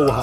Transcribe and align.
Oha. 0.00 0.22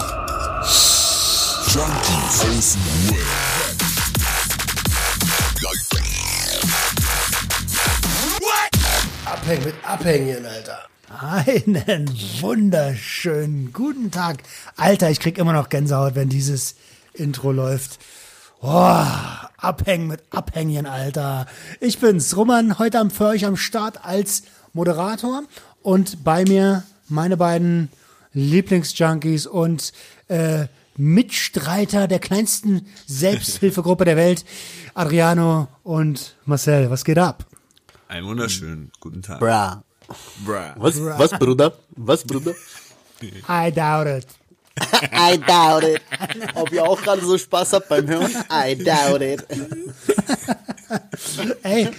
Abhängen 9.26 9.66
mit 9.66 9.76
Abhängen, 9.84 10.46
Alter. 10.48 10.80
Einen 11.22 12.10
wunderschönen 12.42 13.72
guten 13.72 14.10
Tag. 14.10 14.38
Alter, 14.78 15.12
ich 15.12 15.20
krieg 15.20 15.38
immer 15.38 15.54
noch 15.54 15.70
Gänsehaut, 15.70 16.16
wenn 16.16 16.30
dieses 16.30 16.74
Intro 17.14 17.52
läuft. 17.52 18.00
Oh, 18.62 19.06
abhängen 19.58 20.08
mit 20.08 20.24
Abhängen, 20.32 20.88
Alter. 20.88 21.46
Ich 21.80 22.00
bin's, 22.00 22.36
Roman, 22.36 22.80
heute 22.80 22.98
am, 22.98 23.12
für 23.12 23.28
euch 23.28 23.46
am 23.46 23.58
Start 23.58 24.04
als 24.04 24.42
Moderator 24.74 25.44
und 25.84 26.24
bei 26.24 26.46
mir 26.46 26.82
meine 27.10 27.38
beiden 27.38 27.92
Lieblingsjunkies 28.38 29.48
und 29.48 29.92
äh, 30.28 30.68
Mitstreiter 30.96 32.08
der 32.08 32.20
kleinsten 32.20 32.88
Selbsthilfegruppe 33.06 34.06
der 34.06 34.16
Welt, 34.16 34.46
Adriano 34.94 35.68
und 35.84 36.36
Marcel. 36.46 36.90
Was 36.90 37.04
geht 37.04 37.18
ab? 37.18 37.46
Einen 38.08 38.26
wunderschönen 38.28 38.92
guten 39.00 39.22
Tag. 39.22 39.40
Bra. 39.40 39.84
Bra. 40.46 40.76
Was, 40.78 41.02
was, 41.04 41.32
Bruder? 41.32 41.74
Was, 41.92 42.24
Bruder? 42.24 42.54
I 43.50 43.72
doubt 43.72 44.08
it. 44.08 44.28
I 45.12 45.38
doubt 45.38 45.84
it. 45.84 46.02
Ob 46.56 46.72
ihr 46.72 46.84
auch 46.84 47.02
gerade 47.02 47.26
so 47.26 47.38
Spaß 47.38 47.74
habt 47.74 47.90
beim 47.90 48.08
Hören? 48.08 48.32
I 48.52 48.76
doubt 48.76 49.22
it. 49.22 49.46
Ey, 51.64 51.90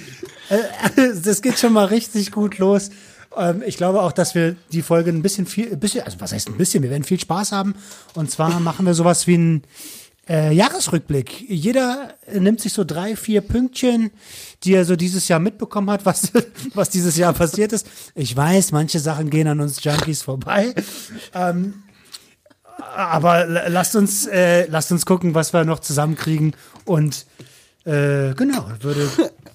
äh, 0.48 1.12
das 1.23 1.42
geht 1.42 1.59
schon 1.59 1.73
mal 1.73 1.86
richtig 1.86 2.30
gut 2.33 2.59
los. 2.59 2.91
Ähm, 3.37 3.62
ich 3.66 3.77
glaube 3.77 4.02
auch, 4.02 4.12
dass 4.12 4.34
wir 4.34 4.56
die 4.73 4.82
Folge 4.82 5.10
ein 5.10 5.22
bisschen 5.22 5.47
viel, 5.47 5.72
ein 5.72 5.80
bisschen, 5.80 6.02
also 6.05 6.20
was 6.20 6.33
heißt 6.33 6.48
ein 6.48 6.56
bisschen, 6.56 6.83
wir 6.83 6.91
werden 6.91 7.05
viel 7.05 7.20
Spaß 7.20 7.52
haben. 7.52 7.75
Und 8.14 8.30
zwar 8.30 8.58
machen 8.61 8.86
wir 8.86 8.94
sowas 8.94 9.27
wie 9.27 9.34
einen 9.34 9.62
äh, 10.28 10.52
Jahresrückblick. 10.52 11.48
Jeder 11.48 12.14
nimmt 12.33 12.61
sich 12.61 12.72
so 12.72 12.84
drei, 12.84 13.17
vier 13.17 13.41
Pünktchen, 13.41 14.11
die 14.64 14.75
er 14.75 14.84
so 14.84 14.94
dieses 14.97 15.28
Jahr 15.28 15.41
mitbekommen 15.41 15.91
hat, 15.91 16.05
was, 16.05 16.33
was 16.75 16.91
dieses 16.91 17.17
Jahr 17.17 17.33
passiert 17.33 17.72
ist. 17.72 17.86
Ich 18.14 18.36
weiß, 18.36 18.72
manche 18.72 19.00
Sachen 19.00 19.30
gehen 19.30 19.47
an 19.48 19.61
uns 19.61 19.83
Junkies 19.83 20.22
vorbei. 20.22 20.74
Ähm, 21.34 21.83
aber 22.95 23.45
la- 23.47 23.69
lasst 23.69 23.97
uns, 23.97 24.27
äh, 24.27 24.67
lasst 24.67 24.92
uns 24.92 25.05
gucken, 25.06 25.34
was 25.34 25.52
wir 25.52 25.64
noch 25.64 25.80
zusammenkriegen. 25.80 26.55
Und 26.84 27.27
äh, 27.84 28.34
genau, 28.34 28.69
würde 28.80 29.08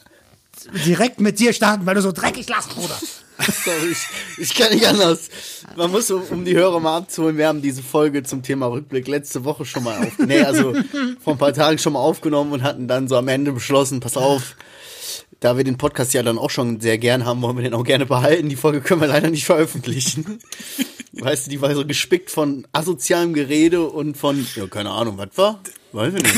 direkt 0.85 1.19
mit 1.19 1.39
dir 1.39 1.53
starten, 1.53 1.85
weil 1.85 1.95
du 1.95 2.01
so 2.01 2.11
dreckig 2.11 2.49
lachst, 2.49 2.75
Bruder. 2.75 2.97
Sorry, 3.65 3.91
ich, 3.91 4.07
ich 4.37 4.55
kann 4.55 4.73
nicht 4.73 4.85
anders. 4.85 5.29
Man 5.75 5.91
muss, 5.91 6.11
um, 6.11 6.45
die 6.45 6.55
Hörer 6.55 6.79
mal 6.79 6.97
abzuholen, 6.97 7.37
wir 7.37 7.47
haben 7.47 7.61
diese 7.61 7.81
Folge 7.81 8.23
zum 8.23 8.43
Thema 8.43 8.67
Rückblick 8.67 9.07
letzte 9.07 9.43
Woche 9.43 9.65
schon 9.65 9.83
mal 9.83 9.97
auf, 9.97 10.19
nee, 10.19 10.41
also 10.41 10.73
vor 11.19 11.33
ein 11.33 11.39
paar 11.39 11.53
Tagen 11.53 11.77
schon 11.77 11.93
mal 11.93 11.99
aufgenommen 11.99 12.51
und 12.51 12.63
hatten 12.63 12.87
dann 12.87 13.07
so 13.07 13.17
am 13.17 13.27
Ende 13.27 13.51
beschlossen, 13.51 13.99
pass 13.99 14.17
auf, 14.17 14.55
da 15.39 15.57
wir 15.57 15.63
den 15.63 15.77
Podcast 15.77 16.13
ja 16.13 16.23
dann 16.23 16.37
auch 16.37 16.49
schon 16.49 16.79
sehr 16.79 16.97
gern 16.97 17.25
haben, 17.25 17.41
wollen 17.41 17.57
wir 17.57 17.63
den 17.63 17.73
auch 17.73 17.83
gerne 17.83 18.05
behalten. 18.05 18.47
Die 18.47 18.55
Folge 18.55 18.79
können 18.79 19.01
wir 19.01 19.07
leider 19.07 19.29
nicht 19.29 19.45
veröffentlichen. 19.45 20.39
Weißt 21.11 21.45
du, 21.47 21.49
die 21.49 21.61
war 21.61 21.73
so 21.75 21.85
gespickt 21.85 22.29
von 22.31 22.65
asozialem 22.71 23.33
Gerede 23.33 23.83
und 23.83 24.15
von, 24.15 24.47
ja, 24.55 24.67
keine 24.67 24.91
Ahnung, 24.91 25.17
was 25.17 25.29
war? 25.35 25.59
Weiß 25.91 26.13
ich 26.13 26.23
nicht. 26.23 26.35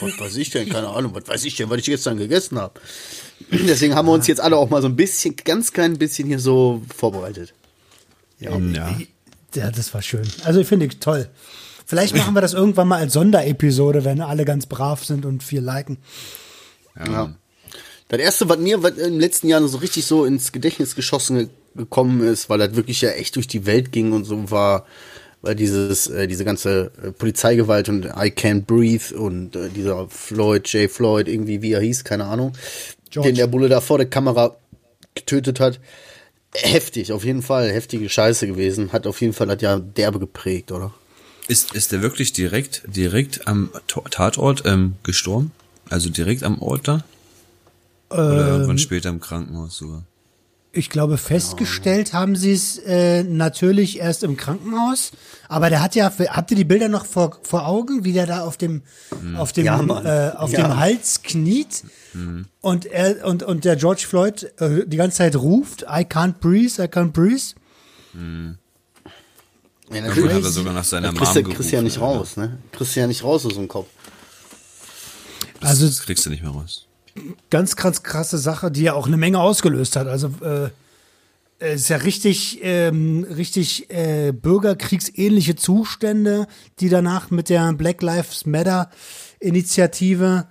Was 0.00 0.20
weiß 0.20 0.36
ich 0.36 0.50
denn? 0.50 0.68
Keine 0.68 0.88
Ahnung, 0.88 1.14
was 1.14 1.26
weiß 1.26 1.44
ich 1.44 1.56
denn, 1.56 1.68
was 1.68 1.78
ich 1.78 1.86
gestern 1.86 2.16
gegessen 2.16 2.58
habe. 2.58 2.80
Deswegen 3.50 3.94
haben 3.94 4.06
wir 4.06 4.12
uns 4.12 4.26
jetzt 4.26 4.40
alle 4.40 4.56
auch 4.56 4.70
mal 4.70 4.82
so 4.82 4.88
ein 4.88 4.96
bisschen, 4.96 5.34
ganz 5.36 5.72
klein 5.72 5.98
bisschen 5.98 6.28
hier 6.28 6.38
so 6.38 6.82
vorbereitet. 6.94 7.54
Ja. 8.40 8.58
Ja, 9.54 9.70
das 9.70 9.94
war 9.94 10.02
schön. 10.02 10.28
Also 10.44 10.60
ich 10.60 10.66
finde 10.68 10.86
ich 10.86 10.98
toll. 11.00 11.28
Vielleicht 11.86 12.14
machen 12.14 12.34
wir 12.34 12.42
das 12.42 12.52
irgendwann 12.52 12.86
mal 12.88 12.98
als 12.98 13.14
Sonderepisode, 13.14 14.04
wenn 14.04 14.20
alle 14.20 14.44
ganz 14.44 14.66
brav 14.66 15.04
sind 15.04 15.24
und 15.24 15.42
viel 15.42 15.60
liken. 15.60 15.96
Ja. 16.98 17.34
Das 18.08 18.20
erste, 18.20 18.48
was 18.48 18.58
mir 18.58 18.82
was 18.82 18.92
im 18.98 19.18
letzten 19.18 19.48
Jahr 19.48 19.66
so 19.66 19.78
richtig 19.78 20.04
so 20.04 20.24
ins 20.24 20.52
Gedächtnis 20.52 20.94
geschossen 20.94 21.36
ge- 21.38 21.48
gekommen 21.76 22.20
ist, 22.26 22.50
weil 22.50 22.58
das 22.58 22.74
wirklich 22.74 23.00
ja 23.00 23.10
echt 23.10 23.36
durch 23.36 23.48
die 23.48 23.64
Welt 23.66 23.92
ging 23.92 24.12
und 24.12 24.24
so 24.24 24.50
war, 24.50 24.84
weil 25.40 25.54
dieses, 25.54 26.08
äh, 26.08 26.26
diese 26.26 26.44
ganze 26.44 26.90
äh, 27.02 27.12
Polizeigewalt 27.12 27.88
und 27.88 28.04
I 28.04 28.30
Can't 28.30 28.62
Breathe 28.62 29.16
und 29.18 29.56
äh, 29.56 29.68
dieser 29.68 30.08
Floyd, 30.08 30.66
J. 30.68 30.90
Floyd, 30.90 31.28
irgendwie 31.28 31.62
wie 31.62 31.72
er 31.72 31.80
hieß, 31.80 32.04
keine 32.04 32.24
Ahnung, 32.24 32.52
George. 33.10 33.28
den 33.30 33.36
der 33.36 33.46
Bulle 33.46 33.68
da 33.68 33.80
vor 33.80 33.98
der 33.98 34.08
Kamera 34.08 34.56
getötet 35.14 35.60
hat. 35.60 35.80
Heftig, 36.54 37.12
auf 37.12 37.24
jeden 37.24 37.42
Fall, 37.42 37.70
heftige 37.70 38.08
Scheiße 38.08 38.46
gewesen. 38.46 38.92
Hat 38.92 39.06
auf 39.06 39.20
jeden 39.20 39.32
Fall 39.34 39.46
das 39.48 39.60
Jahr 39.60 39.80
derbe 39.80 40.18
geprägt, 40.18 40.72
oder? 40.72 40.92
Ist, 41.46 41.74
ist 41.74 41.92
der 41.92 42.02
wirklich 42.02 42.32
direkt, 42.32 42.82
direkt 42.86 43.46
am 43.46 43.70
To- 43.86 44.04
Tatort 44.10 44.62
ähm, 44.66 44.94
gestorben? 45.02 45.52
Also 45.90 46.10
direkt 46.10 46.42
am 46.42 46.60
Ort 46.60 46.88
da? 46.88 47.04
Oder 48.10 48.48
irgendwann 48.48 48.78
später 48.78 49.08
im 49.10 49.20
Krankenhaus 49.20 49.76
sogar? 49.78 50.04
Ich 50.70 50.90
glaube, 50.90 51.16
festgestellt 51.16 52.12
haben 52.12 52.36
sie 52.36 52.52
es 52.52 52.76
äh, 52.78 53.22
natürlich 53.24 53.98
erst 54.00 54.22
im 54.22 54.36
Krankenhaus. 54.36 55.12
Aber 55.48 55.70
der 55.70 55.82
hat 55.82 55.94
ja, 55.94 56.12
habt 56.28 56.50
ihr 56.50 56.56
die 56.58 56.64
Bilder 56.64 56.88
noch 56.88 57.06
vor, 57.06 57.38
vor 57.42 57.66
Augen, 57.66 58.04
wie 58.04 58.12
der 58.12 58.26
da 58.26 58.42
auf 58.44 58.58
dem, 58.58 58.82
auf 59.36 59.52
dem, 59.52 59.64
Ja, 59.64 59.80
äh, 59.80 60.36
auf 60.36 60.52
Ja. 60.52 60.68
dem 60.68 60.76
Hals 60.76 61.22
kniet 61.22 61.84
und 62.60 62.84
er 62.86 63.24
und 63.26 63.42
und 63.42 63.64
der 63.64 63.76
George 63.76 64.04
Floyd 64.06 64.42
äh, 64.60 64.86
die 64.86 64.96
ganze 64.98 65.18
Zeit 65.18 65.36
ruft, 65.36 65.82
I 65.82 66.02
can't 66.04 66.34
breathe, 66.40 66.82
I 66.82 66.86
can't 66.86 67.12
breathe. 67.12 67.54
Ja, 69.90 69.96
Irgendwann 70.04 70.34
hat 70.34 70.42
er 70.42 70.50
sogar 70.50 70.74
nach 70.74 70.84
seiner 70.84 71.08
Mom 71.12 71.16
kriegst 71.18 71.34
du, 71.34 71.40
gerufen. 71.42 71.56
kriegst 71.56 71.72
du 71.72 71.76
ja 71.76 71.82
nicht 71.82 72.00
raus, 72.00 72.36
ne? 72.36 72.58
Kriegst 72.72 72.94
du 72.94 73.00
ja 73.00 73.06
nicht 73.06 73.24
raus 73.24 73.46
aus 73.46 73.54
dem 73.54 73.68
Kopf. 73.68 73.86
Das, 75.60 75.70
Also- 75.70 75.86
das 75.86 76.02
kriegst 76.02 76.26
du 76.26 76.30
nicht 76.30 76.42
mehr 76.42 76.52
raus. 76.52 76.84
Ganz 77.50 77.76
krass 77.76 78.02
krasse 78.02 78.38
Sache, 78.38 78.70
die 78.70 78.82
ja 78.82 78.94
auch 78.94 79.06
eine 79.06 79.16
Menge 79.16 79.40
ausgelöst 79.40 79.96
hat. 79.96 80.06
Also 80.06 80.28
äh, 80.42 80.70
es 81.60 81.82
ist 81.82 81.88
ja 81.88 81.96
richtig, 81.96 82.60
ähm, 82.62 83.24
richtig 83.24 83.90
äh, 83.90 84.32
bürgerkriegsähnliche 84.32 85.56
Zustände, 85.56 86.46
die 86.78 86.88
danach 86.88 87.30
mit 87.30 87.48
der 87.48 87.72
Black 87.72 88.00
Lives 88.00 88.46
Matter 88.46 88.90
Initiative 89.40 90.46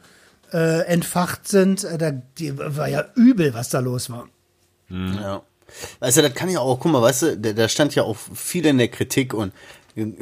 äh, 0.51 0.85
entfacht 0.85 1.47
sind. 1.47 1.83
Äh, 1.83 1.97
Da, 1.97 2.11
die 2.11 2.57
war 2.57 2.89
ja 2.89 3.05
übel, 3.15 3.53
was 3.53 3.69
da 3.69 3.79
los 3.79 4.09
war. 4.09 4.27
Ja. 4.89 5.43
Weißt 5.99 6.17
du, 6.17 6.21
das 6.21 6.33
kann 6.33 6.49
ja 6.49 6.59
auch, 6.59 6.79
guck 6.79 6.91
mal, 6.91 7.01
weißt 7.01 7.21
du, 7.23 7.37
da, 7.37 7.53
da 7.53 7.69
stand 7.69 7.95
ja 7.95 8.03
auch 8.03 8.17
viel 8.33 8.65
in 8.65 8.77
der 8.77 8.87
Kritik 8.87 9.33
und 9.33 9.51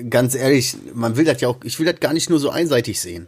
ganz 0.09 0.35
ehrlich, 0.35 0.75
man 0.93 1.17
will 1.17 1.25
das 1.25 1.41
ja 1.41 1.49
auch, 1.49 1.57
ich 1.63 1.79
will 1.79 1.85
das 1.85 1.99
gar 1.99 2.13
nicht 2.13 2.29
nur 2.29 2.39
so 2.39 2.49
einseitig 2.49 2.99
sehen. 3.01 3.27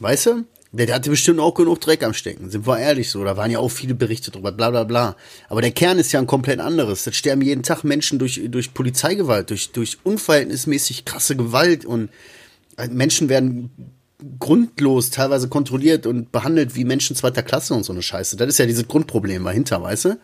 Weißt 0.00 0.26
du? 0.26 0.44
Der, 0.70 0.94
hatte 0.94 1.08
bestimmt 1.08 1.40
auch 1.40 1.54
genug 1.54 1.80
Dreck 1.80 2.02
am 2.02 2.12
Stecken, 2.12 2.50
sind 2.50 2.66
wir 2.66 2.78
ehrlich 2.78 3.10
so. 3.10 3.24
Da 3.24 3.38
waren 3.38 3.50
ja 3.50 3.58
auch 3.58 3.70
viele 3.70 3.94
Berichte 3.94 4.30
drüber, 4.30 4.52
bla 4.52 4.68
bla 4.70 4.84
bla. 4.84 5.16
Aber 5.48 5.62
der 5.62 5.70
Kern 5.70 5.98
ist 5.98 6.12
ja 6.12 6.20
ein 6.20 6.26
komplett 6.26 6.60
anderes. 6.60 7.04
Da 7.04 7.12
sterben 7.12 7.40
jeden 7.40 7.62
Tag 7.62 7.84
Menschen 7.84 8.18
durch, 8.18 8.40
durch 8.48 8.74
Polizeigewalt, 8.74 9.48
durch, 9.48 9.72
durch 9.72 9.96
unverhältnismäßig 10.04 11.06
krasse 11.06 11.36
Gewalt 11.36 11.86
und 11.86 12.10
äh, 12.76 12.88
Menschen 12.88 13.30
werden 13.30 13.70
grundlos 14.38 15.10
teilweise 15.10 15.48
kontrolliert 15.48 16.04
und 16.06 16.32
behandelt 16.32 16.74
wie 16.74 16.84
Menschen 16.84 17.16
zweiter 17.16 17.42
Klasse 17.42 17.72
und 17.72 17.84
so 17.84 17.92
eine 17.92 18.02
Scheiße. 18.02 18.36
Das 18.36 18.48
ist 18.48 18.58
ja 18.58 18.66
dieses 18.66 18.88
Grundproblem 18.88 19.44
dahinter, 19.44 19.82
weißt 19.82 20.04
du? 20.06 20.18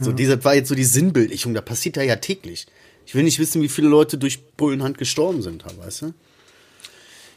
So, 0.00 0.10
dieser 0.10 0.42
war 0.44 0.56
jetzt 0.56 0.68
so 0.68 0.74
die 0.74 0.84
Sinnbildlichung, 0.84 1.54
da 1.54 1.60
passiert 1.60 1.96
da 1.96 2.02
ja 2.02 2.16
täglich. 2.16 2.66
Ich 3.06 3.14
will 3.14 3.22
nicht 3.22 3.38
wissen, 3.38 3.62
wie 3.62 3.68
viele 3.68 3.88
Leute 3.88 4.18
durch 4.18 4.44
Bullenhand 4.56 4.98
gestorben 4.98 5.40
sind, 5.42 5.64
weißt 5.64 6.02
du? 6.02 6.14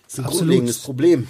Das 0.07 0.13
ist 0.13 0.19
ein 0.19 0.25
Absolut. 0.25 0.39
grundlegendes 0.39 0.77
Problem. 0.79 1.27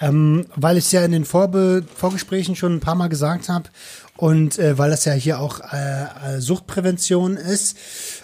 Ähm, 0.00 0.46
weil 0.56 0.76
ich 0.76 0.86
es 0.86 0.92
ja 0.92 1.04
in 1.04 1.12
den 1.12 1.24
Vorbe 1.24 1.84
Vorgesprächen 1.96 2.56
schon 2.56 2.74
ein 2.74 2.80
paar 2.80 2.94
Mal 2.94 3.08
gesagt 3.08 3.48
habe 3.48 3.70
und 4.16 4.58
äh, 4.58 4.78
weil 4.78 4.90
das 4.90 5.04
ja 5.04 5.12
hier 5.12 5.40
auch 5.40 5.60
äh, 5.72 6.36
äh, 6.36 6.40
Suchtprävention 6.40 7.36
ist. 7.36 7.76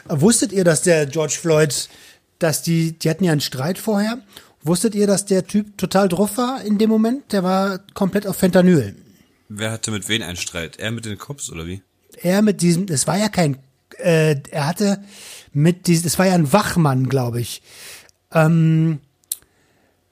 Wusstet 0.08 0.52
ihr, 0.52 0.64
dass 0.64 0.82
der 0.82 1.06
George 1.06 1.38
Floyd, 1.40 1.88
dass 2.38 2.62
die, 2.62 2.98
die 2.98 3.10
hatten 3.10 3.24
ja 3.24 3.32
einen 3.32 3.40
Streit 3.40 3.78
vorher. 3.78 4.18
Wusstet 4.62 4.94
ihr, 4.94 5.06
dass 5.06 5.26
der 5.26 5.46
Typ 5.46 5.78
total 5.78 6.08
drauf 6.08 6.36
war 6.36 6.62
in 6.62 6.78
dem 6.78 6.90
Moment? 6.90 7.32
Der 7.32 7.42
war 7.42 7.80
komplett 7.94 8.26
auf 8.26 8.36
Fentanyl. 8.36 8.94
Wer 9.48 9.72
hatte 9.72 9.90
mit 9.90 10.08
wen 10.08 10.22
einen 10.22 10.36
Streit? 10.36 10.78
Er 10.78 10.90
mit 10.92 11.04
den 11.06 11.18
Cops 11.18 11.50
oder 11.50 11.66
wie? 11.66 11.82
Er 12.16 12.42
mit 12.42 12.62
diesem, 12.62 12.86
es 12.88 13.06
war 13.06 13.16
ja 13.16 13.28
kein, 13.28 13.58
äh, 13.98 14.36
er 14.50 14.66
hatte 14.66 15.02
mit 15.52 15.86
diesem, 15.86 16.06
es 16.06 16.18
war 16.18 16.26
ja 16.26 16.34
ein 16.34 16.52
Wachmann, 16.52 17.08
glaube 17.08 17.40
ich. 17.40 17.62
Ähm, 18.32 19.00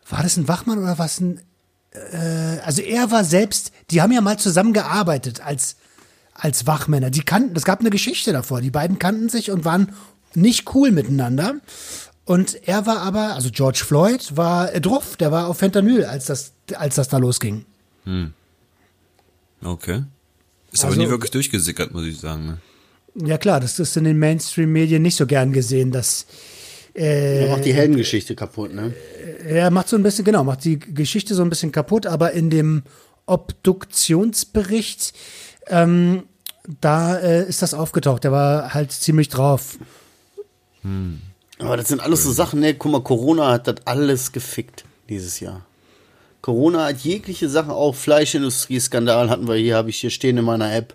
war 0.09 0.23
das 0.23 0.37
ein 0.37 0.49
Wachmann 0.49 0.79
oder 0.79 0.99
was 0.99 1.20
ein, 1.20 1.41
äh, 1.93 2.59
also 2.65 2.82
er 2.82 3.11
war 3.11 3.25
selbst, 3.25 3.73
die 3.91 4.00
haben 4.03 4.12
ja 4.12 4.20
mal 4.20 4.38
zusammengearbeitet 4.38 5.41
als, 5.41 5.76
als 6.35 6.67
Wachmänner. 6.67 7.11
Die 7.11 7.23
kannten, 7.23 7.55
es 7.56 7.65
gab 7.65 7.81
eine 7.81 7.91
Geschichte 7.91 8.32
davor. 8.32 8.61
Die 8.61 8.70
beiden 8.70 8.99
kannten 8.99 9.29
sich 9.29 9.50
und 9.50 9.65
waren 9.65 9.93
nicht 10.35 10.75
cool 10.75 10.91
miteinander. 10.91 11.56
Und 12.25 12.69
er 12.69 12.85
war 12.87 12.99
aber, 13.00 13.35
also 13.35 13.49
George 13.50 13.82
Floyd 13.87 14.37
war 14.37 14.73
äh, 14.75 14.81
drauf, 14.81 15.17
der 15.17 15.32
war 15.32 15.49
auf 15.49 15.59
Fentanyl, 15.59 16.05
als 16.05 16.26
das, 16.26 16.53
als 16.75 16.97
das 16.97 17.09
da 17.09 17.17
losging. 17.19 17.64
Okay. 19.62 20.05
Ist 20.73 20.85
Also- 20.85 20.94
aber 20.97 21.05
nie 21.05 21.11
wirklich 21.11 21.31
durchgesickert, 21.31 21.93
muss 21.93 22.05
ich 22.05 22.19
sagen. 22.19 22.47
Ne? 22.47 22.59
Ja 23.29 23.38
klar, 23.38 23.61
das 23.61 23.79
ist 23.79 23.97
in 23.97 24.05
den 24.05 24.19
Mainstream-Medien 24.19 25.03
nicht 25.03 25.17
so 25.17 25.26
gern 25.26 25.53
gesehen, 25.53 25.91
dass 25.91 26.26
Er 26.99 27.50
macht 27.50 27.65
die 27.65 27.73
Heldengeschichte 27.75 28.35
kaputt, 28.35 28.75
ne? 28.75 28.93
Er 29.47 29.71
macht 29.71 29.89
so 29.89 29.97
ein 29.97 30.03
bisschen, 30.03 30.25
genau, 30.25 30.43
macht 30.43 30.65
die 30.65 30.79
Geschichte 30.79 31.35
so 31.35 31.43
ein 31.43 31.50
bisschen 31.50 31.71
kaputt, 31.71 32.06
aber 32.06 32.33
in 32.33 32.50
dem 32.50 32.83
Obduktionsbericht, 33.27 35.12
ähm, 35.69 36.25
da 36.81 37.17
äh, 37.17 37.49
ist 37.49 37.62
das 37.62 37.73
aufgetaucht. 37.73 38.25
Der 38.25 38.33
war 38.33 38.75
halt 38.75 38.91
ziemlich 38.93 39.29
drauf. 39.29 39.79
Aber 41.59 41.77
das 41.77 41.89
sind 41.89 42.00
alles 42.00 42.25
so 42.25 42.33
Sachen, 42.33 42.61
ne? 42.61 42.75
Guck 42.75 42.93
mal, 42.93 43.03
Corona 43.03 43.53
hat 43.53 43.69
das 43.69 43.77
alles 43.85 44.33
gefickt 44.33 44.85
dieses 45.09 45.41
Jahr. 45.41 45.65
Corona 46.41 46.87
hat 46.87 46.99
jegliche 46.99 47.49
Sachen, 47.49 47.71
auch 47.71 47.95
Fleischindustrie-Skandal 47.95 49.29
hatten 49.31 49.49
wir 49.49 49.56
hier, 49.56 49.77
habe 49.77 49.91
ich 49.91 49.99
hier 50.00 50.11
stehen 50.11 50.37
in 50.37 50.45
meiner 50.45 50.73
App. 50.73 50.95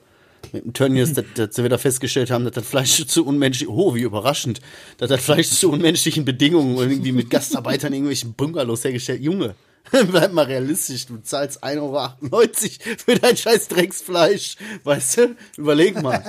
Mit 0.51 0.65
dem 0.65 0.73
Tönnies, 0.73 1.13
dass, 1.15 1.25
dass 1.35 1.57
wir 1.57 1.69
da 1.69 1.77
festgestellt 1.77 2.31
haben, 2.31 2.43
dass 2.43 2.53
das 2.53 2.65
Fleisch 2.65 3.05
zu 3.05 3.25
unmenschlich, 3.25 3.69
oh, 3.69 3.95
wie 3.95 4.01
überraschend, 4.01 4.61
dass 4.97 5.09
das 5.09 5.23
Fleisch 5.23 5.49
zu 5.49 5.71
unmenschlichen 5.71 6.25
Bedingungen 6.25 6.77
und 6.77 6.89
irgendwie 6.89 7.11
mit 7.11 7.29
Gastarbeitern 7.29 7.93
in 7.93 7.99
irgendwelchen 7.99 8.33
Bungalows 8.33 8.83
hergestellt. 8.83 9.21
Junge, 9.21 9.55
bleib 9.91 10.33
mal 10.33 10.45
realistisch, 10.45 11.05
du 11.05 11.17
zahlst 11.17 11.63
1,98 11.63 11.81
Euro 11.81 12.97
für 13.05 13.15
dein 13.15 13.37
scheiß 13.37 13.67
Drecksfleisch. 13.67 14.57
Weißt 14.83 15.17
du? 15.17 15.35
Überleg 15.57 16.01
mal. 16.01 16.23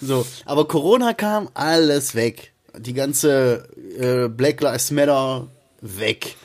So, 0.00 0.26
aber 0.44 0.68
Corona 0.68 1.14
kam, 1.14 1.48
alles 1.54 2.14
weg. 2.14 2.52
Die 2.78 2.94
ganze 2.94 3.68
äh, 3.98 4.28
Black 4.28 4.60
Lives 4.60 4.90
Matter 4.90 5.48
weg. 5.80 6.36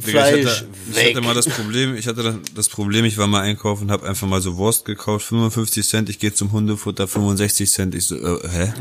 Fleisch 0.00 0.36
ich, 0.36 0.46
hatte, 0.46 0.68
ich 0.90 0.96
weg. 0.96 1.06
hatte 1.16 1.20
mal 1.24 1.34
das 1.34 1.48
Problem, 1.48 1.96
ich 1.96 2.06
hatte 2.06 2.22
dann 2.22 2.42
das 2.54 2.68
Problem, 2.68 3.06
ich 3.06 3.16
war 3.16 3.26
mal 3.26 3.40
einkaufen 3.40 3.84
und 3.84 3.90
habe 3.90 4.06
einfach 4.06 4.26
mal 4.26 4.42
so 4.42 4.56
Wurst 4.58 4.84
gekauft, 4.84 5.24
55 5.26 5.86
Cent, 5.88 6.08
ich 6.10 6.18
gehe 6.18 6.34
zum 6.34 6.52
Hundefutter, 6.52 7.08
65 7.08 7.70
Cent, 7.70 7.94
ich 7.94 8.06
so, 8.06 8.16
äh, 8.16 8.48
hä? 8.48 8.72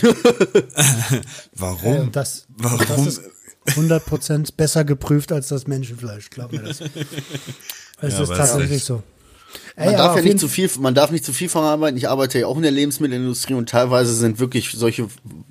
Warum? 1.54 2.08
Äh, 2.08 2.10
das, 2.10 2.46
Warum? 2.56 3.04
das 3.04 3.06
ist 3.06 3.22
100% 3.68 4.54
besser 4.56 4.84
geprüft 4.84 5.30
als 5.32 5.48
das 5.48 5.66
Menschenfleisch, 5.66 6.30
glaub 6.30 6.52
mir 6.52 6.62
das. 6.62 6.80
Das 8.02 8.14
Ja, 8.14 8.22
ist 8.22 8.28
tatsächlich 8.30 8.82
so. 8.82 9.02
Man 9.76 9.88
Ey, 9.88 9.96
darf 9.96 10.16
ja 10.16 10.22
nicht 10.22 10.38
zu 10.40 10.48
viel, 10.48 10.70
man 10.78 10.94
darf 10.94 11.10
nicht 11.10 11.22
zu 11.22 11.34
viel 11.34 11.50
verarbeiten. 11.50 11.98
Ich 11.98 12.08
arbeite 12.08 12.38
ja 12.38 12.46
auch 12.46 12.56
in 12.56 12.62
der 12.62 12.70
Lebensmittelindustrie 12.70 13.52
und 13.52 13.68
teilweise 13.68 14.14
sind 14.14 14.38
wirklich 14.38 14.70
solche, 14.74 15.08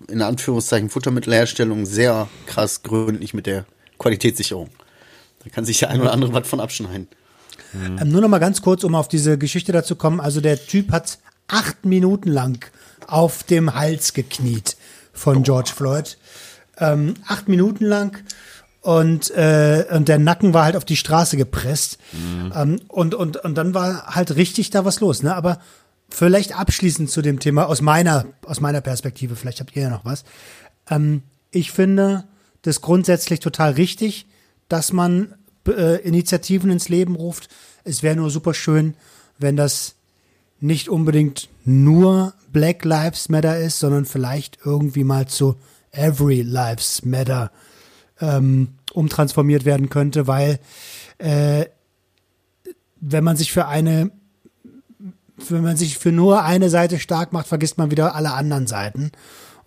in 0.07 0.23
Anführungszeichen, 0.23 0.89
Futtermittelherstellungen 0.89 1.85
sehr 1.85 2.27
krass 2.47 2.81
gründlich 2.81 3.35
mit 3.35 3.45
der 3.45 3.65
Qualitätssicherung. 3.99 4.69
Da 5.43 5.49
kann 5.49 5.65
sich 5.65 5.79
der 5.79 5.89
ein 5.89 6.01
oder 6.01 6.11
andere 6.11 6.33
was 6.33 6.47
von 6.47 6.59
abschneiden. 6.59 7.07
Ähm, 7.73 8.09
nur 8.09 8.21
noch 8.21 8.29
mal 8.29 8.39
ganz 8.39 8.61
kurz, 8.61 8.83
um 8.83 8.95
auf 8.95 9.07
diese 9.07 9.37
Geschichte 9.37 9.71
dazu 9.71 9.95
kommen. 9.95 10.19
Also 10.19 10.41
der 10.41 10.65
Typ 10.65 10.91
hat 10.91 11.19
acht 11.47 11.85
Minuten 11.85 12.29
lang 12.29 12.65
auf 13.07 13.43
dem 13.43 13.75
Hals 13.75 14.13
gekniet 14.13 14.77
von 15.13 15.43
George 15.43 15.71
Floyd. 15.75 16.17
Ähm, 16.77 17.15
acht 17.27 17.47
Minuten 17.47 17.85
lang 17.85 18.23
und, 18.81 19.31
äh, 19.31 19.85
und 19.91 20.07
der 20.07 20.19
Nacken 20.19 20.53
war 20.53 20.63
halt 20.63 20.75
auf 20.75 20.85
die 20.85 20.95
Straße 20.95 21.37
gepresst. 21.37 21.97
Ähm, 22.55 22.79
und, 22.87 23.13
und, 23.13 23.37
und 23.37 23.55
dann 23.55 23.73
war 23.73 24.15
halt 24.15 24.35
richtig 24.35 24.69
da 24.69 24.85
was 24.85 24.99
los. 24.99 25.21
Ne? 25.21 25.35
Aber 25.35 25.59
vielleicht 26.09 26.57
abschließend 26.57 27.09
zu 27.09 27.21
dem 27.21 27.39
Thema 27.39 27.67
aus 27.67 27.81
meiner, 27.81 28.25
aus 28.45 28.61
meiner 28.61 28.81
Perspektive, 28.81 29.35
vielleicht 29.35 29.59
habt 29.59 29.75
ihr 29.75 29.83
ja 29.83 29.89
noch 29.89 30.05
was. 30.05 30.23
Ähm, 30.89 31.23
ich 31.51 31.71
finde 31.71 32.23
das 32.61 32.81
grundsätzlich 32.81 33.39
total 33.39 33.73
richtig, 33.73 34.25
dass 34.67 34.93
man 34.93 35.35
äh, 35.67 36.01
Initiativen 36.01 36.71
ins 36.71 36.89
Leben 36.89 37.15
ruft. 37.15 37.49
Es 37.83 38.03
wäre 38.03 38.15
nur 38.15 38.29
super 38.29 38.53
schön, 38.53 38.95
wenn 39.37 39.55
das 39.55 39.95
nicht 40.59 40.89
unbedingt 40.89 41.49
nur 41.63 42.33
Black 42.51 42.83
Lives 42.83 43.29
Matter 43.29 43.57
ist, 43.59 43.79
sondern 43.79 44.05
vielleicht 44.05 44.59
irgendwie 44.65 45.03
mal 45.03 45.27
zu 45.27 45.55
Every 45.91 46.41
Lives 46.41 47.05
Matter 47.05 47.51
ähm, 48.19 48.69
umtransformiert 48.93 49.65
werden 49.65 49.89
könnte, 49.89 50.27
weil 50.27 50.59
äh, 51.17 51.65
wenn 52.99 53.23
man 53.23 53.37
sich 53.37 53.51
für 53.51 53.67
eine 53.67 54.11
wenn 55.47 55.63
man 55.63 55.77
sich 55.77 55.97
für 55.97 56.11
nur 56.11 56.43
eine 56.43 56.69
Seite 56.69 56.99
stark 56.99 57.31
macht, 57.31 57.47
vergisst 57.47 57.77
man 57.77 57.91
wieder 57.91 58.13
alle 58.13 58.33
anderen 58.33 58.67
Seiten. 58.67 59.13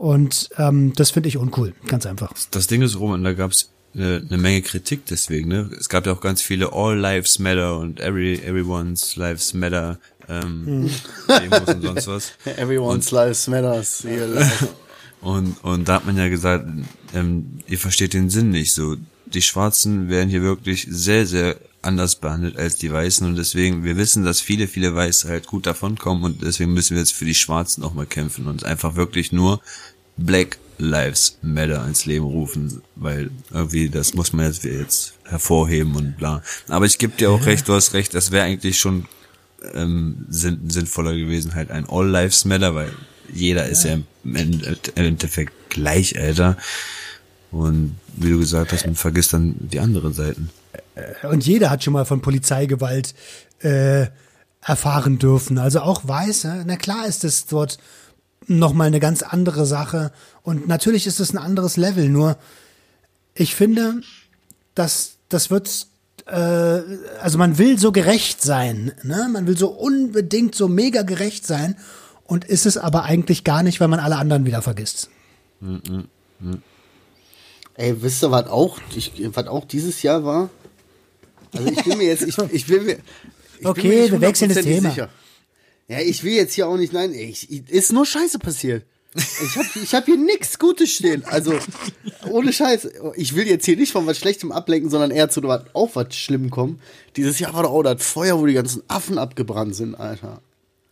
Und 0.02 0.50
ähm, 0.58 0.92
das 0.96 1.12
finde 1.12 1.28
ich 1.28 1.36
uncool, 1.36 1.74
ganz 1.86 2.06
einfach. 2.06 2.32
Das 2.50 2.66
Ding 2.66 2.82
ist, 2.82 2.98
Roman, 2.98 3.22
da 3.22 3.34
gab's 3.34 3.70
eine, 3.94 4.20
eine 4.28 4.36
Menge 4.36 4.60
Kritik 4.62 5.06
deswegen, 5.06 5.46
ne? 5.46 5.70
Es 5.78 5.88
gab 5.88 6.06
ja 6.06 6.12
auch 6.12 6.20
ganz 6.20 6.42
viele 6.42 6.72
All 6.72 6.98
Lives 6.98 7.38
Matter 7.38 7.78
und 7.78 8.00
every, 8.00 8.34
Everyone's 8.34 9.14
Lives 9.14 9.54
Matter 9.54 10.00
ähm, 10.28 10.90
Demos 11.28 11.68
und 11.68 11.82
sonst 11.82 12.06
was. 12.08 12.32
Everyone's 12.56 13.12
lives 13.12 13.46
matters. 13.46 14.04
Und, 15.20 15.62
und 15.62 15.88
da 15.88 15.94
hat 15.94 16.04
man 16.04 16.16
ja 16.16 16.28
gesagt, 16.28 16.66
ähm, 17.14 17.60
ihr 17.68 17.78
versteht 17.78 18.12
den 18.12 18.28
Sinn 18.28 18.50
nicht 18.50 18.74
so. 18.74 18.96
Die 19.26 19.40
Schwarzen 19.40 20.08
werden 20.08 20.28
hier 20.28 20.42
wirklich 20.42 20.84
sehr, 20.90 21.26
sehr 21.26 21.58
anders 21.82 22.16
behandelt 22.16 22.56
als 22.56 22.76
die 22.76 22.92
Weißen 22.92 23.26
und 23.26 23.36
deswegen, 23.36 23.84
wir 23.84 23.96
wissen, 23.96 24.24
dass 24.24 24.40
viele, 24.40 24.68
viele 24.68 24.94
Weiße 24.94 25.28
halt 25.28 25.46
gut 25.46 25.66
davonkommen 25.66 26.24
und 26.24 26.42
deswegen 26.42 26.72
müssen 26.72 26.94
wir 26.94 27.00
jetzt 27.00 27.12
für 27.12 27.24
die 27.24 27.34
Schwarzen 27.34 27.82
auch 27.82 27.92
mal 27.92 28.06
kämpfen 28.06 28.46
und 28.46 28.64
einfach 28.64 28.94
wirklich 28.94 29.32
nur 29.32 29.60
Black 30.16 30.58
Lives 30.78 31.38
Matter 31.42 31.86
ins 31.86 32.06
Leben 32.06 32.24
rufen, 32.24 32.82
weil 32.96 33.30
irgendwie 33.52 33.88
das 33.88 34.14
muss 34.14 34.32
man 34.32 34.46
jetzt, 34.46 34.64
jetzt 34.64 35.14
hervorheben 35.24 35.94
und 35.94 36.16
bla. 36.16 36.42
Aber 36.68 36.86
ich 36.86 36.98
gebe 36.98 37.16
dir 37.16 37.30
auch 37.30 37.46
recht, 37.46 37.68
du 37.68 37.74
hast 37.74 37.94
recht, 37.94 38.14
das 38.14 38.30
wäre 38.30 38.44
eigentlich 38.44 38.78
schon 38.78 39.06
ähm, 39.74 40.26
sinn, 40.28 40.68
sinnvoller 40.68 41.14
gewesen, 41.14 41.54
halt 41.54 41.70
ein 41.70 41.86
All 41.88 42.08
Lives 42.08 42.44
Matter, 42.44 42.74
weil 42.74 42.92
jeder 43.32 43.66
ist 43.66 43.84
ja 43.84 43.92
im 43.92 44.36
End- 44.36 44.92
im 44.94 45.04
Endeffekt 45.04 45.52
gleich, 45.70 46.18
Alter. 46.18 46.56
Und 47.50 47.96
wie 48.16 48.30
du 48.30 48.38
gesagt 48.38 48.72
hast, 48.72 48.86
man 48.86 48.94
vergisst 48.96 49.32
dann 49.32 49.54
die 49.58 49.78
anderen 49.78 50.12
Seiten. 50.12 50.50
Und 51.30 51.46
jeder 51.46 51.70
hat 51.70 51.84
schon 51.84 51.92
mal 51.92 52.04
von 52.06 52.22
Polizeigewalt 52.22 53.14
äh, 53.60 54.06
erfahren 54.62 55.18
dürfen. 55.18 55.58
Also 55.58 55.80
auch 55.80 56.06
Weiße. 56.06 56.64
Na 56.66 56.76
klar 56.76 57.06
ist 57.06 57.24
es 57.24 57.46
dort 57.46 57.78
nochmal 58.58 58.88
eine 58.88 59.00
ganz 59.00 59.22
andere 59.22 59.66
Sache. 59.66 60.12
Und 60.42 60.68
natürlich 60.68 61.06
ist 61.06 61.20
es 61.20 61.32
ein 61.32 61.38
anderes 61.38 61.76
Level. 61.76 62.08
Nur 62.08 62.36
ich 63.34 63.54
finde, 63.54 64.02
dass 64.74 65.16
das 65.28 65.50
wird, 65.50 65.86
äh, 66.26 66.32
also 67.20 67.38
man 67.38 67.58
will 67.58 67.78
so 67.78 67.92
gerecht 67.92 68.42
sein. 68.42 68.92
Ne? 69.02 69.28
Man 69.32 69.46
will 69.46 69.56
so 69.56 69.68
unbedingt 69.68 70.54
so 70.54 70.68
mega 70.68 71.02
gerecht 71.02 71.46
sein. 71.46 71.76
Und 72.24 72.44
ist 72.44 72.66
es 72.66 72.78
aber 72.78 73.04
eigentlich 73.04 73.44
gar 73.44 73.62
nicht, 73.62 73.80
weil 73.80 73.88
man 73.88 74.00
alle 74.00 74.16
anderen 74.16 74.46
wieder 74.46 74.62
vergisst. 74.62 75.10
Ey, 77.74 78.02
wisst 78.02 78.22
ihr, 78.22 78.30
was 78.30 78.46
auch, 78.46 78.78
ich, 78.94 79.12
was 79.34 79.46
auch 79.46 79.64
dieses 79.64 80.02
Jahr 80.02 80.24
war? 80.24 80.50
Also 81.54 81.68
ich 81.68 81.84
will 81.84 81.96
mir 81.96 82.06
jetzt, 82.06 82.22
ich, 82.22 82.36
ich 82.50 82.68
will 82.68 82.82
mir. 82.82 82.98
Ich 83.58 83.66
Okay, 83.66 84.02
bin 84.04 84.12
wir 84.12 84.20
wechseln 84.20 84.54
das 84.54 84.64
Thema. 84.64 85.08
Ja, 85.88 86.00
ich 86.00 86.24
will 86.24 86.32
jetzt 86.32 86.54
hier 86.54 86.68
auch 86.68 86.76
nicht, 86.76 86.92
nein, 86.92 87.12
ich, 87.12 87.50
ich, 87.50 87.68
ist 87.68 87.92
nur 87.92 88.06
Scheiße 88.06 88.38
passiert. 88.38 88.84
Ich 89.14 89.56
hab, 89.56 89.76
ich 89.76 89.94
hab 89.94 90.06
hier 90.06 90.16
nichts 90.16 90.58
Gutes 90.58 90.90
stehen. 90.90 91.22
Also, 91.26 91.54
ohne 92.30 92.50
Scheiß. 92.50 92.88
Ich 93.16 93.34
will 93.34 93.46
jetzt 93.46 93.66
hier 93.66 93.76
nicht 93.76 93.92
von 93.92 94.06
was 94.06 94.18
Schlechtem 94.18 94.52
ablenken, 94.52 94.90
sondern 94.90 95.10
eher 95.10 95.28
zu 95.28 95.42
was, 95.42 95.64
auch 95.74 95.90
was 95.94 96.14
Schlimm 96.14 96.50
kommen. 96.50 96.80
Dieses 97.16 97.38
Jahr 97.38 97.52
war 97.52 97.64
doch 97.64 97.72
auch 97.72 97.82
das 97.82 98.02
Feuer, 98.02 98.38
wo 98.38 98.46
die 98.46 98.54
ganzen 98.54 98.82
Affen 98.88 99.18
abgebrannt 99.18 99.76
sind, 99.76 99.96
Alter. 99.96 100.40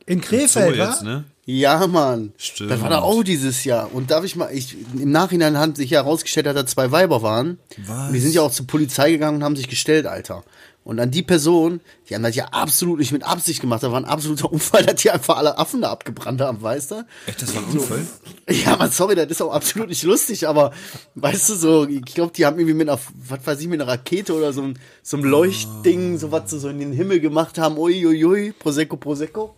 In 0.05 0.21
So 0.21 0.29
Krefeld, 0.29 0.79
wa? 0.79 0.91
jetzt, 0.91 1.03
ne? 1.03 1.25
Ja, 1.47 1.87
Mann. 1.87 2.33
Stimmt. 2.37 2.71
Das 2.71 2.81
war 2.81 2.91
da 2.91 2.99
auch 3.01 3.23
dieses 3.23 3.65
Jahr. 3.65 3.93
Und 3.93 4.11
darf 4.11 4.25
ich 4.25 4.37
mal, 4.37 4.51
ich, 4.53 4.77
im 4.95 5.11
Nachhinein 5.11 5.59
hat 5.59 5.77
sich 5.77 5.91
ja 5.91 6.03
herausgestellt, 6.03 6.47
dass 6.47 6.55
da 6.55 6.67
zwei 6.67 6.93
Weiber 6.93 7.23
waren. 7.23 7.59
Was? 7.87 8.09
Und 8.09 8.13
die 8.13 8.21
sind 8.21 8.35
ja 8.35 8.43
auch 8.43 8.53
zur 8.53 8.67
Polizei 8.67 9.13
gegangen 9.13 9.39
und 9.39 9.45
haben 9.45 9.57
sich 9.57 9.69
gestellt, 9.69 10.07
Alter. 10.07 10.45
Und 10.83 10.99
an 10.99 11.11
die 11.11 11.23
Person, 11.23 11.81
die 12.09 12.15
haben 12.15 12.23
das 12.23 12.35
ja 12.35 12.47
absolut 12.47 12.99
nicht 12.99 13.13
mit 13.13 13.23
Absicht 13.23 13.61
gemacht. 13.61 13.83
Da 13.83 13.93
war 13.93 14.01
ein 14.01 14.07
absoluter 14.07 14.51
Unfall, 14.51 14.83
dass 14.87 15.03
die 15.03 15.11
einfach 15.11 15.37
alle 15.37 15.59
Affen 15.59 15.83
da 15.83 15.91
abgebrannt 15.91 16.41
haben, 16.41 16.63
weißt 16.63 16.93
du? 16.93 17.07
Echt, 17.27 17.43
das 17.43 17.55
war 17.55 17.63
ein 17.63 17.69
Unfall? 17.69 18.07
Ja, 18.49 18.77
man, 18.77 18.91
sorry, 18.91 19.15
das 19.15 19.27
ist 19.29 19.43
auch 19.43 19.53
absolut 19.53 19.89
nicht 19.89 20.03
lustig, 20.03 20.49
aber 20.49 20.73
weißt 21.17 21.51
du 21.51 21.55
so, 21.55 21.87
ich 21.87 22.03
glaube, 22.07 22.33
die 22.35 22.47
haben 22.47 22.59
irgendwie 22.59 22.75
mit 22.75 22.89
einer, 22.89 22.99
was 23.29 23.47
weiß 23.47 23.61
ich, 23.61 23.69
mit 23.69 23.81
einer 23.81 23.91
Rakete 23.93 24.35
oder 24.35 24.53
so, 24.53 24.73
so 25.03 25.17
einem 25.17 25.27
Leuchtding, 25.27 26.19
so 26.19 26.33
was 26.33 26.51
sie 26.51 26.59
so 26.59 26.69
in 26.71 26.81
den 26.81 26.93
Himmel 26.93 27.21
gemacht 27.21 27.59
haben, 27.59 27.77
uiuiui, 27.77 28.25
ui, 28.25 28.47
ui, 28.47 28.53
Prosecco, 28.53 28.97
Prosecco, 28.97 29.55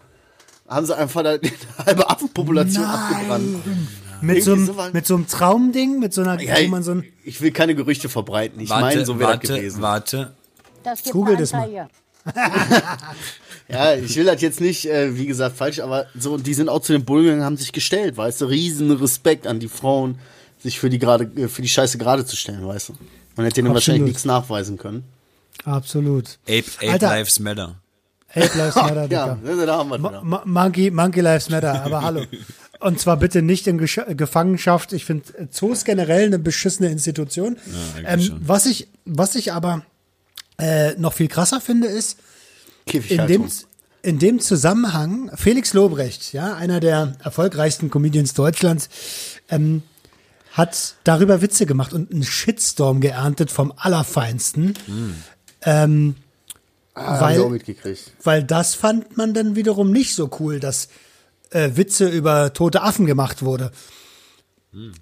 haben 0.69 0.87
sie 0.87 0.97
einfach 0.97 1.23
da 1.23 1.39
die 1.39 1.53
halbe 1.87 2.11
Affenpopulation 2.11 2.85
abgebrannt. 2.85 3.63
Mit 4.23 4.43
so, 4.45 4.53
einem, 4.53 4.67
sowas. 4.67 4.93
mit 4.93 5.07
so 5.07 5.15
einem 5.15 5.27
Traumding, 5.27 5.99
mit 5.99 6.13
so 6.13 6.21
einer, 6.23 6.41
Ja, 6.41 6.55
wo 6.63 6.69
man 6.69 6.83
so 6.83 6.93
ein, 6.93 7.05
ich 7.25 7.41
will 7.41 7.51
keine 7.51 7.75
Gerüchte 7.75 8.09
verbreiten. 8.09 8.61
Ich 8.61 8.69
meine, 8.69 9.05
so 9.05 9.19
wäre 9.19 9.39
das 9.39 9.49
warte, 9.51 9.61
gewesen. 9.61 9.83
warte. 9.83 10.37
Das 10.83 11.03
gibt 11.03 11.13
Google 11.13 11.37
das 11.37 11.53
mal. 11.53 11.89
Ja, 13.69 13.95
ich 13.95 14.15
will 14.17 14.25
das 14.25 14.41
jetzt 14.43 14.61
nicht, 14.61 14.87
äh, 14.87 15.17
wie 15.17 15.27
gesagt, 15.27 15.57
falsch, 15.57 15.81
aber 15.81 16.07
so, 16.19 16.37
die 16.37 16.53
sind 16.53 16.69
auch 16.69 16.81
zu 16.81 16.93
den 16.93 17.05
Bullen 17.05 17.25
gegangen, 17.25 17.45
haben 17.45 17.57
sich 17.57 17.73
gestellt, 17.73 18.17
weißt 18.17 18.41
du, 18.43 18.47
riesen 18.47 18.91
Respekt 18.91 19.47
an 19.47 19.61
die 19.61 19.69
Frauen, 19.69 20.19
sich 20.63 20.79
für 20.79 20.91
die 20.91 20.99
gerade, 20.99 21.25
äh, 21.41 21.49
für 21.49 21.63
die 21.63 21.69
Scheiße 21.69 21.97
gerade 21.97 22.27
zu 22.27 22.37
stellen, 22.37 22.67
weißt 22.67 22.91
du. 22.91 22.93
Man 23.37 23.47
hätte 23.47 23.57
denen 23.57 23.69
Absolut. 23.69 23.75
wahrscheinlich 23.75 24.03
nichts 24.03 24.25
nachweisen 24.25 24.77
können. 24.77 25.05
absolut. 25.65 26.39
Ape, 26.47 26.65
Ape 26.81 26.91
Alter. 26.93 27.09
Lives 27.11 27.41
Matter. 27.41 27.77
Ape 28.35 28.59
Lives 28.59 28.75
Matter, 28.77 29.07
Ja, 29.11 29.35
Digga. 29.37 29.67
da 29.67 29.77
haben 29.79 29.91
wir 29.91 29.99
Ma. 29.99 30.21
Ma 30.23 30.43
Monkey, 30.45 30.91
Monkey 30.91 31.21
Lives 31.21 31.49
Matter, 31.49 31.83
aber 31.85 32.03
hallo. 32.03 32.25
Und 32.81 32.99
zwar 32.99 33.17
bitte 33.17 33.43
nicht 33.43 33.69
in 33.69 33.79
Gesch 33.79 34.01
Gefangenschaft. 34.09 34.93
Ich 34.93 35.05
finde 35.05 35.49
Zoos 35.51 35.85
generell 35.85 36.27
eine 36.27 36.41
beschissene 36.41 36.89
Institution. 36.91 37.57
eigentlich 37.97 38.31
ähm, 38.31 38.41
was 38.45 38.67
ich, 38.67 38.89
was 39.05 39.37
ich 39.37 39.53
aber 39.53 39.83
äh, 40.63 40.95
noch 40.99 41.13
viel 41.15 41.29
krasser 41.29 41.61
finde, 41.61 41.89
ist, 41.89 42.19
in 42.87 42.93
dem, 42.93 43.03
Käfighaltung. 43.03 43.49
in 44.03 44.19
dem 44.19 44.41
Zusammenhang, 44.41 45.31
Felix 45.37 45.73
Lobrecht, 45.75 46.33
ja, 46.33 46.55
einer 46.55 46.81
der 46.81 47.17
erfolgreichsten 47.23 47.91
Comedians 47.91 48.35
Deutschlands, 48.35 48.89
ähm, 49.49 49.83
hat 50.53 50.97
darüber 51.05 51.41
Witze 51.41 51.65
gemacht 51.67 51.93
und 51.95 52.13
einen 52.13 52.23
Shitstorm 52.25 53.01
geerntet 53.01 53.51
vom 53.51 53.73
Allerfeinsten. 53.77 54.75
Ähm, 55.63 56.15
Ah, 56.95 57.21
weil- 57.23 57.41
auch 57.41 57.49
mitgekriegt. 57.49 58.13
weil 58.23 58.45
das 58.45 58.75
fand 58.75 59.17
man 59.17 59.33
dann 59.33 59.57
wiederum 59.57 59.91
nicht 59.93 60.15
so 60.15 60.29
cool, 60.41 60.61
dass 60.61 60.89
äh, 61.51 61.71
Witze 61.77 62.07
über 62.09 62.53
tote 62.53 62.83
Affen 62.83 63.07
gemacht 63.07 63.43
wurde. 63.43 63.73
Macht 64.73 65.01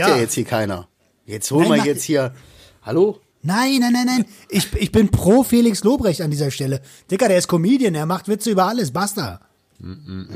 Ja. 0.00 0.08
ja. 0.08 0.16
jetzt 0.16 0.34
hier 0.34 0.44
keiner. 0.44 0.88
Jetzt 1.26 1.50
hol 1.52 1.60
Nein, 1.60 1.68
mal 1.68 1.78
mach- 1.78 1.84
jetzt 1.86 2.02
hier. 2.04 2.34
Hallo? 2.82 3.20
Nein, 3.42 3.78
nein, 3.80 3.92
nein, 3.92 4.06
nein. 4.06 4.24
Ich, 4.50 4.68
ich 4.74 4.92
bin 4.92 5.10
pro 5.10 5.42
Felix 5.44 5.82
Lobrecht 5.82 6.20
an 6.20 6.30
dieser 6.30 6.50
Stelle. 6.50 6.82
Dicker, 7.10 7.28
der 7.28 7.38
ist 7.38 7.48
Comedian, 7.48 7.94
er 7.94 8.06
macht 8.06 8.28
Witze 8.28 8.50
über 8.50 8.66
alles, 8.66 8.90
basta. 8.90 9.40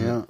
Ja. 0.06 0.26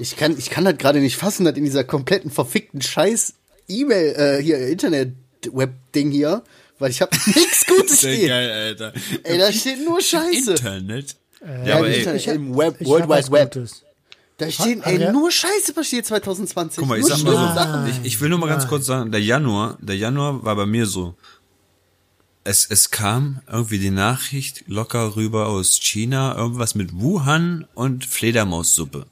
Ich 0.00 0.16
kann, 0.16 0.36
ich 0.36 0.50
kann 0.50 0.64
das 0.64 0.76
gerade 0.78 1.00
nicht 1.00 1.16
fassen, 1.16 1.44
dass 1.44 1.56
in 1.56 1.64
dieser 1.64 1.84
kompletten 1.84 2.30
verfickten 2.30 2.82
Scheiß 2.82 3.34
E-Mail, 3.68 4.14
äh, 4.16 4.42
hier, 4.42 4.58
Internet-Web-Ding 4.68 6.10
hier, 6.10 6.42
weil 6.78 6.90
ich 6.90 7.00
habe 7.00 7.16
nichts 7.26 7.66
Gutes 7.66 8.00
hier. 8.00 8.28
geil, 8.28 8.50
Alter. 8.50 8.92
Ey, 9.22 9.38
da 9.38 9.52
steht 9.52 9.84
nur 9.84 10.00
Scheiße. 10.00 10.52
Internet. 10.52 11.16
Ja, 11.40 11.64
ja, 11.64 11.76
aber 11.76 11.88
ey, 11.88 11.98
Internet, 11.98 12.26
im 12.26 12.56
Web, 12.56 12.76
Ich 12.80 12.88
World 12.88 13.08
Wide 13.08 13.30
Web. 13.30 13.54
Gutes. 13.54 13.84
Da 14.38 14.48
steht, 14.52 14.86
ey, 14.86 15.10
nur 15.10 15.32
Scheiße 15.32 15.72
passiert 15.74 16.06
2020. 16.06 16.78
Guck 16.78 16.88
mal, 16.88 16.96
ich 16.96 17.06
nur 17.06 17.16
sag 17.16 17.24
mal 17.24 17.48
so, 17.48 17.54
Sachen. 17.54 17.88
ich, 17.88 18.04
ich 18.04 18.20
will 18.20 18.28
nur 18.28 18.38
mal 18.38 18.48
ganz 18.48 18.68
kurz 18.68 18.86
sagen, 18.86 19.10
der 19.10 19.20
Januar, 19.20 19.76
der 19.80 19.96
Januar 19.96 20.44
war 20.44 20.54
bei 20.54 20.64
mir 20.64 20.86
so. 20.86 21.16
Es, 22.44 22.64
es 22.64 22.90
kam 22.90 23.40
irgendwie 23.50 23.80
die 23.80 23.90
Nachricht 23.90 24.62
locker 24.68 25.16
rüber 25.16 25.48
aus 25.48 25.80
China, 25.80 26.36
irgendwas 26.36 26.76
mit 26.76 26.98
Wuhan 27.00 27.66
und 27.74 28.06
Fledermaussuppe. 28.06 29.06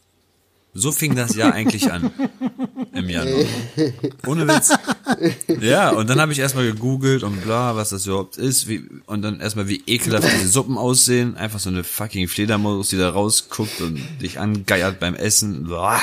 So 0.77 0.93
fing 0.93 1.15
das 1.15 1.35
Jahr 1.35 1.53
eigentlich 1.53 1.91
an. 1.91 2.11
Im 2.93 3.09
Januar. 3.09 3.45
Ohne 4.27 4.47
Witz. 4.47 4.73
Ja, 5.61 5.91
und 5.91 6.09
dann 6.11 6.21
habe 6.21 6.33
ich 6.33 6.39
erstmal 6.39 6.67
gegoogelt 6.67 7.23
und 7.23 7.43
bla, 7.43 7.77
was 7.77 7.91
das 7.91 8.07
überhaupt 8.07 8.37
ist. 8.37 8.69
Wie, 8.69 8.85
und 9.07 9.23
dann 9.23 9.41
erstmal, 9.41 9.69
wie 9.69 9.83
ekelhaft 9.87 10.31
diese 10.33 10.49
Suppen 10.49 10.77
aussehen. 10.77 11.37
Einfach 11.37 11.59
so 11.59 11.71
eine 11.71 11.85
fucking 11.85 12.29
Fledermaus, 12.29 12.91
die 12.91 12.99
da 12.99 13.11
rausguckt 13.11 13.81
und 13.81 14.01
dich 14.21 14.39
angeiert 14.39 15.01
beim 15.01 15.15
Essen. 15.15 15.65
Blah. 15.65 16.01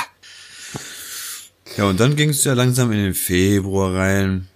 Ja, 1.76 1.84
und 1.84 2.00
dann 2.00 2.16
ging 2.16 2.30
es 2.30 2.44
ja 2.44 2.54
langsam 2.54 2.92
in 2.92 2.98
den 2.98 3.14
Februar 3.14 3.94
rein. 3.94 4.48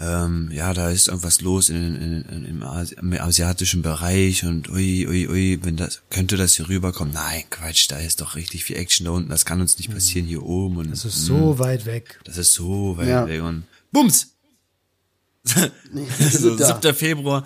Ähm, 0.00 0.50
ja, 0.52 0.74
da 0.74 0.90
ist 0.90 1.08
irgendwas 1.08 1.40
los 1.40 1.70
in, 1.70 1.96
in, 1.96 2.22
in, 2.22 2.44
im, 2.44 2.62
Asi 2.62 2.94
im 2.94 3.12
asiatischen 3.14 3.82
Bereich 3.82 4.44
und 4.44 4.70
ui, 4.70 5.08
ui, 5.08 5.26
ui, 5.28 5.58
wenn 5.62 5.76
das, 5.76 6.02
könnte 6.08 6.36
das 6.36 6.54
hier 6.54 6.68
rüberkommen? 6.68 7.12
Nein, 7.12 7.42
Quatsch, 7.50 7.90
da 7.90 7.96
ist 7.98 8.20
doch 8.20 8.36
richtig 8.36 8.62
viel 8.64 8.76
Action 8.76 9.06
da 9.06 9.10
unten, 9.10 9.28
das 9.28 9.44
kann 9.44 9.60
uns 9.60 9.76
nicht 9.76 9.90
passieren 9.92 10.28
hier 10.28 10.44
oben 10.44 10.76
und 10.76 10.92
Das 10.92 11.04
ist 11.04 11.24
so 11.24 11.58
weit 11.58 11.84
weg. 11.84 12.20
das 12.24 12.36
ist 12.38 12.52
so 12.52 12.96
weit 12.96 13.08
Ja. 13.08 13.26
weg 13.26 13.42
und 13.42 13.64
Bums! 13.90 14.28
so, 16.30 16.54
da. 16.56 16.78
7. 16.80 16.94
Februar, 16.94 17.44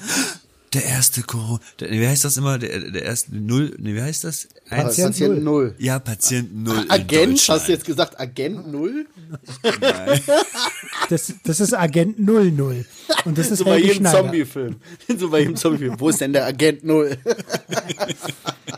der 0.74 0.84
erste 0.84 1.22
Corona, 1.22 1.60
der, 1.80 1.90
wie 1.90 2.06
heißt 2.06 2.24
das 2.24 2.36
immer, 2.36 2.58
der, 2.58 2.90
der 2.90 3.02
erste 3.02 3.36
Null, 3.36 3.74
nee, 3.78 3.94
wie 3.94 4.02
heißt 4.02 4.24
das? 4.24 4.48
Eins, 4.70 4.96
Patient 4.96 5.08
Patient 5.10 5.44
Null. 5.44 5.74
ja, 5.78 5.98
Patient 5.98 6.54
Null 6.54 6.84
in 6.84 6.90
Agent, 6.90 7.48
hast 7.48 7.68
du 7.68 7.72
jetzt 7.72 7.84
gesagt 7.84 8.18
Agent 8.18 8.70
Null? 8.70 9.06
Das, 11.08 11.32
das 11.44 11.60
ist 11.60 11.74
Agent 11.74 12.18
00. 12.18 12.84
Und 13.24 13.38
das 13.38 13.50
ist 13.50 13.58
So 13.58 13.64
bei 13.64 13.78
jedem 13.78 13.96
Schneider. 13.98 14.18
Zombie-Film. 14.18 14.76
So 15.18 15.30
bei 15.30 15.40
jedem 15.40 15.56
Zombie-Film. 15.56 15.96
Wo 15.98 16.08
ist 16.08 16.20
denn 16.20 16.32
der 16.32 16.46
Agent 16.46 16.84
Null? 16.84 17.16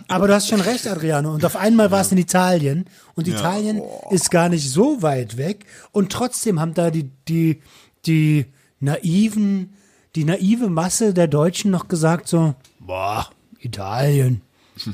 Aber 0.09 0.27
du 0.27 0.35
hast 0.35 0.49
schon 0.49 0.61
recht, 0.61 0.87
Adriano. 0.87 1.33
Und 1.35 1.45
auf 1.45 1.57
einmal 1.57 1.91
war 1.91 2.01
es 2.01 2.13
in 2.13 2.19
Italien. 2.19 2.87
Und 3.15 3.29
Italien 3.29 3.83
ist 4.11 4.31
gar 4.31 4.49
nicht 4.49 4.69
so 4.71 5.03
weit 5.03 5.37
weg. 5.37 5.65
Und 5.93 6.11
trotzdem 6.13 6.61
haben 6.61 6.75
da 6.75 6.91
die, 6.91 7.11
die, 7.29 7.61
die 8.07 8.47
naiven, 8.81 9.75
die 10.17 10.25
naive 10.25 10.69
Masse 10.69 11.15
der 11.15 11.29
Deutschen 11.29 11.71
noch 11.71 11.89
gesagt 11.89 12.29
so, 12.29 12.55
boah, 12.81 13.29
Italien. 13.61 14.43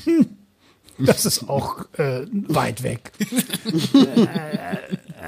Hm, 0.05 0.27
Das 0.99 1.25
ist 1.25 1.49
auch 1.49 1.85
äh, 1.99 2.27
weit 2.31 2.83
weg. 2.83 3.13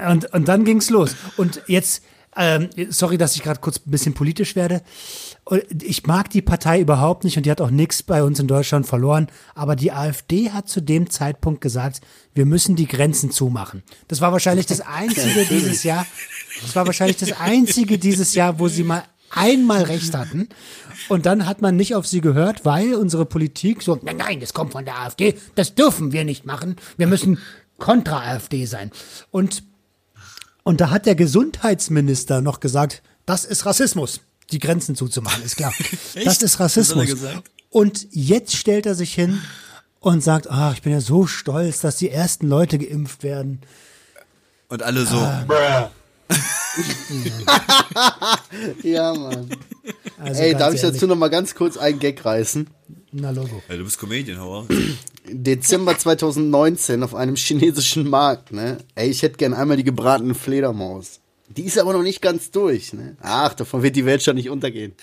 Und, 0.09 0.33
und 0.33 0.47
dann 0.47 0.65
ging's 0.65 0.89
los. 0.89 1.15
Und 1.37 1.61
jetzt, 1.67 2.03
ähm, 2.35 2.69
sorry, 2.89 3.17
dass 3.17 3.35
ich 3.35 3.43
gerade 3.43 3.59
kurz 3.59 3.77
ein 3.77 3.91
bisschen 3.91 4.13
politisch 4.13 4.55
werde. 4.55 4.81
Ich 5.81 6.05
mag 6.07 6.29
die 6.31 6.41
Partei 6.41 6.79
überhaupt 6.81 7.23
nicht 7.25 7.37
und 7.37 7.45
die 7.45 7.51
hat 7.51 7.61
auch 7.61 7.69
nichts 7.69 8.01
bei 8.01 8.23
uns 8.23 8.39
in 8.39 8.47
Deutschland 8.47 8.87
verloren. 8.87 9.27
Aber 9.55 9.75
die 9.75 9.91
AfD 9.91 10.49
hat 10.51 10.67
zu 10.67 10.81
dem 10.81 11.09
Zeitpunkt 11.09 11.61
gesagt, 11.61 12.01
wir 12.33 12.45
müssen 12.45 12.75
die 12.75 12.87
Grenzen 12.87 13.29
zumachen. 13.29 13.83
Das 14.07 14.19
war 14.19 14.31
wahrscheinlich 14.31 14.65
das 14.65 14.81
einzige 14.87 15.45
dieses 15.45 15.83
Jahr. 15.83 16.07
Das 16.61 16.75
war 16.75 16.85
wahrscheinlich 16.87 17.17
das 17.17 17.33
einzige 17.39 17.97
dieses 17.99 18.33
Jahr, 18.33 18.57
wo 18.57 18.67
sie 18.67 18.83
mal 18.83 19.03
einmal 19.35 19.83
recht 19.83 20.13
hatten. 20.15 20.49
Und 21.09 21.25
dann 21.25 21.45
hat 21.45 21.61
man 21.61 21.75
nicht 21.75 21.95
auf 21.95 22.07
sie 22.07 22.21
gehört, 22.21 22.63
weil 22.65 22.95
unsere 22.95 23.25
Politik 23.25 23.81
so, 23.81 23.99
nein, 24.01 24.17
nein, 24.17 24.39
das 24.39 24.53
kommt 24.53 24.71
von 24.71 24.85
der 24.85 24.99
AfD, 24.99 25.35
das 25.55 25.75
dürfen 25.75 26.11
wir 26.13 26.23
nicht 26.23 26.45
machen. 26.45 26.77
Wir 26.97 27.07
müssen 27.07 27.39
kontra 27.77 28.21
AfD 28.23 28.65
sein. 28.65 28.91
Und 29.31 29.63
und 30.65 30.79
da 30.79 30.91
hat 30.91 31.05
der 31.05 31.15
Gesundheitsminister 31.15 32.39
noch 32.41 32.61
gesagt, 32.61 33.03
das 33.25 33.43
ist 33.43 33.65
Rassismus, 33.65 34.21
die 34.51 34.59
Grenzen 34.59 34.95
zuzumachen, 34.95 35.43
ist 35.43 35.57
klar. 35.57 35.73
Das 36.23 36.41
ist 36.41 36.59
Rassismus. 36.59 37.15
Und 37.69 38.07
jetzt 38.11 38.55
stellt 38.55 38.85
er 38.85 38.95
sich 38.95 39.13
hin 39.13 39.41
und 39.99 40.23
sagt, 40.23 40.49
ah, 40.49 40.71
ich 40.73 40.81
bin 40.81 40.93
ja 40.93 41.01
so 41.01 41.27
stolz, 41.27 41.81
dass 41.81 41.97
die 41.97 42.09
ersten 42.09 42.47
Leute 42.47 42.77
geimpft 42.77 43.23
werden. 43.23 43.59
Und 44.69 44.83
alle 44.83 45.05
so, 45.05 45.17
Ah. 45.17 45.91
Ja, 48.83 49.13
Mann. 49.13 49.49
Also 50.19 50.41
Ey, 50.41 50.55
darf 50.55 50.73
ich 50.73 50.81
dazu 50.81 51.07
noch 51.07 51.15
mal 51.15 51.29
ganz 51.29 51.55
kurz 51.55 51.77
einen 51.77 51.99
Gag 51.99 52.23
reißen? 52.23 52.67
Na 53.11 53.29
Logo. 53.29 53.61
ja, 53.69 53.77
du 53.77 53.83
bist 53.83 53.99
Comedian, 53.99 54.39
hau. 54.39 54.65
Dezember 55.27 55.97
2019 55.97 57.03
auf 57.03 57.13
einem 57.13 57.35
chinesischen 57.35 58.09
Markt, 58.09 58.51
ne? 58.51 58.77
Ey, 58.95 59.09
ich 59.09 59.21
hätte 59.21 59.37
gern 59.37 59.53
einmal 59.53 59.77
die 59.77 59.83
gebratene 59.83 60.33
Fledermaus. 60.33 61.19
Die 61.49 61.63
ist 61.63 61.77
aber 61.77 61.93
noch 61.93 62.01
nicht 62.01 62.21
ganz 62.21 62.49
durch, 62.49 62.93
ne? 62.93 63.15
Ach, 63.21 63.53
davon 63.53 63.83
wird 63.83 63.95
die 63.95 64.05
Welt 64.05 64.23
schon 64.23 64.35
nicht 64.35 64.49
untergehen. 64.49 64.95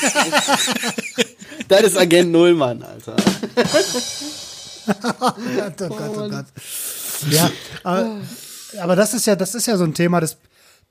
das 1.68 1.82
ist 1.82 1.98
Agent 1.98 2.32
Null, 2.32 2.54
Mann, 2.54 2.82
Alter. 2.82 3.16
Oh 4.84 4.90
Gott, 5.20 5.80
oh 5.80 5.88
Gott, 5.88 6.10
oh 6.16 6.28
Gott. 6.28 6.46
Ja, 7.30 7.50
aber, 7.84 8.20
aber 8.80 8.96
das 8.96 9.14
ist 9.14 9.26
ja, 9.26 9.36
das 9.36 9.54
ist 9.54 9.66
ja 9.66 9.76
so 9.76 9.84
ein 9.84 9.94
Thema, 9.94 10.20
das, 10.20 10.36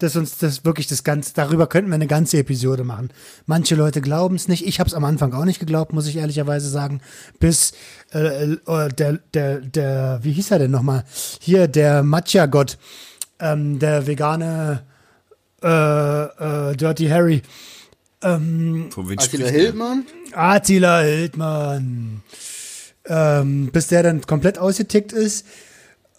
das 0.01 0.15
uns 0.15 0.37
das 0.37 0.65
wirklich 0.65 0.87
das 0.87 1.03
ganze, 1.03 1.33
darüber 1.33 1.67
könnten 1.67 1.89
wir 1.89 1.95
eine 1.95 2.07
ganze 2.07 2.37
Episode 2.37 2.83
machen. 2.83 3.09
Manche 3.45 3.75
Leute 3.75 4.01
glauben 4.01 4.35
es 4.35 4.47
nicht. 4.47 4.65
Ich 4.65 4.79
habe 4.79 4.87
es 4.87 4.93
am 4.93 5.03
Anfang 5.05 5.33
auch 5.33 5.45
nicht 5.45 5.59
geglaubt, 5.59 5.93
muss 5.93 6.07
ich 6.07 6.17
ehrlicherweise 6.17 6.69
sagen. 6.69 7.01
Bis 7.39 7.73
äh, 8.13 8.53
äh, 8.53 8.89
der, 8.89 9.19
der, 9.33 9.59
der, 9.61 10.19
wie 10.23 10.31
hieß 10.33 10.51
er 10.51 10.59
denn 10.59 10.71
nochmal? 10.71 11.03
Hier, 11.39 11.67
der 11.67 12.03
Matcha-Gott, 12.03 12.77
ähm, 13.39 13.79
der 13.79 14.07
vegane 14.07 14.83
äh, 15.63 15.69
äh, 16.71 16.75
Dirty 16.75 17.07
Harry. 17.07 17.41
Von 18.21 18.91
wem 19.09 19.17
Attila? 19.17 19.47
Hildmann? 19.47 20.05
Attila 20.33 21.01
Hildmann. 21.01 22.21
Ähm, 23.05 23.69
bis 23.73 23.87
der 23.87 24.03
dann 24.03 24.21
komplett 24.21 24.59
ausgetickt 24.59 25.11
ist. 25.11 25.45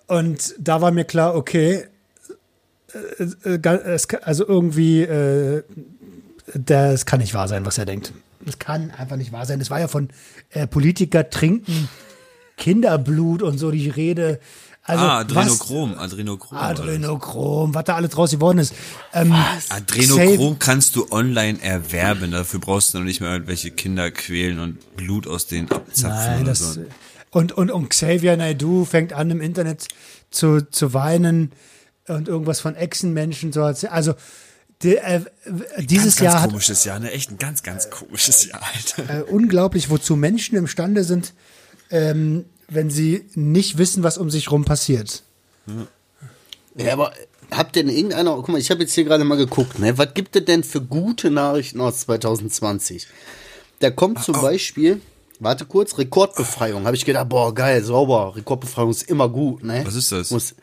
Und 0.08 0.54
da 0.58 0.80
war 0.80 0.90
mir 0.90 1.04
klar, 1.04 1.36
okay, 1.36 1.74
äh, 1.74 1.82
äh, 1.82 1.86
ga- 1.86 1.86
es, 1.86 1.86
kann- 1.86 2.81
also 4.22 4.46
irgendwie, 4.46 5.02
äh, 5.02 5.62
das 6.54 7.06
kann 7.06 7.20
nicht 7.20 7.34
wahr 7.34 7.48
sein, 7.48 7.64
was 7.64 7.78
er 7.78 7.86
denkt. 7.86 8.12
Das 8.44 8.58
kann 8.58 8.90
einfach 8.90 9.16
nicht 9.16 9.32
wahr 9.32 9.46
sein. 9.46 9.58
Das 9.60 9.70
war 9.70 9.80
ja 9.80 9.88
von 9.88 10.08
äh, 10.50 10.66
Politiker 10.66 11.30
trinken 11.30 11.88
Kinderblut 12.56 13.42
und 13.42 13.58
so 13.58 13.70
die 13.70 13.88
Rede. 13.88 14.40
Also, 14.84 15.04
ah, 15.04 15.24
was- 15.28 15.36
Adrenochrom, 15.36 15.94
Adrenochrom. 15.96 16.58
Adrenochrom, 16.58 17.74
was 17.74 17.84
da 17.84 17.94
alles 17.94 18.10
draus 18.10 18.32
geworden 18.32 18.58
ist. 18.58 18.74
Ähm, 19.14 19.32
Adrenochrom 19.68 20.58
kannst 20.58 20.96
du 20.96 21.06
online 21.12 21.62
erwerben. 21.62 22.32
Dafür 22.32 22.58
brauchst 22.58 22.92
du 22.92 22.98
noch 22.98 23.04
nicht 23.04 23.20
mehr 23.20 23.30
irgendwelche 23.32 23.70
Kinder 23.70 24.10
quälen 24.10 24.58
und 24.58 24.96
Blut 24.96 25.28
aus 25.28 25.46
denen 25.46 25.70
abzapfen 25.70 26.08
Nein, 26.10 26.40
oder 26.42 26.50
das, 26.50 26.74
so. 26.74 26.84
und, 27.30 27.52
und, 27.52 27.70
und 27.70 27.90
Xavier 27.90 28.36
Naidoo 28.36 28.84
fängt 28.84 29.12
an, 29.12 29.30
im 29.30 29.40
Internet 29.40 29.86
zu, 30.32 30.62
zu 30.68 30.92
weinen 30.94 31.52
und 32.08 32.28
irgendwas 32.28 32.60
von 32.60 32.74
Echsenmenschen 32.74 33.52
zu 33.52 33.60
erzählen. 33.60 33.92
Also, 33.92 34.14
die, 34.82 34.96
äh, 34.96 35.20
dieses 35.78 36.16
ganz, 36.16 36.20
Jahr 36.20 36.32
ganz 36.32 36.42
hat 36.42 36.50
komisches 36.50 36.84
Jahr, 36.84 36.98
ne? 36.98 37.10
Echt 37.12 37.30
ein 37.30 37.38
ganz, 37.38 37.62
ganz 37.62 37.90
komisches 37.90 38.46
Jahr, 38.46 38.62
Alter. 38.74 39.20
äh, 39.20 39.22
unglaublich, 39.22 39.90
wozu 39.90 40.16
Menschen 40.16 40.56
imstande 40.56 41.04
sind, 41.04 41.34
ähm, 41.90 42.46
wenn 42.68 42.90
sie 42.90 43.26
nicht 43.34 43.78
wissen, 43.78 44.02
was 44.02 44.18
um 44.18 44.30
sich 44.30 44.50
rum 44.50 44.64
passiert. 44.64 45.22
Ja, 46.74 46.94
aber 46.94 47.12
habt 47.50 47.76
ihr 47.76 47.82
in 47.82 47.88
irgendeiner, 47.88 48.34
guck 48.36 48.48
mal, 48.48 48.58
ich 48.58 48.70
habe 48.70 48.80
jetzt 48.80 48.94
hier 48.94 49.04
gerade 49.04 49.24
mal 49.24 49.36
geguckt, 49.36 49.78
ne? 49.78 49.96
Was 49.98 50.14
gibt 50.14 50.34
es 50.34 50.44
denn 50.44 50.64
für 50.64 50.80
gute 50.80 51.30
Nachrichten 51.30 51.80
aus 51.80 52.00
2020? 52.00 53.06
Da 53.78 53.90
kommt 53.90 54.22
zum 54.22 54.40
Beispiel, 54.40 55.00
warte 55.38 55.64
kurz, 55.64 55.98
Rekordbefreiung. 55.98 56.86
Habe 56.86 56.96
ich 56.96 57.04
gedacht, 57.04 57.28
boah, 57.28 57.54
geil, 57.54 57.84
sauber, 57.84 58.34
Rekordbefreiung 58.34 58.90
ist 58.90 59.02
immer 59.04 59.28
gut, 59.28 59.62
ne? 59.62 59.82
Was 59.84 59.94
ist 59.94 60.10
das? 60.12 60.30
Muss, 60.30 60.54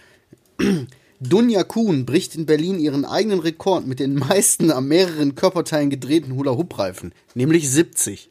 Dunja 1.20 1.64
Kuhn 1.64 2.06
bricht 2.06 2.36
in 2.36 2.46
Berlin 2.46 2.80
ihren 2.80 3.04
eigenen 3.04 3.40
Rekord 3.40 3.86
mit 3.86 4.00
den 4.00 4.16
meisten 4.16 4.72
an 4.72 4.88
mehreren 4.88 5.36
Körperteilen 5.36 5.90
gedrehten 5.90 6.36
Hula-Hoop-Reifen, 6.36 7.14
nämlich 7.36 7.70
70. 7.70 8.30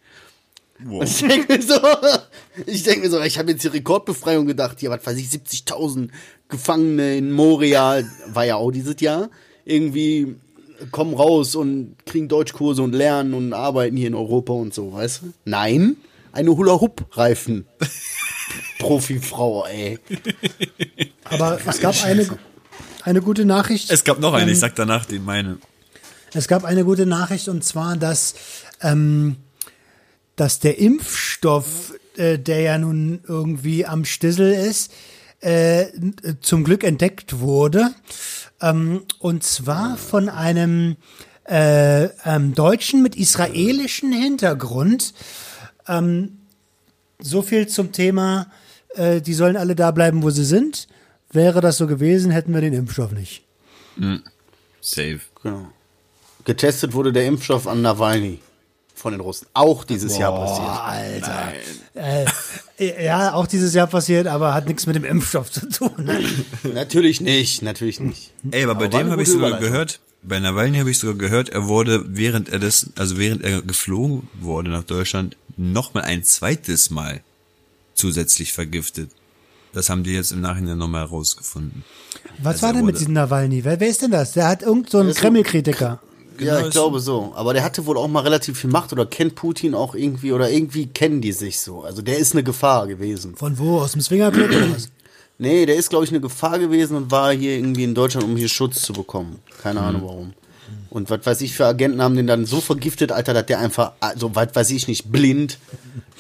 Und 0.89 1.05
ich 1.05 1.19
denke 1.19 1.53
mir 1.57 1.63
so, 1.63 1.81
ich 2.67 2.85
denke 2.85 3.01
mir 3.01 3.11
so, 3.11 3.21
ich 3.21 3.39
habe 3.39 3.51
jetzt 3.51 3.65
die 3.65 3.69
Rekordbefreiung 3.69 4.47
gedacht, 4.47 4.81
hier, 4.81 4.91
was 4.91 5.05
weiß 5.05 5.19
ich, 5.19 5.29
70.000 5.29 6.09
Gefangene 6.49 7.19
in 7.19 7.33
Montreal, 7.33 8.11
war 8.33 8.47
ja 8.47 8.57
auch 8.57 8.71
dieses 8.71 9.01
Jahr, 9.01 9.29
irgendwie 9.65 10.37
kommen 10.91 11.15
raus 11.15 11.57
und 11.57 11.97
kriegen 12.07 12.29
Deutschkurse 12.29 12.83
und 12.83 12.95
lernen 12.95 13.35
und 13.35 13.53
arbeiten 13.53 13.97
hier 13.97 14.07
in 14.07 14.15
Europa 14.15 14.53
und 14.53 14.73
so, 14.73 14.93
weißt 14.93 15.23
du? 15.23 15.33
Nein, 15.45 15.97
eine 16.33 16.57
Hula-Hoop-Reifen. 16.57 17.67
Profifrau, 18.79 19.67
ey. 19.67 19.99
Aber 21.25 21.59
es 21.67 21.81
gab 21.81 22.03
eine, 22.05 22.29
eine 23.09 23.23
gute 23.23 23.45
Nachricht. 23.45 23.91
Es 23.91 24.05
gab 24.05 24.21
noch 24.21 24.35
eine, 24.35 24.45
Ähm, 24.45 24.53
ich 24.53 24.61
sag 24.61 24.75
danach 24.75 25.07
die 25.07 25.19
meine. 25.19 25.59
Es 26.35 26.47
gab 26.47 26.65
eine 26.65 26.85
gute 26.85 27.07
Nachricht 27.07 27.49
und 27.49 27.65
zwar, 27.65 27.97
dass, 27.97 28.35
ähm, 28.83 29.37
dass 30.37 30.61
der 30.61 30.79
Impfstoff, 30.79 31.95
äh, 32.17 32.39
der 32.39 32.61
ja 32.61 32.79
nun 32.79 33.21
irgendwie 33.27 33.87
am 33.87 34.05
Stissel 34.05 34.53
ist, 34.53 34.93
äh, 35.41 35.87
zum 36.41 36.65
Glück 36.65 36.85
entdeckt 36.85 37.41
wurde. 37.41 37.93
Ähm, 38.61 39.03
und 39.19 39.43
zwar 39.43 39.97
von 39.97 40.29
einem 40.29 40.97
äh, 41.49 42.05
ähm, 42.27 42.55
Deutschen 42.55 43.03
mit 43.03 43.17
israelischem 43.17 44.13
Hintergrund. 44.13 45.15
Ähm, 45.87 46.39
so 47.21 47.41
viel 47.41 47.69
zum 47.69 47.93
Thema, 47.93 48.49
äh, 48.95 49.23
die 49.23 49.33
sollen 49.33 49.57
alle 49.57 49.75
da 49.75 49.93
bleiben, 49.93 50.23
wo 50.23 50.29
sie 50.29 50.45
sind. 50.45 50.89
Wäre 51.31 51.61
das 51.61 51.77
so 51.77 51.87
gewesen, 51.87 52.31
hätten 52.31 52.55
wir 52.55 52.61
den 52.61 52.73
Impfstoff 52.73 53.13
nicht. 53.13 53.43
Safe. 54.81 55.21
Genau. 55.43 55.67
Getestet 56.45 56.95
wurde 56.95 57.13
der 57.13 57.27
Impfstoff 57.27 57.67
an 57.67 57.83
Nawalny 57.83 58.41
von 58.95 59.13
den 59.13 59.21
Russen. 59.21 59.47
Auch 59.55 59.85
dieses 59.85 60.19
Jahr 60.19 60.33
passiert. 60.35 61.29
Alter. 61.29 61.53
Äh, 62.79 63.05
ja, 63.05 63.35
auch 63.35 63.47
dieses 63.47 63.75
Jahr 63.75 63.87
passiert, 63.87 64.27
aber 64.27 64.55
hat 64.55 64.67
nichts 64.67 64.87
mit 64.87 64.97
dem 64.97 65.05
Impfstoff 65.05 65.51
zu 65.51 65.69
tun. 65.69 65.93
Ne? 65.99 66.21
Natürlich 66.75 67.21
nicht, 67.21 67.63
natürlich 67.63 68.01
nicht. 68.01 68.33
Ey, 68.51 68.65
aber 68.65 68.75
bei 68.75 68.87
Aber 68.87 68.95
war 68.95 69.03
dem 69.03 69.11
habe 69.11 69.23
ich 69.23 69.29
sogar 69.29 69.59
gehört, 69.59 70.01
bei 70.23 70.39
Nawalny 70.39 70.79
habe 70.79 70.91
ich 70.91 70.99
sogar 70.99 71.17
gehört, 71.17 71.49
er 71.49 71.69
wurde, 71.69 72.05
während 72.09 72.49
er 72.49 72.59
das, 72.59 72.91
also 72.97 73.19
während 73.19 73.45
er 73.45 73.63
geflogen 73.63 74.29
wurde 74.41 74.71
nach 74.71 74.85
Deutschland, 74.85 75.37
nochmal 75.57 76.05
ein 76.05 76.25
zweites 76.25 76.91
Mal 76.91 77.21
zusätzlich 77.95 78.53
vergiftet. 78.53 79.11
Das 79.73 79.91
haben 79.91 80.03
die 80.03 80.13
jetzt 80.13 80.33
im 80.33 80.41
Nachhinein 80.41 80.79
nochmal 80.79 81.03
herausgefunden. 81.03 81.85
Was 82.43 82.55
Also 82.57 82.67
war 82.67 82.73
denn 82.73 82.85
mit 82.87 82.99
diesem 82.99 83.13
Nawalny? 83.13 83.65
Wer, 83.65 83.79
wer 83.81 83.89
ist 83.89 84.03
denn 84.03 84.11
das? 84.11 84.33
Der 84.33 84.49
hat 84.49 84.63
irgend 84.63 84.91
so 84.91 84.99
einen 84.99 85.09
Das 85.09 85.17
ist 85.17 85.23
so- 85.23 85.29
Kreml-Kritiker. 85.29 86.01
ja, 86.41 86.55
Genau, 86.57 86.67
ich 86.67 86.73
glaube 86.73 87.01
so. 87.01 87.33
Aber 87.35 87.53
der 87.53 87.63
hatte 87.65 87.85
wohl 87.87 87.97
auch 87.99 88.09
mal 88.09 88.21
relativ 88.23 88.59
viel 88.59 88.71
Macht 88.71 88.93
oder 88.93 89.07
kennt 89.07 89.35
Putin 89.35 89.75
auch 89.75 89.95
irgendwie 89.95 90.33
oder 90.33 90.51
irgendwie 90.51 90.87
kennen 90.87 91.21
die 91.21 91.33
sich 91.33 91.61
so. 91.61 91.83
Also 91.83 92.01
der 92.03 92.19
ist 92.19 92.33
eine 92.33 92.43
Gefahr 92.43 92.87
gewesen. 92.87 93.37
Von 93.37 93.59
wo? 93.59 93.81
Aus 93.81 93.93
dem 93.93 94.01
Swingerclub 94.01 94.49
oder 94.49 94.71
was? 94.75 94.89
Nee, 95.41 95.67
der 95.67 95.77
ist, 95.77 95.91
glaube 95.91 96.05
ich, 96.05 96.11
eine 96.11 96.21
Gefahr 96.21 96.59
gewesen 96.59 96.97
und 96.97 97.11
war 97.13 97.33
hier 97.33 97.57
irgendwie 97.57 97.85
in 97.85 97.95
Deutschland, 97.95 98.27
um 98.27 98.37
hier 98.37 98.49
Schutz 98.49 98.83
zu 98.83 98.93
bekommen. 98.93 99.39
Keine 99.63 99.81
Ahnung 99.81 100.03
warum. 100.05 100.33
Und 100.91 101.11
was 101.11 101.25
weiß 101.27 101.41
ich 101.43 101.53
für 101.53 101.67
Agenten 101.67 102.01
haben 102.01 102.17
den 102.17 102.27
dann 102.27 102.47
so 102.47 102.61
vergiftet, 102.63 103.13
Alter, 103.13 103.35
dass 103.35 103.45
der 103.47 103.59
einfach, 103.59 103.93
also 104.01 104.35
was 104.35 104.49
weiß 104.55 104.71
ich 104.71 104.89
nicht, 104.89 105.13
blind, 105.13 105.59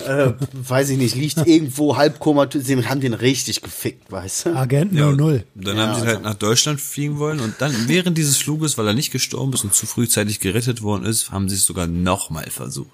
äh, 0.06 0.32
weiß 0.52 0.90
ich 0.90 0.98
nicht, 0.98 1.14
liegt 1.14 1.38
irgendwo 1.46 1.96
halb 1.96 2.18
komatös, 2.18 2.64
den 2.64 2.87
haben 2.88 3.00
den 3.00 3.14
richtig 3.14 3.62
gefickt, 3.62 4.12
weißt 4.12 4.46
du? 4.46 4.56
Agent 4.56 4.92
Ja, 4.92 5.11
00. 5.11 5.44
Dann 5.54 5.76
Ja, 5.76 5.82
haben 5.87 5.94
sie 5.94 6.00
also- 6.02 6.06
halt 6.14 6.22
nach 6.22 6.34
Deutschland 6.34 6.80
fliegen 6.80 7.18
wollen 7.18 7.40
und 7.40 7.54
dann 7.61 7.72
während 7.88 8.18
dieses 8.18 8.37
Fluges, 8.37 8.76
weil 8.76 8.87
er 8.87 8.94
nicht 8.94 9.11
gestorben 9.11 9.54
ist 9.54 9.64
und 9.64 9.74
zu 9.74 9.87
frühzeitig 9.87 10.38
gerettet 10.40 10.82
worden 10.82 11.06
ist, 11.06 11.30
haben 11.30 11.48
sie 11.48 11.56
es 11.56 11.64
sogar 11.64 11.87
nochmal 11.87 12.50
versucht. 12.50 12.90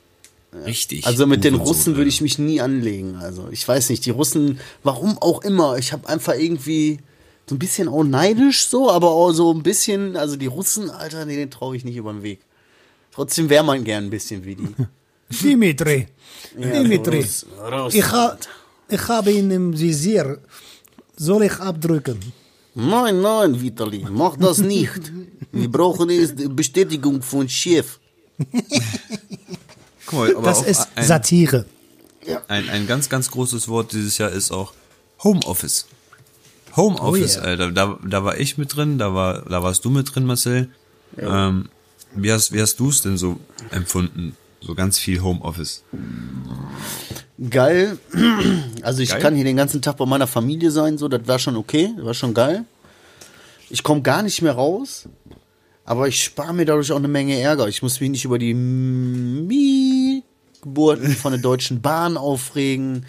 Richtig. 0.65 1.05
Also 1.05 1.27
mit 1.27 1.43
den 1.43 1.57
Russen 1.57 1.95
würde 1.95 2.03
Alter. 2.03 2.09
ich 2.09 2.21
mich 2.21 2.39
nie 2.39 2.61
anlegen. 2.61 3.17
Also 3.17 3.49
ich 3.51 3.67
weiß 3.67 3.89
nicht, 3.91 4.07
die 4.07 4.11
Russen, 4.11 4.61
warum 4.85 5.19
auch 5.19 5.43
immer, 5.43 5.77
ich 5.79 5.93
habe 5.93 6.09
einfach 6.09 6.35
irgendwie 6.35 7.01
so 7.47 7.55
ein 7.55 7.59
bisschen 7.59 7.89
auch 7.89 8.05
neidisch 8.05 8.67
so, 8.67 8.91
aber 8.91 9.11
auch 9.11 9.33
so 9.33 9.53
ein 9.53 9.63
bisschen, 9.63 10.17
also 10.17 10.37
die 10.37 10.47
Russen, 10.47 10.91
Alter, 10.91 11.25
nee, 11.27 11.37
den 11.37 11.51
traue 11.51 11.77
ich 11.77 11.85
nicht 11.85 11.97
über 11.97 12.13
den 12.13 12.23
Weg. 12.23 12.41
Trotzdem 13.13 13.49
wäre 13.51 13.65
man 13.65 13.85
gern 13.85 14.05
ein 14.05 14.11
bisschen 14.11 14.45
wie 14.45 14.57
die. 14.57 14.69
Dimitri. 15.43 16.07
Dimitri. 16.57 17.21
Russ- 17.21 17.47
Russ- 17.73 17.95
Ich, 17.95 18.11
ha, 18.11 18.37
ich 18.89 19.09
habe 19.09 19.31
ihn 19.33 19.51
im 19.51 19.79
Visier. 19.79 20.39
Soll 21.17 21.45
ich 21.45 21.53
abdrücken? 21.61 22.19
Nein, 22.75 23.21
nein, 23.21 23.61
Vitali, 23.61 24.05
mach 24.11 24.37
das 24.37 24.59
nicht. 24.59 25.13
Wir 25.53 25.71
brauchen 25.71 26.09
die 26.09 26.27
Bestätigung 26.49 27.23
von 27.23 27.49
Chef. 27.49 28.01
Mal, 30.13 30.37
aber 30.37 30.43
Das 30.47 30.63
ist 30.63 30.89
ein, 30.95 31.05
Satire. 31.07 31.67
ein, 32.49 32.69
ein 32.69 32.87
ganz, 32.87 33.09
ganz 33.09 33.31
großes 33.31 33.69
Wort 33.69 33.93
dieses 33.93 34.19
Jahr 34.19 34.31
ist 34.31 34.51
auch 34.51 34.73
Homeoffice. 35.23 35.87
Homeoffice, 36.77 37.37
Oh 37.39 37.41
yeah. 37.41 37.49
Alter. 37.51 37.73
Da, 37.73 37.99
da 38.07 38.25
war 38.25 38.39
ich 38.39 38.59
mit 38.59 38.75
drin, 38.75 38.99
da 38.99 39.15
war, 39.15 39.43
da 39.43 39.63
warst 39.63 39.85
du 39.85 39.91
mit 39.91 40.15
drin, 40.15 40.25
Marcel. 40.27 40.69
Ähm, 41.19 41.69
wie 42.15 42.33
hast, 42.33 42.53
wie 42.53 42.61
hast 42.61 42.79
du 42.81 42.89
es 42.89 43.03
denn 43.03 43.17
so 43.17 43.39
empfunden? 43.71 44.37
So 44.61 44.75
ganz 44.75 44.99
viel 44.99 45.21
Homeoffice. 45.23 45.83
Geil. 47.51 47.99
Also 48.83 49.03
ich 49.03 49.11
Geil? 49.11 49.21
kann 49.21 49.35
hier 49.35 49.45
den 49.45 49.57
ganzen 49.57 49.83
Tag 49.83 49.97
bei 49.97 50.07
meiner 50.07 50.27
Familie 50.27 50.71
sein, 50.71 50.97
so, 50.99 51.09
das 51.09 51.27
war 51.27 51.39
schon 51.39 51.57
okay, 51.57 51.91
das 51.97 52.07
war 52.07 52.15
schon 52.15 52.33
geil. 52.35 52.65
Ich 53.71 53.83
komme 53.83 54.03
gar 54.03 54.23
nicht 54.23 54.41
mehr 54.43 54.53
raus, 54.53 55.09
aber 55.85 56.09
ich 56.09 56.23
spare 56.23 56.55
mir 56.55 56.65
dadurch 56.65 56.93
auch 56.93 56.97
eine 56.97 57.09
Menge 57.09 57.39
Ärger. 57.41 57.69
Ich 57.69 57.83
muss 57.83 58.01
mich 58.01 58.11
nicht 58.11 58.25
über 58.25 58.39
die 58.39 58.55
Mi-Geburten 60.55 61.11
von 61.17 61.33
der 61.33 61.41
Deutschen 61.43 61.81
Bahn 61.83 62.17
aufregen, 62.17 63.05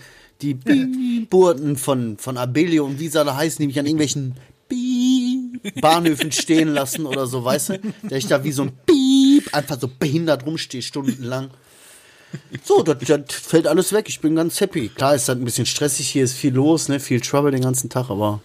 die 0.45 0.53
Bi-Geburten 0.53 1.77
von, 1.77 2.17
von 2.17 2.37
Abelio 2.37 2.85
und 2.85 2.99
wie 2.99 3.07
sie 3.07 3.19
alle 3.19 3.35
heißen, 3.35 3.57
die 3.59 3.67
mich 3.67 3.79
an 3.79 3.85
irgendwelchen 3.85 4.35
Bi-Bahnhöfen 4.69 6.31
stehen 6.31 6.69
lassen 6.69 7.05
oder 7.05 7.27
so, 7.27 7.43
weißt 7.43 7.69
du? 7.69 7.79
Der 8.03 8.17
ich 8.17 8.27
da 8.27 8.43
wie 8.43 8.51
so 8.51 8.63
ein 8.63 8.71
Piep 8.85 9.53
einfach 9.53 9.79
so 9.79 9.89
behindert 9.99 10.45
rumstehe, 10.45 10.81
stundenlang. 10.81 11.49
So, 12.63 12.83
das, 12.83 12.97
das 12.99 13.21
fällt 13.29 13.67
alles 13.67 13.93
weg. 13.93 14.05
Ich 14.09 14.19
bin 14.19 14.35
ganz 14.35 14.59
happy. 14.59 14.89
Klar 14.89 15.15
ist 15.15 15.29
das 15.29 15.37
ein 15.37 15.45
bisschen 15.45 15.65
stressig. 15.65 16.09
Hier 16.09 16.23
ist 16.23 16.33
viel 16.33 16.53
los, 16.53 16.89
ne? 16.89 16.99
Viel 16.99 17.21
Trouble 17.21 17.51
den 17.51 17.61
ganzen 17.61 17.89
Tag, 17.89 18.09
aber 18.09 18.41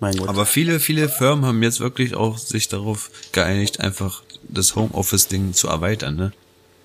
mein 0.00 0.16
Gott. 0.16 0.28
Aber 0.28 0.46
viele, 0.46 0.80
viele 0.80 1.08
Firmen 1.08 1.44
haben 1.44 1.62
jetzt 1.62 1.80
wirklich 1.80 2.14
auch 2.14 2.38
sich 2.38 2.68
darauf 2.68 3.10
geeinigt, 3.32 3.80
einfach 3.80 4.22
das 4.48 4.74
Homeoffice-Ding 4.74 5.52
zu 5.52 5.68
erweitern, 5.68 6.16
ne? 6.16 6.32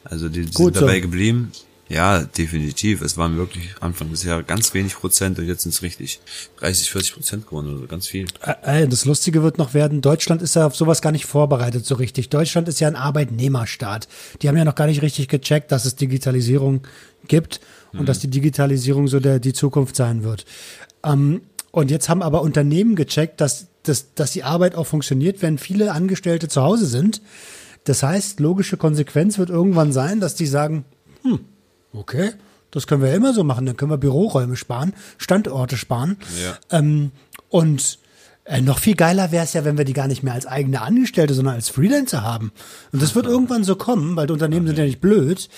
Also 0.04 0.30
die, 0.30 0.46
die 0.46 0.52
sind 0.52 0.76
dabei 0.76 0.98
so. 0.98 1.02
geblieben. 1.02 1.52
Ja, 1.88 2.24
definitiv. 2.24 3.02
Es 3.02 3.15
waren 3.15 3.38
wirklich 3.38 3.76
Anfang 3.80 4.10
des 4.10 4.24
Jahres 4.24 4.48
ganz 4.48 4.74
wenig 4.74 4.95
Prozent 4.95 5.38
und 5.38 5.45
jetzt 5.45 5.63
sind 5.63 5.74
es 5.74 5.84
richtig 5.84 6.19
30, 6.58 6.89
40 6.89 7.13
Prozent 7.13 7.48
geworden 7.48 7.69
oder 7.69 7.80
so, 7.82 7.88
ganz 7.88 8.08
viel. 8.08 8.26
Äh, 8.63 8.88
Das 8.88 9.06
Lustige 9.06 9.43
wird 9.43 9.60
noch 9.60 9.74
werden, 9.76 10.02
Deutschland 10.02 10.41
ist 10.41 10.56
ja 10.56 10.65
auf 10.65 10.76
sowas 10.76 11.02
gar 11.04 11.12
nicht 11.12 11.26
vorbereitet 11.28 11.86
so 11.86 11.95
richtig. 11.95 12.30
Deutschland 12.30 12.67
ist 12.67 12.80
ja 12.80 12.88
ein 12.88 12.95
Arbeitnehmerstaat. 12.95 14.08
Die 14.41 14.48
haben 14.48 14.58
ja 14.58 14.65
noch 14.65 14.76
gar 14.76 14.88
nicht 14.88 15.04
richtig 15.04 15.28
gecheckt, 15.28 15.71
dass 15.71 15.86
es 15.86 15.95
Digitalisierung 15.95 16.82
gibt 17.28 17.60
und 17.93 18.10
dass 18.10 18.19
die 18.19 18.30
Digitalisierung 18.30 19.08
so 19.08 19.19
der, 19.19 19.39
die 19.39 19.54
Zukunft 19.54 19.95
sein 19.95 20.24
wird. 20.24 20.45
Ähm, 21.04 21.41
und 21.71 21.91
jetzt 21.91 22.10
haben 22.10 22.24
aber 22.24 22.41
Unternehmen 22.41 22.95
gecheckt, 22.95 23.41
dass, 23.41 23.67
dass, 23.84 24.13
dass 24.15 24.32
die 24.32 24.43
Arbeit 24.43 24.76
auch 24.76 24.88
funktioniert, 24.88 25.41
wenn 25.41 25.58
viele 25.58 25.91
Angestellte 25.91 26.48
zu 26.48 26.62
Hause 26.62 26.88
sind. 26.88 27.21
Das 27.84 28.02
heißt, 28.02 28.39
logische 28.39 28.78
Konsequenz 28.78 29.38
wird 29.38 29.50
irgendwann 29.50 29.93
sein, 29.93 30.19
dass 30.19 30.36
die 30.36 30.48
sagen, 30.48 30.86
hm, 31.21 31.39
okay, 31.98 32.32
das 32.72 32.88
können 32.88 33.02
wir 33.02 33.10
ja 33.10 33.16
immer 33.16 33.34
so 33.34 33.44
machen, 33.44 33.66
dann 33.66 33.78
können 33.78 33.92
wir 33.92 33.98
Büroräume 33.98 34.56
sparen, 34.56 34.94
Standorte 35.18 35.78
sparen. 35.78 36.18
Ja. 36.42 36.58
Ähm, 36.78 37.12
und 37.50 38.00
äh, 38.46 38.62
noch 38.62 38.80
viel 38.80 38.96
geiler 38.96 39.32
wäre 39.32 39.46
es 39.46 39.54
ja, 39.54 39.66
wenn 39.66 39.78
wir 39.78 39.86
die 39.86 39.94
gar 39.94 40.08
nicht 40.08 40.24
mehr 40.24 40.34
als 40.34 40.46
eigene 40.46 40.82
Angestellte, 40.82 41.34
sondern 41.34 41.56
als 41.56 41.70
Freelancer 41.70 42.22
haben. 42.22 42.52
Und 42.92 43.02
das 43.02 43.16
wird 43.16 43.26
irgendwann 43.26 43.64
so 43.64 43.76
kommen, 43.76 44.16
weil 44.16 44.28
die 44.28 44.34
Unternehmen 44.34 44.68
sind 44.68 44.78
ja 44.78 44.86
nicht 44.86 45.02
blöd. 45.02 45.50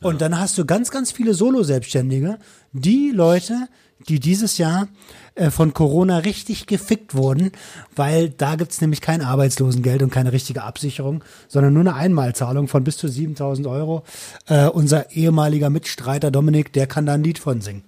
Und 0.00 0.20
dann 0.20 0.38
hast 0.38 0.56
du 0.58 0.64
ganz, 0.64 0.90
ganz 0.90 1.10
viele 1.10 1.34
Solo-Selbstständige, 1.34 2.38
die 2.72 3.10
Leute, 3.10 3.68
die 4.08 4.20
dieses 4.20 4.58
Jahr 4.58 4.88
äh, 5.34 5.50
von 5.50 5.74
Corona 5.74 6.18
richtig 6.18 6.66
gefickt 6.66 7.14
wurden, 7.14 7.52
weil 7.96 8.30
da 8.30 8.54
gibt's 8.56 8.80
nämlich 8.80 9.00
kein 9.00 9.22
Arbeitslosengeld 9.22 10.02
und 10.02 10.10
keine 10.10 10.32
richtige 10.32 10.62
Absicherung, 10.62 11.24
sondern 11.48 11.72
nur 11.74 11.80
eine 11.82 11.94
Einmalzahlung 11.94 12.68
von 12.68 12.84
bis 12.84 12.96
zu 12.96 13.08
7000 13.08 13.66
Euro. 13.66 14.04
Äh, 14.46 14.66
unser 14.68 15.10
ehemaliger 15.12 15.68
Mitstreiter 15.70 16.30
Dominik, 16.30 16.72
der 16.72 16.86
kann 16.86 17.06
da 17.06 17.14
ein 17.14 17.24
Lied 17.24 17.38
von 17.38 17.60
singen. 17.60 17.82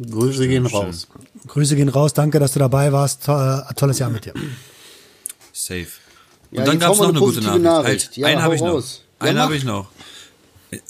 Grüße 0.00 0.48
gehen 0.48 0.66
raus. 0.66 1.08
Grüße 1.46 1.76
gehen 1.76 1.88
raus, 1.88 2.14
danke, 2.14 2.38
dass 2.38 2.52
du 2.52 2.58
dabei 2.58 2.92
warst. 2.92 3.24
To 3.26 3.32
äh, 3.32 3.74
tolles 3.74 3.98
Jahr 3.98 4.10
mit 4.10 4.24
dir. 4.24 4.34
Safe. 5.52 5.86
Und 6.52 6.58
Ja, 6.58 6.64
dann 6.64 6.78
gab's 6.78 6.98
wir 6.98 7.02
noch 7.02 7.08
eine 7.10 7.18
eine 7.18 7.26
gute 7.26 7.40
Nachricht. 7.40 7.62
Nachricht. 7.64 8.06
Halt, 8.06 8.16
Ja, 8.16 8.26
einen 8.28 8.42
habe 8.42 8.54
ich 8.54 8.60
noch. 8.60 8.68
raus. 8.74 9.04
Ja, 9.20 9.26
einen 9.26 9.36
mach. 9.36 9.44
habe 9.44 9.56
ich 9.56 9.64
noch. 9.64 9.88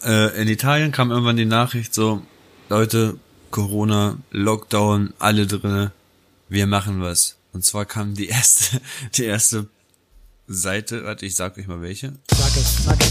Äh, 0.04 0.42
in 0.42 0.48
Italien 0.48 0.92
kam 0.92 1.10
irgendwann 1.10 1.36
die 1.36 1.46
Nachricht 1.46 1.94
so, 1.94 2.22
Leute, 2.68 3.16
Corona, 3.50 4.16
Lockdown, 4.30 5.12
alle 5.18 5.46
drinne, 5.46 5.92
wir 6.48 6.66
machen 6.66 7.00
was. 7.02 7.36
Und 7.52 7.64
zwar 7.64 7.84
kam 7.84 8.14
die 8.14 8.28
erste, 8.28 8.80
die 9.14 9.24
erste 9.24 9.66
Seite, 10.46 11.04
warte, 11.04 11.26
ich 11.26 11.34
sag 11.34 11.58
euch 11.58 11.66
mal 11.66 11.82
welche. 11.82 12.12
Sag 12.30 12.56
es, 12.56 12.84
sag 12.84 13.00
es. 13.00 13.10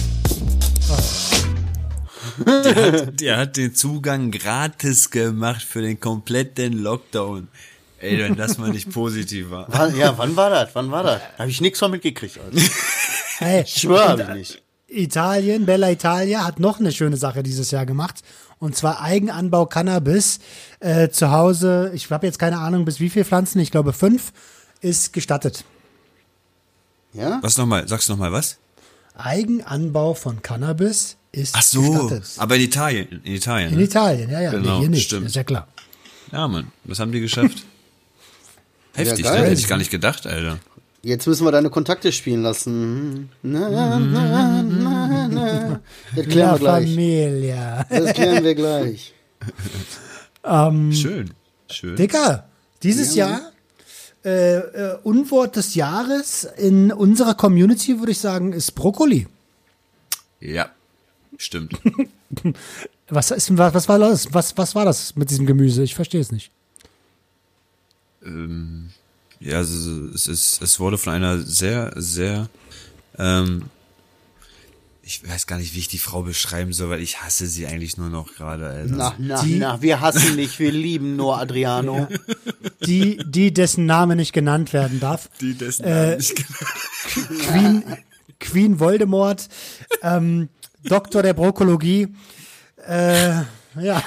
Der 3.19 3.37
hat 3.37 3.57
den 3.57 3.75
Zugang 3.75 4.31
gratis 4.31 5.09
gemacht 5.09 5.61
für 5.61 5.81
den 5.81 5.99
kompletten 5.99 6.73
Lockdown. 6.73 7.49
Ey, 7.99 8.17
wenn 8.19 8.37
das 8.37 8.57
mal 8.57 8.69
nicht 8.69 8.91
positiv 8.91 9.49
war. 9.49 9.65
Wann, 9.71 9.97
ja, 9.97 10.17
wann 10.17 10.35
war 10.37 10.49
das? 10.49 10.69
Wann 10.73 10.89
war 10.89 11.03
das? 11.03 11.21
Da 11.35 11.39
habe 11.39 11.51
ich 11.51 11.59
nichts 11.59 11.79
von 11.79 11.91
mitgekriegt. 11.91 12.39
Alter. 12.39 12.61
Hey, 13.39 13.63
Ich 13.63 13.73
schwöre, 13.81 14.09
hab 14.09 14.19
ich 14.19 14.35
nicht. 14.35 14.61
Italien, 14.87 15.65
Bella 15.65 15.91
Italia 15.91 16.45
hat 16.45 16.59
noch 16.59 16.79
eine 16.79 16.91
schöne 16.93 17.17
Sache 17.17 17.43
dieses 17.43 17.71
Jahr 17.71 17.85
gemacht. 17.85 18.21
Und 18.59 18.75
zwar 18.75 19.01
Eigenanbau 19.01 19.65
Cannabis 19.65 20.39
äh, 20.81 21.09
zu 21.09 21.31
Hause. 21.31 21.91
Ich 21.93 22.09
habe 22.11 22.25
jetzt 22.27 22.39
keine 22.39 22.57
Ahnung, 22.59 22.85
bis 22.85 22.99
wie 22.99 23.09
viele 23.09 23.25
Pflanzen, 23.25 23.59
ich 23.59 23.71
glaube 23.71 23.93
fünf, 23.93 24.33
ist 24.81 25.13
gestattet. 25.13 25.63
Ja? 27.13 27.39
Was 27.41 27.57
nochmal? 27.57 27.87
Sagst 27.87 28.09
du 28.09 28.13
nochmal 28.13 28.31
was? 28.31 28.57
Eigenanbau 29.15 30.13
von 30.13 30.41
Cannabis 30.41 31.17
ist 31.31 31.55
Ach 31.57 31.61
so, 31.63 31.81
gestattet. 32.09 32.23
aber 32.37 32.55
in 32.55 32.61
Italien, 32.61 33.21
in 33.23 33.35
Italien. 33.35 33.71
In 33.71 33.77
ne? 33.77 33.83
Italien, 33.83 34.29
ja, 34.29 34.41
ja, 34.41 34.51
Genau, 34.51 34.75
nee, 34.75 34.79
hier 34.81 34.89
nicht, 34.89 35.05
stimmt. 35.05 35.25
ist 35.27 35.35
ja 35.35 35.43
klar. 35.43 35.67
Ja, 36.31 36.47
Mann, 36.47 36.71
was 36.83 36.99
haben 36.99 37.11
die 37.11 37.19
geschafft? 37.21 37.63
Heftig, 38.93 39.23
geil. 39.25 39.41
ne? 39.41 39.47
Hätte 39.47 39.59
ich 39.61 39.67
gar 39.67 39.77
nicht 39.77 39.91
gedacht, 39.91 40.27
Alter. 40.27 40.59
Jetzt 41.01 41.27
müssen 41.27 41.45
wir 41.45 41.51
deine 41.51 41.69
Kontakte 41.69 42.11
spielen 42.11 42.41
lassen. 42.41 43.29
Na, 43.41 43.69
na, 43.69 43.99
na, 43.99 44.63
na. 44.63 44.98
Das 46.15 46.25
klären 46.27 46.49
La 46.49 46.53
wir 46.53 46.59
gleich. 46.59 46.89
Familia. 46.89 47.85
Das 47.89 48.13
klären 48.13 48.43
wir 48.43 48.55
gleich. 48.55 49.13
Schön, 50.91 51.31
schön. 51.69 51.95
Dicker, 51.95 52.47
dieses 52.81 53.13
Jahr 53.15 53.51
äh, 54.25 54.57
äh, 54.57 54.97
Unwort 55.03 55.55
des 55.55 55.75
Jahres 55.75 56.45
in 56.57 56.91
unserer 56.91 57.35
Community, 57.35 57.99
würde 57.99 58.11
ich 58.11 58.19
sagen, 58.19 58.53
ist 58.53 58.71
Brokkoli. 58.71 59.27
Ja, 60.39 60.69
stimmt. 61.37 61.73
Was, 63.09 63.31
ist, 63.31 63.57
was, 63.57 63.73
was, 63.73 63.89
war 63.89 63.97
das? 63.97 64.31
Was, 64.33 64.55
was 64.55 64.75
war 64.75 64.85
das 64.85 65.15
mit 65.15 65.31
diesem 65.31 65.47
Gemüse? 65.47 65.81
Ich 65.81 65.95
verstehe 65.95 66.21
es 66.21 66.31
nicht. 66.31 66.51
ähm, 68.23 68.91
ja, 69.39 69.61
es 69.61 69.71
ist, 70.27 70.61
es 70.61 70.79
wurde 70.79 70.97
von 70.99 71.13
einer 71.13 71.39
sehr, 71.39 71.93
sehr, 71.95 72.49
ähm, 73.17 73.63
ich 75.09 75.27
weiß 75.27 75.47
gar 75.47 75.57
nicht, 75.57 75.73
wie 75.73 75.79
ich 75.79 75.87
die 75.87 75.97
Frau 75.97 76.21
beschreiben 76.21 76.71
soll, 76.71 76.89
weil 76.91 77.01
ich 77.01 77.21
hasse 77.23 77.47
sie 77.47 77.65
eigentlich 77.65 77.97
nur 77.97 78.09
noch 78.09 78.31
gerade, 78.35 78.67
Alter. 78.67 78.95
Na, 78.95 79.15
na, 79.17 79.41
Die- 79.41 79.55
na, 79.55 79.81
wir 79.81 80.01
hassen 80.01 80.35
nicht, 80.35 80.59
wir 80.59 80.71
lieben 80.71 81.15
nur 81.15 81.39
Adriano. 81.39 82.07
Die, 82.85 83.17
die 83.25 83.51
dessen 83.51 83.87
Name 83.87 84.15
nicht 84.15 84.33
genannt 84.33 84.71
werden 84.71 84.99
darf. 84.99 85.29
Die 85.41 85.55
dessen 85.55 85.83
Äh, 85.83 86.17
nicht 86.17 86.35
Queen, 87.47 87.83
Queen 88.39 88.79
Voldemort, 88.79 89.49
ähm, 90.03 90.49
Doktor 90.83 91.23
der 91.23 91.33
Brokkologie. 91.33 92.09
Äh, 92.87 93.41
ja, 93.79 94.03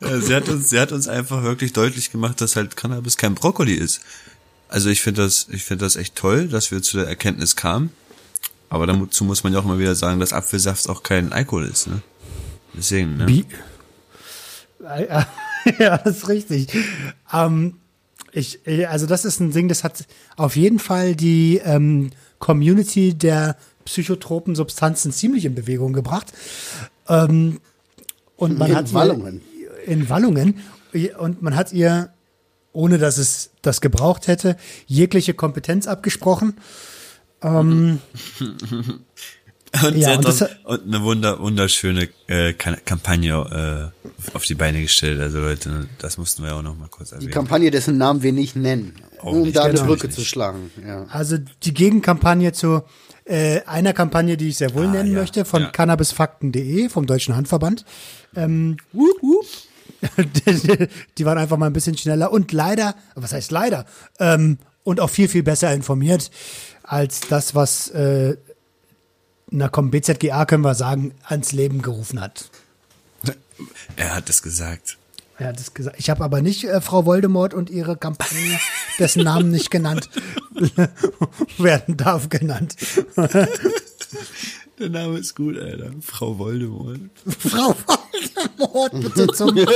Ja, 0.00 0.20
sie 0.20 0.34
hat 0.34 0.48
uns, 0.48 0.70
sie 0.70 0.78
hat 0.80 0.92
uns 0.92 1.08
einfach 1.08 1.42
wirklich 1.42 1.72
deutlich 1.72 2.10
gemacht, 2.10 2.40
dass 2.40 2.56
halt 2.56 2.76
Cannabis 2.76 3.16
kein 3.16 3.34
Brokkoli 3.34 3.74
ist. 3.74 4.00
Also 4.68 4.88
ich 4.90 5.02
finde 5.02 5.22
das, 5.22 5.46
ich 5.50 5.64
finde 5.64 5.84
das 5.84 5.96
echt 5.96 6.16
toll, 6.16 6.48
dass 6.48 6.70
wir 6.70 6.82
zu 6.82 6.96
der 6.98 7.06
Erkenntnis 7.06 7.56
kamen. 7.56 7.90
Aber 8.74 8.86
dazu 8.88 9.22
muss 9.24 9.44
man 9.44 9.52
ja 9.52 9.60
auch 9.60 9.64
immer 9.64 9.78
wieder 9.78 9.94
sagen, 9.94 10.18
dass 10.18 10.32
Apfelsaft 10.32 10.88
auch 10.88 11.02
kein 11.04 11.32
Alkohol 11.32 11.64
ist, 11.66 11.86
ne? 11.86 12.02
Deswegen, 12.76 13.16
ne? 13.18 13.28
Wie? 13.28 13.44
ja, 15.78 15.98
das 15.98 16.18
ist 16.18 16.28
richtig. 16.28 16.68
Ähm, 17.32 17.76
ich, 18.32 18.60
also 18.88 19.06
das 19.06 19.24
ist 19.24 19.40
ein 19.40 19.52
Ding, 19.52 19.68
das 19.68 19.84
hat 19.84 20.04
auf 20.36 20.56
jeden 20.56 20.78
Fall 20.78 21.14
die 21.14 21.60
ähm, 21.64 22.10
Community 22.38 23.14
der 23.14 23.56
psychotropen 23.84 24.54
Substanzen 24.56 25.12
ziemlich 25.12 25.44
in 25.44 25.54
Bewegung 25.54 25.92
gebracht. 25.92 26.32
Ähm, 27.08 27.60
und 28.36 28.58
man 28.58 28.70
In 28.70 28.76
hat 28.76 28.88
ihr- 28.88 28.94
Wallungen. 28.94 29.40
in 29.86 30.08
Wallungen 30.08 30.58
und 31.18 31.42
man 31.42 31.54
hat 31.54 31.72
ihr, 31.72 32.12
ohne 32.72 32.98
dass 32.98 33.18
es 33.18 33.50
das 33.62 33.80
gebraucht 33.80 34.26
hätte, 34.26 34.56
jegliche 34.86 35.32
Kompetenz 35.34 35.86
abgesprochen. 35.86 36.56
Und, 39.82 39.96
Ja, 39.96 40.14
und 40.14 40.24
das 40.24 40.42
und 40.64 40.86
eine 40.86 41.02
wunder, 41.02 41.40
wunderschöne 41.40 42.08
äh, 42.28 42.52
Kampagne 42.52 43.92
äh, 44.02 44.34
auf 44.36 44.44
die 44.44 44.54
Beine 44.54 44.80
gestellt. 44.80 45.20
Also 45.20 45.40
Leute, 45.40 45.88
das 45.98 46.16
mussten 46.16 46.42
wir 46.42 46.50
ja 46.50 46.56
auch 46.56 46.62
noch 46.62 46.76
mal 46.78 46.88
kurz 46.88 47.08
Die 47.08 47.16
erwähnen. 47.16 47.32
Kampagne, 47.32 47.70
dessen 47.72 47.98
Namen 47.98 48.22
wir 48.22 48.32
nicht 48.32 48.54
nennen, 48.54 48.94
Auch 49.20 49.32
um 49.32 49.42
nicht, 49.42 49.56
da 49.56 49.64
eine 49.64 49.74
genau. 49.74 49.86
Brücke 49.86 50.10
zu 50.10 50.20
schlagen. 50.24 50.70
Ja. 50.86 51.06
Also 51.10 51.38
die 51.64 51.74
Gegenkampagne 51.74 52.52
zu 52.52 52.82
äh, 53.24 53.62
einer 53.62 53.92
Kampagne, 53.92 54.36
die 54.36 54.50
ich 54.50 54.58
sehr 54.58 54.74
wohl 54.74 54.86
Ah, 54.86 54.92
nennen 54.92 55.12
ja, 55.12 55.18
möchte, 55.18 55.44
von 55.44 55.62
ja. 55.62 55.70
cannabisfakten.de, 55.70 56.88
vom 56.88 57.06
Deutschen 57.06 57.34
Handverband. 57.34 57.84
Ähm, 58.36 58.76
wup. 58.92 59.44
die, 60.46 60.88
die 61.18 61.24
waren 61.24 61.38
einfach 61.38 61.56
mal 61.56 61.66
ein 61.66 61.72
bisschen 61.72 61.96
schneller 61.98 62.30
und 62.30 62.52
leider, 62.52 62.94
was 63.16 63.32
heißt 63.32 63.50
leider, 63.50 63.86
ähm, 64.20 64.58
und 64.84 65.00
auch 65.00 65.10
viel, 65.10 65.28
viel 65.28 65.42
besser 65.42 65.72
informiert 65.72 66.30
als 66.84 67.20
das, 67.20 67.54
was, 67.54 67.88
äh, 67.90 68.36
na 69.50 69.68
komm, 69.68 69.90
BZGA 69.90 70.44
können 70.46 70.64
wir 70.64 70.74
sagen, 70.74 71.14
ans 71.24 71.52
Leben 71.52 71.82
gerufen 71.82 72.20
hat. 72.20 72.50
Er 73.96 74.14
hat 74.14 74.28
es 74.28 74.42
gesagt. 74.42 74.98
Er 75.38 75.48
hat 75.48 75.58
es 75.58 75.74
gesagt. 75.74 75.96
Ich 75.98 76.10
habe 76.10 76.22
aber 76.22 76.42
nicht 76.42 76.64
äh, 76.64 76.80
Frau 76.80 77.06
Voldemort 77.06 77.54
und 77.54 77.70
ihre 77.70 77.96
Kampagne, 77.96 78.60
dessen 78.98 79.24
Namen 79.24 79.50
nicht 79.50 79.70
genannt 79.70 80.08
werden 81.58 81.96
darf, 81.96 82.28
genannt. 82.28 82.76
Der 84.78 84.90
Name 84.90 85.18
ist 85.18 85.34
gut, 85.34 85.58
Alter. 85.58 85.90
Frau 86.00 86.38
Voldemort. 86.38 87.00
Frau 87.38 87.74
Voldemort, 87.74 88.92
bitte 89.00 89.26
zum. 89.28 89.56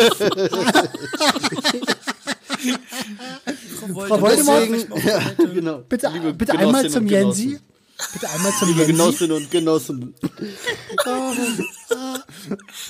Frau 2.59 4.21
Voldemort, 4.21 4.69
Deswegen, 4.71 5.07
ja, 5.07 5.21
genau. 5.47 5.79
bitte, 5.79 6.09
Liebe 6.09 6.35
bitte 6.35 6.59
einmal 6.59 6.89
zum 6.91 7.03
und 7.05 7.11
Jensi. 7.11 7.45
Genossen. 7.47 7.65
Bitte 8.13 8.31
einmal 8.31 8.53
zum 8.53 8.69
Liebe 8.69 8.81
Jensi. 8.81 8.93
Genossinnen 8.93 9.37
und 9.37 9.51
Genossen. 9.51 10.15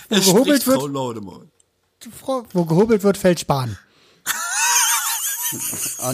Wo 0.08 0.16
gehobelt 0.16 0.62
Frau 0.62 0.72
wird. 0.92 1.48
Frau, 2.20 2.44
wo 2.52 2.64
gehobelt 2.64 3.02
wird, 3.02 3.16
fällt 3.18 3.40
Spahn. 3.40 3.76
Auch 6.02 6.12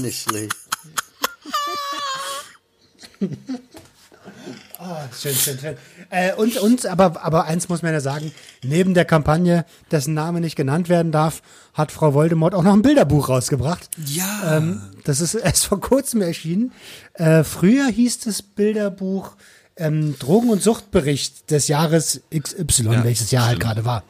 schlecht. 4.76 5.20
Schön, 5.20 5.34
schön, 5.34 5.58
schön. 5.58 5.76
Äh, 6.10 6.34
und, 6.34 6.56
und, 6.56 6.86
aber, 6.86 7.24
aber 7.24 7.44
eins 7.44 7.68
muss 7.68 7.82
man 7.82 7.92
ja 7.92 8.00
sagen, 8.00 8.32
neben 8.62 8.94
der 8.94 9.04
Kampagne, 9.04 9.64
dessen 9.90 10.14
Name 10.14 10.40
nicht 10.40 10.56
genannt 10.56 10.88
werden 10.88 11.12
darf, 11.12 11.42
hat 11.72 11.92
Frau 11.92 12.14
Voldemort 12.14 12.54
auch 12.54 12.62
noch 12.62 12.72
ein 12.72 12.82
Bilderbuch 12.82 13.28
rausgebracht. 13.28 13.88
Ja. 14.06 14.56
Ähm, 14.56 14.80
das 15.04 15.20
ist 15.20 15.34
erst 15.34 15.66
vor 15.66 15.80
kurzem 15.80 16.22
erschienen. 16.22 16.72
Äh, 17.14 17.44
früher 17.44 17.86
hieß 17.86 18.20
das 18.20 18.42
Bilderbuch 18.42 19.32
ähm, 19.76 20.16
Drogen- 20.18 20.50
und 20.50 20.62
Suchtbericht 20.62 21.50
des 21.50 21.68
Jahres 21.68 22.22
XY, 22.36 22.84
Ja, 22.84 23.04
welches 23.04 23.30
Jahr 23.30 23.46
halt 23.46 23.60
gerade 23.60 23.84
war. 23.84 24.02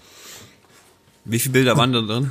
Wie 1.24 1.38
viele 1.38 1.54
Bilder 1.54 1.76
waren 1.76 1.92
da 1.92 2.02
drin? 2.02 2.30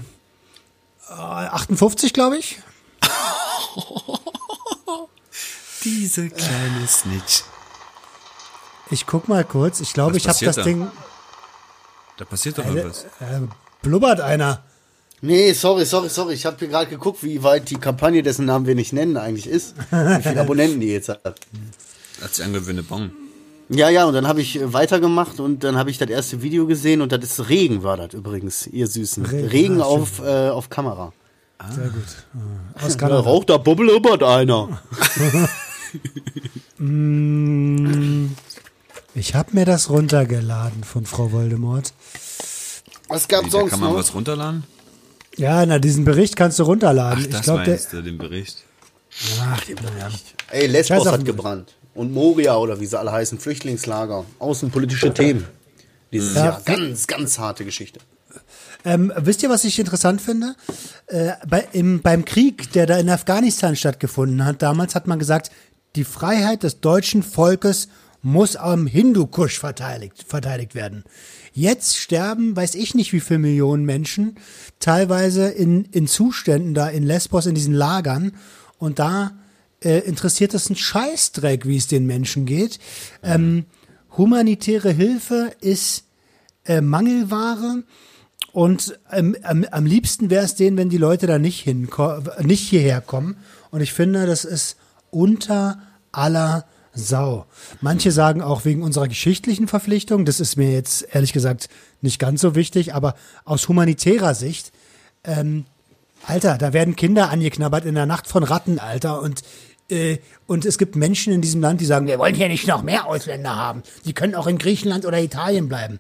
Äh, 1.10 1.14
58, 1.14 2.14
glaube 2.14 2.38
ich. 2.38 2.60
Diese 5.84 6.30
kleine 6.30 6.88
Snitch. 6.88 7.44
Ich 8.90 9.06
guck 9.06 9.28
mal 9.28 9.44
kurz. 9.44 9.80
Ich 9.80 9.94
glaube, 9.94 10.18
ich 10.18 10.28
habe 10.28 10.38
das 10.46 10.56
da? 10.58 10.64
Ding. 10.64 10.88
Da 12.18 12.26
passiert 12.26 12.58
doch 12.58 12.66
Äh, 12.66 12.70
irgendwas. 12.70 13.04
äh, 13.20 13.40
blubbert 13.82 14.22
einer. 14.22 14.64
Nee, 15.22 15.54
sorry, 15.54 15.86
sorry, 15.86 16.10
sorry. 16.10 16.34
Ich 16.34 16.46
habe 16.46 16.58
hier 16.60 16.68
gerade 16.68 16.90
geguckt, 16.90 17.24
wie 17.24 17.42
weit 17.44 17.70
die 17.70 17.78
Kampagne, 17.78 18.22
dessen 18.24 18.46
Namen 18.46 18.66
wir 18.66 18.76
nicht 18.76 18.92
nennen, 18.94 19.16
eigentlich 19.18 19.48
ist. 19.48 19.76
Wie 19.90 20.22
viele 20.22 20.42
Abonnenten 20.42 20.80
die 20.82 20.88
jetzt 20.88 21.10
hat. 21.10 21.24
Hat 22.22 22.38
wie 22.38 22.70
eine 22.70 22.84
Bon. 22.84 23.12
Ja, 23.70 23.90
ja, 23.90 24.04
und 24.06 24.14
dann 24.14 24.28
habe 24.28 24.42
ich 24.42 24.60
äh, 24.60 24.74
weitergemacht 24.74 25.40
und 25.40 25.64
dann 25.64 25.78
habe 25.78 25.90
ich 25.90 25.98
das 25.98 26.10
erste 26.10 26.42
Video 26.42 26.68
gesehen 26.68 27.02
und 27.02 27.12
das 27.14 27.24
ist 27.24 27.48
Regen 27.50 27.82
war 27.84 27.96
das 27.96 28.14
übrigens, 28.14 28.68
ihr 28.68 28.88
Süßen. 28.88 29.26
Regen, 29.26 29.48
Regen, 29.48 29.82
ah, 29.82 29.86
auf, 29.86 30.20
äh, 30.20 30.50
auf 30.50 30.70
Kamera. 30.70 31.14
Sehr 31.74 31.86
gut. 31.88 32.04
Äh, 32.36 32.86
Aus 32.86 32.94
Da 32.94 33.00
Kanada. 33.00 33.22
raucht 33.22 33.50
da 33.50 33.58
bubbelübert 33.58 34.22
einer. 34.22 34.82
Ich 39.16 39.36
habe 39.36 39.52
mir 39.54 39.66
das 39.66 39.90
runtergeladen 39.90 40.84
von 40.84 41.06
Frau 41.06 41.32
Voldemort. 41.32 41.94
Was 43.08 43.28
gab 43.28 43.44
Da 43.46 43.50
sonst 43.52 43.72
kann 43.72 43.80
man 43.80 43.90
noch? 43.92 43.98
was 44.00 44.14
runterladen? 44.14 44.64
Ja, 45.38 45.66
na, 45.66 45.80
diesen 45.80 46.06
Bericht 46.06 46.36
kannst 46.36 46.60
du 46.60 46.64
runterladen. 46.64 47.24
Ach, 47.26 47.30
das 47.30 47.40
ich 47.40 47.44
glaube, 47.44 47.64
der. 47.64 47.74
meinst 47.74 47.94
du, 47.94 48.02
den 48.02 48.18
Bericht. 48.18 48.58
Ach, 49.42 49.62
Ey, 50.52 50.68
Lesbos 50.68 50.98
Scheiß 50.98 51.08
auf 51.08 51.14
hat 51.14 51.20
den 51.22 51.26
gebrannt. 51.26 51.76
Und 51.94 52.12
Moria 52.12 52.56
oder 52.58 52.80
wie 52.80 52.86
sie 52.88 52.98
alle 52.98 53.12
heißen, 53.12 53.38
Flüchtlingslager, 53.40 54.26
außenpolitische 54.40 55.14
Themen. 55.14 55.46
Dieses 56.12 56.36
Ja. 56.36 56.46
Jahr. 56.46 56.62
Ganz, 56.66 57.06
ganz 57.06 57.38
harte 57.38 57.66
Geschichte. 57.66 58.00
Ähm, 58.86 59.14
wisst 59.16 59.44
ihr, 59.44 59.50
was 59.50 59.64
ich 59.64 59.78
interessant 59.80 60.22
finde? 60.22 60.56
Äh, 61.08 61.34
bei, 61.48 61.68
im, 61.72 62.02
beim 62.02 62.26
Krieg, 62.26 62.72
der 62.74 62.88
da 62.88 62.98
in 62.98 63.10
Afghanistan 63.10 63.76
stattgefunden 63.76 64.44
hat, 64.44 64.62
damals 64.64 64.96
hat 64.96 65.08
man 65.08 65.20
gesagt, 65.20 65.52
die 65.96 66.04
Freiheit 66.04 66.64
des 66.64 66.82
deutschen 66.82 67.22
Volkes 67.22 67.88
muss 68.24 68.56
am 68.56 68.88
Hindukusch 68.88 69.60
verteidigt, 69.60 70.24
verteidigt 70.26 70.76
werden. 70.76 71.04
Jetzt 71.52 71.98
sterben, 71.98 72.56
weiß 72.56 72.74
ich 72.76 72.96
nicht 72.96 73.12
wie 73.12 73.20
viele 73.20 73.40
Millionen 73.40 73.86
Menschen, 73.86 74.38
teilweise 74.80 75.50
in, 75.50 75.84
in 75.92 76.08
Zuständen 76.08 76.74
da 76.74 76.88
in 76.88 77.04
Lesbos, 77.04 77.46
in 77.46 77.54
diesen 77.54 77.74
Lagern. 77.74 78.32
Und 78.80 78.98
da 78.98 79.34
äh, 79.82 80.00
interessiert 80.00 80.54
es 80.54 80.68
einen 80.68 80.78
Scheißdreck, 80.78 81.68
wie 81.68 81.76
es 81.76 81.88
den 81.88 82.08
Menschen 82.08 82.46
geht. 82.46 82.80
Ähm, 83.22 83.66
humanitäre 84.18 84.92
Hilfe 84.92 85.52
ist 85.60 86.06
äh, 86.66 86.80
Mangelware. 86.80 87.84
Und 88.54 88.98
ähm, 89.12 89.36
am, 89.44 89.66
am 89.70 89.86
liebsten 89.86 90.30
wäre 90.30 90.46
es 90.46 90.56
denen, 90.56 90.78
wenn 90.78 90.90
die 90.90 90.98
Leute 90.98 91.28
da 91.28 91.40
nicht, 91.40 91.62
hinko 91.62 92.20
nicht 92.42 92.70
hierher 92.70 93.02
kommen. 93.02 93.36
Und 93.70 93.82
ich 93.82 93.92
finde, 93.92 94.26
das 94.26 94.46
ist 94.46 94.78
unter 95.12 95.82
aller 96.14 96.66
Sau. 96.94 97.46
Manche 97.82 98.12
sagen 98.12 98.42
auch 98.42 98.66
wegen 98.66 98.84
unserer 98.84 99.08
geschichtlichen 99.08 99.68
Verpflichtung, 99.68 100.26
das 100.26 100.40
ist 100.40 100.58
mir 100.58 100.72
jetzt 100.72 101.08
ehrlich 101.12 101.34
gesagt 101.34 101.70
nicht 102.02 102.20
ganz 102.20 102.42
so 102.42 102.56
wichtig, 102.56 102.94
aber 102.94 103.16
aus 103.46 103.68
humanitärer 103.68 104.36
Sicht, 104.36 104.72
ähm, 105.24 105.66
Alter, 106.26 106.58
da 106.58 106.72
werden 106.72 106.96
Kinder 106.96 107.30
angeknabbert 107.30 107.86
in 107.86 107.96
der 107.96 108.06
Nacht 108.06 108.28
von 108.28 108.44
Ratten, 108.44 108.80
Alter, 108.80 109.22
und 109.22 109.42
äh, 109.90 110.20
und 110.48 110.66
es 110.66 110.78
gibt 110.78 110.96
Menschen 110.96 111.34
in 111.34 111.42
diesem 111.42 111.62
Land, 111.62 111.82
die 111.82 111.86
sagen, 111.86 112.08
wir 112.08 112.18
wollen 112.20 112.36
hier 112.36 112.48
nicht 112.48 112.68
noch 112.68 112.84
mehr 112.84 113.06
Ausländer 113.06 113.56
haben. 113.56 113.84
Die 114.06 114.14
können 114.14 114.34
auch 114.34 114.48
in 114.48 114.58
Griechenland 114.58 115.06
oder 115.06 115.22
Italien 115.22 115.68
bleiben. 115.68 116.00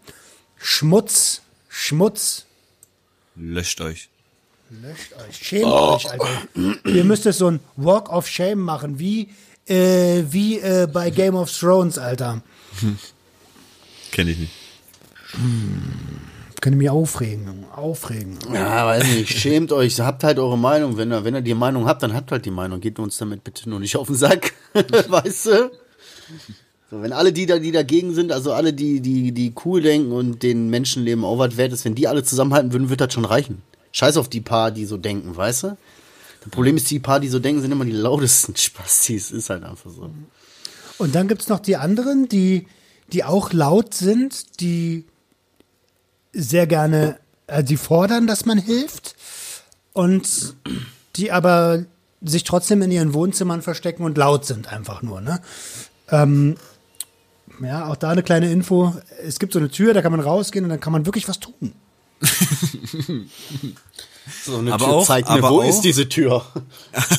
Schmutz, 0.56 1.42
Schmutz, 1.68 2.46
Löscht 3.36 3.82
euch. 3.82 4.10
Löscht 4.70 5.14
euch, 5.14 5.36
schämt 5.36 5.66
euch, 5.66 6.12
Alter. 6.12 6.28
Ihr 6.86 7.04
müsst 7.04 7.26
es 7.26 7.38
so 7.38 7.50
ein 7.50 7.60
Walk 7.76 8.10
of 8.12 8.28
Shame 8.28 8.60
machen, 8.60 9.00
wie, 9.00 9.30
äh, 9.68 10.24
wie 10.30 10.60
äh, 10.60 10.88
bei 10.92 11.10
Game 11.10 11.36
of 11.36 11.52
Thrones, 11.52 11.98
Alter. 11.98 12.42
Kenne 14.12 14.32
ich 14.32 14.38
nicht. 14.40 14.52
Könnte 16.62 16.78
mich 16.78 16.90
aufregen, 16.90 17.66
aufregen. 17.76 18.38
Ja, 18.54 18.86
weiß 18.86 19.04
nicht, 19.04 19.38
schämt 19.38 19.72
euch, 19.72 20.00
habt 20.00 20.24
halt 20.24 20.40
eure 20.40 20.58
Meinung. 20.58 20.96
Wenn 20.96 21.12
ihr, 21.12 21.26
wenn 21.26 21.36
ihr 21.36 21.42
die 21.42 21.54
Meinung 21.54 21.88
habt, 21.88 22.04
dann 22.04 22.14
habt 22.14 22.32
halt 22.32 22.46
die 22.46 22.52
Meinung. 22.52 22.80
Geht 22.80 23.00
uns 23.00 23.18
damit 23.18 23.44
bitte 23.44 23.70
nur 23.70 23.80
nicht 23.80 23.98
auf 23.98 24.08
den 24.08 24.16
Sack. 24.16 24.54
weißt 24.74 25.48
du? 25.48 25.72
So, 26.90 27.02
wenn 27.02 27.12
alle 27.12 27.34
die 27.34 27.48
da, 27.48 27.60
die 27.60 27.72
dagegen 27.72 28.14
sind, 28.14 28.32
also 28.32 28.54
alle, 28.54 28.72
die, 28.72 29.02
die, 29.02 29.32
die 29.32 29.54
cool 29.66 29.82
denken 29.82 30.12
und 30.12 30.44
den 30.44 30.70
Menschenleben 30.70 31.26
auch 31.26 31.40
was 31.40 31.58
wert 31.58 31.74
ist, 31.74 31.84
wenn 31.86 31.96
die 31.96 32.08
alle 32.08 32.24
zusammenhalten 32.24 32.72
würden, 32.72 32.90
wird 32.90 33.02
das 33.02 33.14
schon 33.14 33.26
reichen. 33.26 33.62
Scheiß 33.92 34.18
auf 34.18 34.30
die 34.30 34.42
paar, 34.42 34.72
die 34.72 34.86
so 34.86 34.98
denken, 34.98 35.36
weißt 35.36 35.64
du? 35.64 35.78
Das 36.44 36.52
Problem 36.52 36.76
ist, 36.76 36.92
die 36.92 37.00
paar, 37.00 37.22
die 37.22 37.30
so 37.30 37.40
denken, 37.40 37.62
sind 37.62 37.72
immer 37.72 37.86
die 37.86 37.92
lautesten 37.92 38.56
Spastis. 38.56 39.32
Ist 39.32 39.50
halt 39.50 39.64
einfach 39.64 39.90
so. 39.90 40.10
Und 40.98 41.16
dann 41.16 41.30
gibt's 41.30 41.48
noch 41.48 41.60
die 41.60 41.78
anderen, 41.78 42.28
die, 42.28 42.68
die 43.08 43.24
auch 43.24 43.54
laut 43.54 43.94
sind, 43.94 44.60
die 44.60 45.06
sehr 46.34 46.68
gerne, 46.68 47.18
äh, 47.48 47.64
die 47.64 47.78
fordern, 47.78 48.28
dass 48.28 48.46
man 48.46 48.58
hilft 48.58 49.16
und 49.94 50.56
die 51.16 51.32
aber 51.32 51.86
sich 52.22 52.44
trotzdem 52.44 52.82
in 52.82 52.92
ihren 52.92 53.14
Wohnzimmern 53.14 53.62
verstecken 53.62 54.04
und 54.04 54.18
laut 54.18 54.46
sind 54.46 54.72
einfach 54.72 55.02
nur, 55.02 55.22
ne? 55.22 55.42
Ähm, 56.10 56.58
ja, 57.62 57.88
auch 57.88 57.96
da 57.96 58.10
eine 58.10 58.24
kleine 58.24 58.52
Info. 58.52 58.94
Es 59.22 59.40
gibt 59.40 59.54
so 59.54 59.60
eine 59.60 59.70
Tür, 59.70 59.94
da 59.94 60.02
kann 60.02 60.12
man 60.12 60.22
rausgehen 60.22 60.66
und 60.66 60.70
dann 60.70 60.80
kann 60.82 60.92
man 60.92 61.06
wirklich 61.06 61.30
was 61.30 61.40
tun. 61.40 61.74
So 64.46 64.58
eine 64.58 64.72
Aber 64.74 64.86
Tür 64.86 64.94
auch- 64.96 65.06
zeigt 65.06 65.28
mir, 65.28 65.36
aber 65.36 65.50
wo 65.50 65.62
auch- 65.62 65.68
ist 65.68 65.82
diese 65.82 66.08
Tür? 66.08 66.46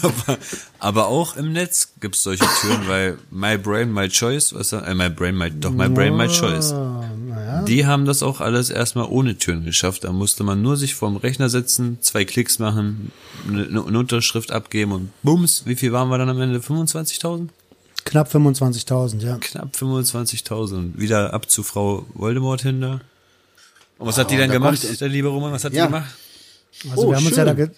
aber, 0.02 0.38
aber 0.78 1.06
auch 1.08 1.36
im 1.36 1.52
Netz 1.52 1.92
gibt 2.00 2.16
es 2.16 2.22
solche 2.22 2.44
Türen, 2.60 2.88
weil 2.88 3.18
My 3.30 3.58
Brain, 3.58 3.92
My 3.92 4.08
Choice, 4.08 4.54
was 4.54 4.72
äh, 4.72 4.94
My 4.94 5.10
Brain, 5.10 5.36
My, 5.36 5.50
doch 5.50 5.70
My 5.70 5.88
Brain, 5.88 6.16
My 6.16 6.28
Choice. 6.28 6.74
Die 7.66 7.86
haben 7.86 8.04
das 8.04 8.22
auch 8.22 8.40
alles 8.40 8.70
erstmal 8.70 9.06
ohne 9.06 9.36
Türen 9.38 9.64
geschafft. 9.64 10.04
Da 10.04 10.12
musste 10.12 10.44
man 10.44 10.60
nur 10.62 10.76
sich 10.76 10.94
vorm 10.94 11.16
Rechner 11.16 11.48
setzen, 11.48 11.98
zwei 12.00 12.24
Klicks 12.24 12.58
machen, 12.58 13.10
eine, 13.48 13.64
eine 13.66 13.82
Unterschrift 13.82 14.50
abgeben 14.50 14.92
und 14.92 15.10
bums, 15.22 15.62
wie 15.66 15.76
viel 15.76 15.92
waren 15.92 16.08
wir 16.08 16.18
dann 16.18 16.28
am 16.30 16.40
Ende? 16.40 16.58
25.000? 16.60 17.48
Knapp 18.04 18.34
25.000, 18.34 19.22
ja. 19.22 19.38
Knapp 19.38 19.74
25.000. 19.74 20.98
Wieder 20.98 21.32
ab 21.32 21.50
zu 21.50 21.62
Frau 21.62 22.04
Voldemort 22.14 22.60
hin 22.62 22.80
da. 22.82 23.00
Und 23.98 24.08
was 24.08 24.18
hat 24.18 24.30
die 24.30 24.36
dann 24.36 24.48
da 24.48 24.54
gemacht, 24.54 25.00
der 25.00 25.08
liebe 25.08 25.28
Roman? 25.28 25.52
Was 25.52 25.64
hat 25.64 25.72
Ja. 25.72 25.86
die 25.86 25.92
gemacht? 25.92 26.10
Also 26.90 27.02
Oh, 27.06 27.10
wir 27.10 27.16
haben 27.16 27.26
uns 27.26 27.36
ja 27.36 27.46
schön. 27.46 27.56
da, 27.56 27.68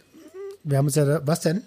wir 0.65 0.79
haben 0.79 0.87
uns 0.87 0.95
ja 0.95 1.05
da, 1.05 1.21
was 1.25 1.41
denn? 1.41 1.63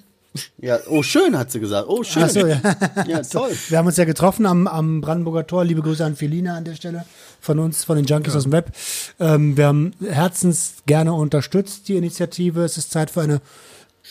Ja, 0.59 0.77
oh, 0.87 1.01
schön, 1.01 1.37
hat 1.37 1.51
sie 1.51 1.59
gesagt. 1.59 1.87
Oh, 1.89 2.03
schön. 2.03 2.23
Ach 2.23 2.29
so, 2.29 2.45
ja. 2.45 2.61
ja, 3.07 3.21
toll. 3.31 3.51
Wir 3.69 3.77
haben 3.79 3.87
uns 3.87 3.97
ja 3.97 4.05
getroffen 4.05 4.45
am, 4.45 4.67
am 4.67 5.01
Brandenburger 5.01 5.47
Tor. 5.47 5.65
Liebe 5.65 5.81
Grüße 5.81 6.05
an 6.05 6.15
Felina 6.15 6.55
an 6.55 6.65
der 6.65 6.75
Stelle 6.75 7.05
von 7.41 7.57
uns, 7.59 7.83
von 7.83 7.95
den 7.95 8.05
Junkies 8.05 8.35
aus 8.35 8.43
dem 8.43 8.51
Web. 8.51 8.71
Ähm, 9.19 9.57
wir 9.57 9.65
haben 9.67 9.93
herzens 10.07 10.75
gerne 10.85 11.13
unterstützt 11.13 11.87
die 11.87 11.95
Initiative. 11.95 12.63
Es 12.63 12.77
ist 12.77 12.91
Zeit 12.91 13.09
für 13.09 13.21
eine 13.21 13.41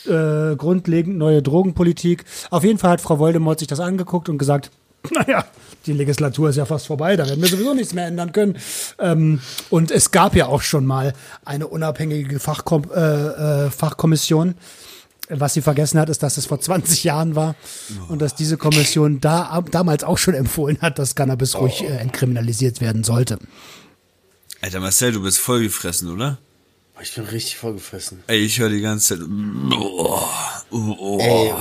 äh, 0.06 0.56
grundlegend 0.56 1.18
neue 1.18 1.40
Drogenpolitik. 1.42 2.24
Auf 2.50 2.64
jeden 2.64 2.78
Fall 2.78 2.90
hat 2.92 3.00
Frau 3.00 3.18
Voldemort 3.20 3.60
sich 3.60 3.68
das 3.68 3.80
angeguckt 3.80 4.28
und 4.28 4.38
gesagt, 4.38 4.70
naja, 5.10 5.44
die 5.86 5.92
Legislatur 5.92 6.50
ist 6.50 6.56
ja 6.56 6.66
fast 6.66 6.86
vorbei, 6.86 7.16
da 7.16 7.26
werden 7.26 7.40
wir 7.40 7.48
sowieso 7.48 7.74
nichts 7.74 7.94
mehr 7.94 8.06
ändern 8.06 8.32
können. 8.32 8.58
Ähm, 8.98 9.40
und 9.70 9.90
es 9.90 10.10
gab 10.10 10.34
ja 10.34 10.46
auch 10.46 10.62
schon 10.62 10.86
mal 10.86 11.14
eine 11.44 11.66
unabhängige 11.66 12.38
Fachkom 12.40 12.84
äh, 12.94 13.66
äh, 13.66 13.70
Fachkommission. 13.70 14.54
Was 15.30 15.52
sie 15.52 15.60
vergessen 15.60 16.00
hat, 16.00 16.08
ist, 16.08 16.22
dass 16.22 16.38
es 16.38 16.46
vor 16.46 16.58
20 16.58 17.04
Jahren 17.04 17.36
war 17.36 17.54
und 18.08 18.22
dass 18.22 18.34
diese 18.34 18.56
Kommission 18.56 19.20
da 19.20 19.62
damals 19.70 20.02
auch 20.02 20.16
schon 20.16 20.32
empfohlen 20.32 20.78
hat, 20.80 20.98
dass 20.98 21.14
Cannabis 21.14 21.54
ruhig 21.56 21.82
äh, 21.82 21.98
entkriminalisiert 21.98 22.80
werden 22.80 23.04
sollte. 23.04 23.38
Alter 24.62 24.80
Marcel, 24.80 25.12
du 25.12 25.22
bist 25.22 25.38
voll 25.38 25.62
gefressen, 25.62 26.10
oder? 26.10 26.38
Ich 27.00 27.14
bin 27.14 27.24
richtig 27.24 27.56
vollgefressen. 27.56 28.22
Ey, 28.26 28.38
ich 28.38 28.58
höre 28.58 28.70
die 28.70 28.80
ganze 28.80 29.18
Zeit. 29.18 29.26
Oh, 29.28 30.20
oh, 30.70 30.96
oh. 30.98 31.18
Ey, 31.20 31.52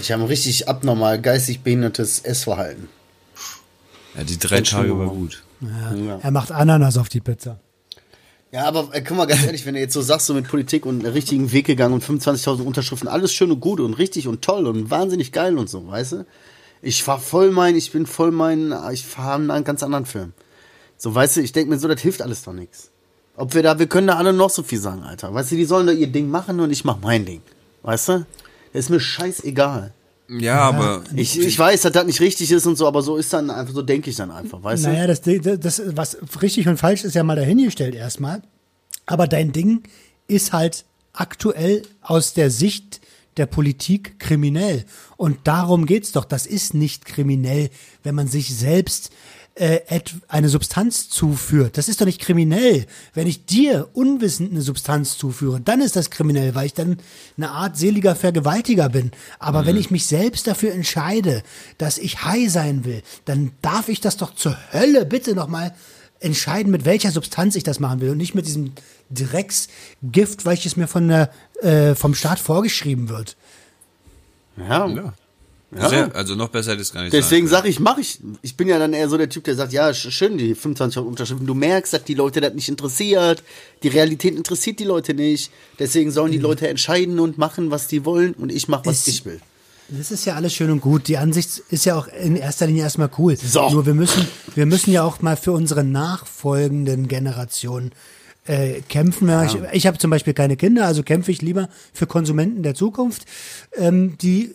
ich 0.00 0.10
habe 0.12 0.22
ein 0.22 0.28
richtig 0.28 0.68
abnormal 0.68 1.20
geistig 1.20 1.60
behindertes 1.60 2.20
Essverhalten. 2.20 2.88
Ja, 4.16 4.24
die 4.24 4.38
drei 4.38 4.60
Tage 4.60 4.98
war 4.98 5.08
gut. 5.08 5.42
Ja. 5.60 6.18
Er 6.22 6.30
macht 6.30 6.52
Ananas 6.52 6.96
auf 6.96 7.08
die 7.08 7.20
Pizza. 7.20 7.60
Ja, 8.50 8.64
aber 8.66 8.90
äh, 8.92 9.00
guck 9.00 9.16
mal, 9.16 9.26
ganz 9.26 9.44
ehrlich, 9.44 9.64
wenn 9.64 9.74
du 9.74 9.80
jetzt 9.80 9.94
so 9.94 10.02
sagst, 10.02 10.26
so 10.26 10.34
mit 10.34 10.46
Politik 10.46 10.84
und 10.84 11.04
einen 11.04 11.14
richtigen 11.14 11.52
Weg 11.52 11.66
gegangen 11.66 11.94
und 11.94 12.04
25.000 12.04 12.62
Unterschriften, 12.62 13.08
alles 13.08 13.32
schön 13.32 13.50
und 13.50 13.60
gut 13.60 13.80
und 13.80 13.94
richtig 13.94 14.28
und 14.28 14.42
toll 14.42 14.66
und 14.66 14.90
wahnsinnig 14.90 15.32
geil 15.32 15.56
und 15.56 15.70
so, 15.70 15.86
weißt 15.86 16.12
du? 16.12 16.26
Ich 16.82 17.02
fahr 17.02 17.18
voll 17.18 17.50
mein, 17.50 17.76
ich 17.76 17.92
bin 17.92 18.04
voll 18.04 18.30
mein, 18.30 18.74
ich 18.92 19.06
fahre 19.06 19.36
einen 19.36 19.64
ganz 19.64 19.82
anderen 19.82 20.04
Film. 20.04 20.34
So, 20.98 21.14
weißt 21.14 21.36
du, 21.36 21.40
ich 21.40 21.52
denke 21.52 21.70
mir 21.70 21.78
so, 21.78 21.88
das 21.88 22.00
hilft 22.02 22.20
alles 22.20 22.42
doch 22.42 22.52
nichts. 22.52 22.91
Ob 23.36 23.54
wir 23.54 23.62
da, 23.62 23.78
wir 23.78 23.86
können 23.86 24.06
da 24.06 24.16
alle 24.16 24.32
noch 24.32 24.50
so 24.50 24.62
viel 24.62 24.78
sagen, 24.78 25.02
Alter. 25.02 25.32
Weißt 25.32 25.52
du, 25.52 25.56
die 25.56 25.64
sollen 25.64 25.86
da 25.86 25.92
ihr 25.92 26.06
Ding 26.06 26.28
machen 26.28 26.60
und 26.60 26.70
ich 26.70 26.84
mach 26.84 26.98
mein 27.00 27.24
Ding. 27.24 27.40
Weißt 27.82 28.08
du? 28.08 28.26
Das 28.72 28.84
ist 28.84 28.90
mir 28.90 29.00
scheißegal. 29.00 29.92
Ja, 30.28 30.60
aber 30.60 31.02
Ich, 31.14 31.38
ich 31.38 31.58
weiß, 31.58 31.82
dass 31.82 31.92
das 31.92 32.06
nicht 32.06 32.20
richtig 32.20 32.50
ist 32.50 32.66
und 32.66 32.76
so, 32.76 32.86
aber 32.86 33.02
so 33.02 33.16
ist 33.16 33.32
dann 33.32 33.50
einfach, 33.50 33.74
so 33.74 33.82
denke 33.82 34.08
ich 34.10 34.16
dann 34.16 34.30
einfach, 34.30 34.62
weißt 34.62 34.84
Naja, 34.84 35.06
das, 35.06 35.20
das, 35.22 35.60
das, 35.60 35.82
was 35.94 36.16
richtig 36.40 36.68
und 36.68 36.78
falsch 36.78 37.04
ist 37.04 37.14
ja 37.14 37.22
mal 37.22 37.36
dahingestellt 37.36 37.94
erstmal. 37.94 38.42
Aber 39.04 39.26
dein 39.26 39.52
Ding 39.52 39.82
ist 40.28 40.52
halt 40.52 40.84
aktuell 41.12 41.82
aus 42.00 42.34
der 42.34 42.50
Sicht 42.50 43.00
der 43.36 43.46
Politik 43.46 44.18
kriminell. 44.18 44.84
Und 45.16 45.38
darum 45.44 45.86
geht's 45.86 46.12
doch. 46.12 46.24
Das 46.24 46.46
ist 46.46 46.74
nicht 46.74 47.04
kriminell, 47.04 47.70
wenn 48.02 48.14
man 48.14 48.28
sich 48.28 48.54
selbst 48.54 49.10
äh, 49.54 49.80
et- 49.88 50.14
eine 50.28 50.48
Substanz 50.48 51.08
zuführt. 51.10 51.76
Das 51.76 51.88
ist 51.88 52.00
doch 52.00 52.06
nicht 52.06 52.20
kriminell. 52.20 52.86
Wenn 53.12 53.26
ich 53.26 53.44
dir 53.44 53.88
unwissend 53.92 54.50
eine 54.52 54.62
Substanz 54.62 55.18
zuführe, 55.18 55.60
dann 55.60 55.80
ist 55.80 55.94
das 55.96 56.10
kriminell, 56.10 56.54
weil 56.54 56.66
ich 56.66 56.74
dann 56.74 56.98
eine 57.36 57.50
Art 57.50 57.76
seliger 57.76 58.14
Vergewaltiger 58.14 58.88
bin. 58.88 59.10
Aber 59.38 59.66
wenn 59.66 59.76
ich 59.76 59.90
mich 59.90 60.06
selbst 60.06 60.46
dafür 60.46 60.72
entscheide, 60.72 61.42
dass 61.78 61.98
ich 61.98 62.24
high 62.24 62.50
sein 62.50 62.84
will, 62.84 63.02
dann 63.26 63.52
darf 63.60 63.88
ich 63.88 64.00
das 64.00 64.16
doch 64.16 64.34
zur 64.34 64.56
Hölle 64.72 65.04
bitte 65.04 65.34
nochmal 65.34 65.74
entscheiden, 66.20 66.70
mit 66.70 66.84
welcher 66.84 67.10
Substanz 67.10 67.54
ich 67.56 67.64
das 67.64 67.80
machen 67.80 68.00
will 68.00 68.10
und 68.10 68.16
nicht 68.18 68.34
mit 68.34 68.46
diesem 68.46 68.72
Drecksgift, 69.10 70.44
welches 70.46 70.76
mir 70.76 70.86
von 70.88 71.08
der, 71.08 71.30
äh, 71.60 71.94
vom 71.94 72.14
Staat 72.14 72.38
vorgeschrieben 72.38 73.08
wird. 73.08 73.36
Ja. 74.56 74.86
ja. 74.86 75.12
Ja. 75.74 75.88
Sehr, 75.88 76.14
also 76.14 76.34
noch 76.34 76.48
besser 76.48 76.72
hätte 76.72 76.82
ich 76.82 76.88
es 76.88 76.92
gar 76.94 77.02
nicht 77.02 77.14
Deswegen 77.14 77.48
sage 77.48 77.68
ich, 77.68 77.80
mache 77.80 78.00
ich. 78.02 78.18
Ich 78.42 78.56
bin 78.56 78.68
ja 78.68 78.78
dann 78.78 78.92
eher 78.92 79.08
so 79.08 79.16
der 79.16 79.28
Typ, 79.30 79.44
der 79.44 79.54
sagt, 79.54 79.72
ja, 79.72 79.88
sch- 79.88 80.10
schön, 80.10 80.36
die 80.36 80.54
25 80.54 80.98
Unterschriften. 81.02 81.46
Du 81.46 81.54
merkst, 81.54 81.92
dass 81.94 82.04
die 82.04 82.12
Leute 82.14 82.40
das 82.42 82.52
nicht 82.52 82.68
interessiert. 82.68 83.42
Die 83.82 83.88
Realität 83.88 84.34
interessiert 84.34 84.78
die 84.80 84.84
Leute 84.84 85.14
nicht. 85.14 85.50
Deswegen 85.78 86.10
sollen 86.10 86.30
die 86.32 86.38
Leute 86.38 86.68
entscheiden 86.68 87.18
und 87.18 87.38
machen, 87.38 87.70
was 87.70 87.88
die 87.88 88.04
wollen. 88.04 88.34
Und 88.34 88.52
ich 88.52 88.68
mache, 88.68 88.84
was 88.86 89.00
Es- 89.00 89.06
ich 89.08 89.24
will. 89.24 89.40
Das 89.88 90.10
ist 90.10 90.24
ja 90.24 90.36
alles 90.36 90.54
schön 90.54 90.70
und 90.70 90.80
gut. 90.80 91.08
Die 91.08 91.18
Ansicht 91.18 91.62
ist 91.68 91.84
ja 91.84 91.96
auch 91.96 92.06
in 92.08 92.36
erster 92.36 92.66
Linie 92.66 92.82
erstmal 92.84 93.10
cool. 93.18 93.36
So. 93.36 93.68
Nur 93.70 93.84
wir 93.84 93.94
müssen, 93.94 94.26
wir 94.54 94.64
müssen 94.66 94.90
ja 94.92 95.02
auch 95.02 95.20
mal 95.20 95.36
für 95.36 95.52
unsere 95.52 95.84
nachfolgenden 95.84 97.08
Generationen 97.08 97.92
äh, 98.46 98.80
kämpfen. 98.88 99.28
Ja. 99.28 99.44
Ich, 99.44 99.56
ich 99.72 99.86
habe 99.86 99.98
zum 99.98 100.10
Beispiel 100.10 100.34
keine 100.34 100.56
Kinder, 100.56 100.86
also 100.86 101.02
kämpfe 101.02 101.30
ich 101.30 101.42
lieber 101.42 101.68
für 101.92 102.06
Konsumenten 102.06 102.62
der 102.62 102.74
Zukunft, 102.74 103.24
ähm, 103.76 104.16
die 104.18 104.52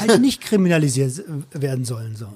halt 0.00 0.20
nicht 0.20 0.40
kriminalisiert 0.40 1.22
werden 1.52 1.84
sollen. 1.84 2.16
So. 2.16 2.26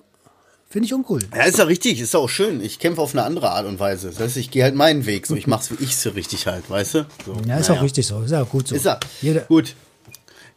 Finde 0.69 0.87
ich 0.87 0.95
uncool. 0.95 1.21
Ja, 1.37 1.43
ist 1.45 1.59
ja 1.59 1.65
richtig, 1.65 2.01
ist 2.01 2.15
ja 2.15 2.21
auch 2.21 2.31
schön. 2.31 2.62
Ich 2.65 2.79
kämpfe 2.79 3.03
auf 3.03 3.12
eine 3.15 3.25
andere 3.25 3.51
Art 3.51 3.67
und 3.67 3.79
Weise. 3.79 4.09
Das 4.09 4.19
heißt, 4.21 4.37
ich 4.38 4.51
gehe 4.51 4.62
halt 4.62 4.75
meinen 4.75 5.05
Weg. 5.05 5.27
So, 5.27 5.37
ich 5.37 5.47
mach's 5.47 5.71
wie 5.71 5.85
ich 5.85 5.97
so 5.97 6.11
richtig 6.11 6.47
halt, 6.47 6.69
weißt 6.71 6.95
du? 6.95 7.07
So, 7.27 7.33
Ja, 7.47 7.59
ist 7.59 7.69
naja. 7.69 7.81
auch 7.81 7.85
richtig 7.85 8.07
so. 8.07 8.23
Ist 8.23 8.31
ja 8.31 8.43
auch 8.43 8.49
gut 8.49 8.69
so. 8.69 8.75
Ist 8.75 8.87
er. 8.87 8.99
Jeder, 9.21 9.41
Gut. 9.43 9.75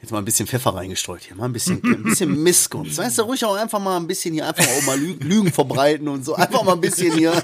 Jetzt 0.06 0.12
mal 0.12 0.20
ein 0.20 0.26
bisschen 0.26 0.46
Pfeffer 0.46 0.76
reingestreut 0.76 1.24
hier, 1.24 1.36
mal 1.36 1.46
ein 1.46 1.54
bisschen, 1.54 1.82
ein 1.84 2.04
bisschen 2.04 2.44
Missgunst. 2.44 3.00
Weißt 3.00 3.18
du, 3.18 3.24
ruhig 3.24 3.44
auch 3.44 3.56
einfach 3.56 3.80
mal 3.80 3.98
ein 3.98 4.06
bisschen 4.06 4.36
hier, 4.36 4.48
einfach 4.48 4.64
auch 4.68 4.84
mal 4.84 5.00
Lü 5.00 5.14
Lügen 5.14 5.52
verbreiten 5.52 6.08
und 6.08 6.24
so. 6.24 6.36
Einfach 6.36 6.62
mal 6.62 6.74
ein 6.74 6.82
bisschen 6.82 7.12
hier. 7.18 7.34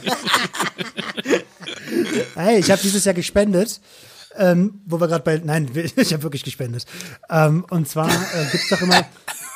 Hey, 2.36 2.60
ich 2.60 2.70
habe 2.70 2.82
dieses 2.82 3.04
Jahr 3.04 3.16
gespendet. 3.16 3.82
Ähm, 4.38 4.80
wo 4.86 5.00
wir 5.00 5.08
gerade 5.08 5.24
bei, 5.24 5.42
nein, 5.44 5.72
ich 5.96 6.14
habe 6.14 6.22
wirklich 6.22 6.44
gespendet. 6.44 6.86
Ähm, 7.32 7.66
und 7.72 7.90
zwar 7.90 8.10
äh, 8.10 8.46
gibt's 8.52 8.70
doch 8.70 8.82
immer 8.82 9.06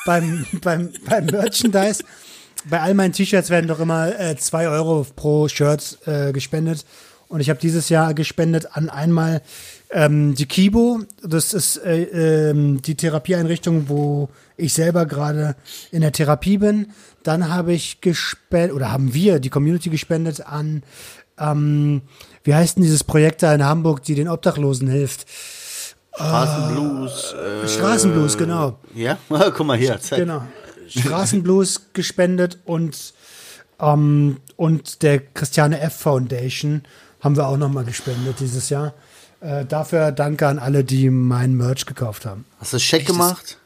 beim, 0.04 0.44
beim, 0.60 0.92
beim 1.08 1.26
Merchandise, 1.26 2.02
bei 2.64 2.80
all 2.80 2.94
meinen 2.94 3.12
T-Shirts 3.12 3.50
werden 3.50 3.68
doch 3.68 3.78
immer 3.78 4.18
äh, 4.18 4.36
zwei 4.36 4.66
Euro 4.68 5.06
pro 5.14 5.46
Shirt 5.46 5.98
äh, 6.06 6.32
gespendet. 6.32 6.84
Und 7.28 7.40
ich 7.40 7.50
habe 7.50 7.60
dieses 7.60 7.88
Jahr 7.88 8.14
gespendet 8.14 8.66
an 8.72 8.90
einmal 8.90 9.42
ähm, 9.96 10.34
die 10.34 10.46
Kibo. 10.46 11.00
Das 11.22 11.54
ist 11.54 11.78
äh, 11.78 12.50
ähm, 12.50 12.82
die 12.82 12.94
Therapieeinrichtung, 12.94 13.88
wo 13.88 14.28
ich 14.56 14.74
selber 14.74 15.06
gerade 15.06 15.56
in 15.90 16.02
der 16.02 16.12
Therapie 16.12 16.58
bin. 16.58 16.92
Dann 17.22 17.48
habe 17.48 17.72
ich 17.72 18.02
gespendet, 18.02 18.76
oder 18.76 18.92
haben 18.92 19.14
wir, 19.14 19.40
die 19.40 19.50
Community 19.50 19.88
gespendet 19.88 20.46
an 20.46 20.82
ähm, 21.38 22.02
wie 22.44 22.54
heißt 22.54 22.76
denn 22.76 22.82
dieses 22.82 23.04
Projekt 23.04 23.42
da 23.42 23.54
in 23.54 23.64
Hamburg, 23.64 24.02
die 24.02 24.14
den 24.14 24.28
Obdachlosen 24.28 24.88
hilft? 24.88 25.26
Straßenblues. 26.14 27.34
Äh, 27.34 27.68
Straßenblues, 27.68 28.38
genau. 28.38 28.78
ja? 28.94 29.18
Guck 29.28 29.66
mal 29.66 29.76
hier, 29.76 29.98
zeig. 30.00 30.20
Genau. 30.20 30.42
Straßenblues 30.88 31.92
gespendet 31.92 32.58
und, 32.64 33.12
ähm, 33.80 34.38
und 34.56 35.02
der 35.02 35.18
Christiane 35.20 35.80
F. 35.80 35.96
Foundation 35.96 36.82
haben 37.20 37.36
wir 37.36 37.48
auch 37.48 37.56
nochmal 37.56 37.84
gespendet 37.84 38.36
dieses 38.40 38.70
Jahr. 38.70 38.94
Äh, 39.46 39.64
dafür 39.64 40.10
danke 40.10 40.48
an 40.48 40.58
alle, 40.58 40.82
die 40.82 41.08
mein 41.08 41.54
Merch 41.54 41.86
gekauft 41.86 42.26
haben. 42.26 42.44
Hast 42.58 42.72
du 42.72 42.80
Scheck 42.80 43.06
gemacht? 43.06 43.58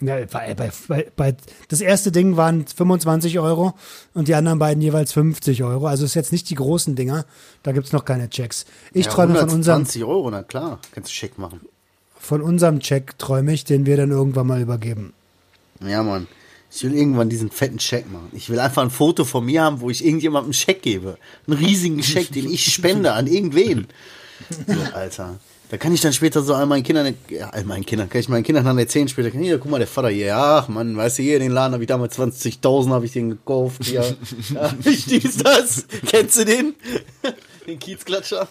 Ja, 0.00 0.16
bei, 0.24 0.54
bei, 0.88 1.06
bei, 1.14 1.36
das 1.68 1.82
erste 1.82 2.10
Ding 2.10 2.38
waren 2.38 2.66
25 2.66 3.38
Euro 3.38 3.74
und 4.14 4.28
die 4.28 4.34
anderen 4.34 4.58
beiden 4.58 4.82
jeweils 4.82 5.12
50 5.12 5.62
Euro. 5.62 5.86
Also 5.86 6.06
ist 6.06 6.14
jetzt 6.14 6.32
nicht 6.32 6.48
die 6.48 6.54
großen 6.54 6.94
Dinger. 6.94 7.26
Da 7.62 7.72
gibt's 7.72 7.92
noch 7.92 8.06
keine 8.06 8.30
Checks. 8.30 8.64
Ich 8.94 9.04
Ja, 9.04 9.12
träume 9.12 9.34
von 9.34 9.50
unserem 9.50 9.74
120 9.82 10.04
Euro, 10.04 10.30
na 10.30 10.42
klar. 10.42 10.78
Kannst 10.94 11.10
du 11.10 11.14
Scheck 11.14 11.36
machen. 11.36 11.60
von 12.18 12.40
unserem 12.40 12.80
Check 12.80 13.18
träume 13.18 13.52
ich, 13.52 13.64
den 13.64 13.84
wir 13.84 13.98
dann 13.98 14.10
irgendwann 14.10 14.46
mal 14.46 14.62
übergeben. 14.62 15.12
Ja, 15.86 16.02
Mann. 16.02 16.26
Ich 16.72 16.82
will 16.84 16.94
irgendwann 16.94 17.28
diesen 17.28 17.50
fetten 17.50 17.80
Scheck 17.80 18.10
machen. 18.10 18.30
Ich 18.32 18.48
will 18.48 18.60
einfach 18.60 18.82
ein 18.82 18.90
Foto 18.90 19.26
von 19.26 19.44
mir 19.44 19.62
haben, 19.62 19.80
wo 19.82 19.90
ich 19.90 20.02
irgendjemandem 20.02 20.46
einen 20.46 20.54
Scheck 20.54 20.80
gebe. 20.80 21.18
Einen 21.46 21.58
riesigen 21.58 22.02
Scheck, 22.02 22.32
den 22.32 22.50
ich 22.50 22.72
spende 22.72 23.12
an 23.12 23.26
irgendwen. 23.26 23.86
So, 24.66 24.74
Alter. 24.94 25.38
Da 25.70 25.76
kann 25.76 25.94
ich 25.94 26.00
dann 26.00 26.12
später 26.12 26.42
so 26.42 26.54
all 26.54 26.66
meinen 26.66 26.82
Kindern, 26.82 27.14
ja, 27.28 27.50
all 27.50 27.62
meinen 27.62 27.86
Kindern, 27.86 28.08
kann 28.10 28.20
ich 28.20 28.28
meinen 28.28 28.42
Kindern 28.42 28.64
dann 28.64 28.76
erzählen 28.76 29.06
später, 29.06 29.30
hier, 29.30 29.58
guck 29.58 29.70
mal, 29.70 29.78
der 29.78 29.86
Vater 29.86 30.08
hier, 30.08 30.36
ach 30.36 30.66
Mann, 30.66 30.96
weißt 30.96 31.18
du, 31.18 31.22
hier, 31.22 31.38
den 31.38 31.52
Laden 31.52 31.74
habe 31.74 31.84
ich 31.84 31.88
damals 31.88 32.18
20.000, 32.18 32.90
habe 32.90 33.06
ich 33.06 33.12
den 33.12 33.30
gekauft, 33.30 33.84
hier. 33.84 34.00
Ja, 34.52 34.74
ich 34.84 35.04
dies, 35.04 35.36
das. 35.36 35.84
Kennst 36.06 36.38
du 36.38 36.44
den? 36.44 36.74
Den 37.68 37.78
Kiezklatscher? 37.78 38.48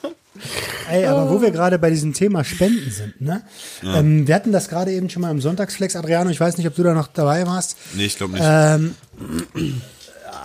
Ey, 0.89 1.05
aber 1.05 1.29
wo 1.29 1.41
wir 1.41 1.51
gerade 1.51 1.77
bei 1.77 1.89
diesem 1.89 2.13
Thema 2.13 2.45
Spenden 2.45 2.89
sind, 2.89 3.19
ne? 3.19 3.43
Ähm, 3.83 4.25
wir 4.25 4.35
hatten 4.35 4.53
das 4.53 4.69
gerade 4.69 4.93
eben 4.93 5.09
schon 5.09 5.21
mal 5.21 5.31
im 5.31 5.41
Sonntagsflex, 5.41 5.97
Adriano. 5.97 6.29
Ich 6.29 6.39
weiß 6.39 6.57
nicht, 6.57 6.67
ob 6.67 6.75
du 6.75 6.83
da 6.83 6.93
noch 6.93 7.07
dabei 7.07 7.45
warst. 7.45 7.75
Nee, 7.95 8.05
ich 8.05 8.15
glaube 8.15 8.33
nicht. 8.33 8.43
Ähm, 8.45 8.95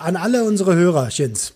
an 0.02 0.16
alle 0.16 0.42
unsere 0.42 0.74
Hörer, 0.74 1.11
Shins. 1.12 1.52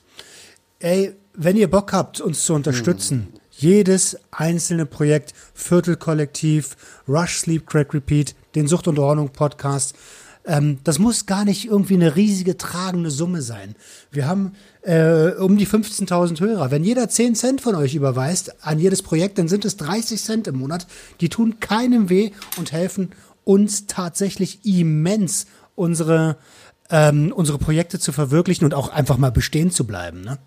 Ey, 0.79 1.17
wenn 1.35 1.57
ihr 1.57 1.69
Bock 1.69 1.93
habt, 1.93 2.21
uns 2.21 2.45
zu 2.45 2.55
unterstützen, 2.55 3.29
jedes 3.59 4.17
einzelne 4.31 4.87
Projekt, 4.87 5.35
Viertelkollektiv, 5.53 6.77
Rush, 7.09 7.39
Sleep, 7.39 7.67
Crack, 7.67 7.93
Repeat, 7.93 8.35
den 8.55 8.69
Sucht 8.69 8.87
und 8.87 8.99
Ordnung 8.99 9.31
Podcast, 9.31 9.95
ähm, 10.47 10.79
das 10.85 10.99
muss 10.99 11.27
gar 11.27 11.45
nicht 11.45 11.67
irgendwie 11.67 11.95
eine 11.95 12.17
riesige 12.17 12.57
tragende 12.57 13.11
Summe 13.11 13.43
sein. 13.43 13.75
Wir 14.11 14.27
haben 14.27 14.53
äh, 14.83 15.33
um 15.33 15.59
die 15.59 15.67
15.000 15.67 16.41
Hörer. 16.41 16.71
Wenn 16.71 16.85
jeder 16.85 17.09
10 17.09 17.35
Cent 17.35 17.61
von 17.61 17.75
euch 17.75 17.95
überweist 17.95 18.65
an 18.65 18.79
jedes 18.79 19.03
Projekt, 19.03 19.39
dann 19.39 19.49
sind 19.49 19.65
es 19.65 19.77
30 19.77 20.23
Cent 20.23 20.47
im 20.47 20.57
Monat. 20.57 20.87
Die 21.21 21.29
tun 21.29 21.61
keinem 21.61 22.09
weh 22.09 22.31
und 22.57 22.73
helfen 22.73 23.11
uns 23.45 23.87
tatsächlich 23.87 24.65
immens, 24.65 25.47
unsere, 25.75 26.37
ähm, 26.91 27.33
unsere 27.35 27.59
Projekte 27.59 27.99
zu 27.99 28.13
verwirklichen 28.13 28.65
und 28.65 28.75
auch 28.75 28.89
einfach 28.89 29.19
mal 29.19 29.33
bestehen 29.33 29.71
zu 29.71 29.87
bleiben. 29.87 30.23
Ne? 30.23 30.39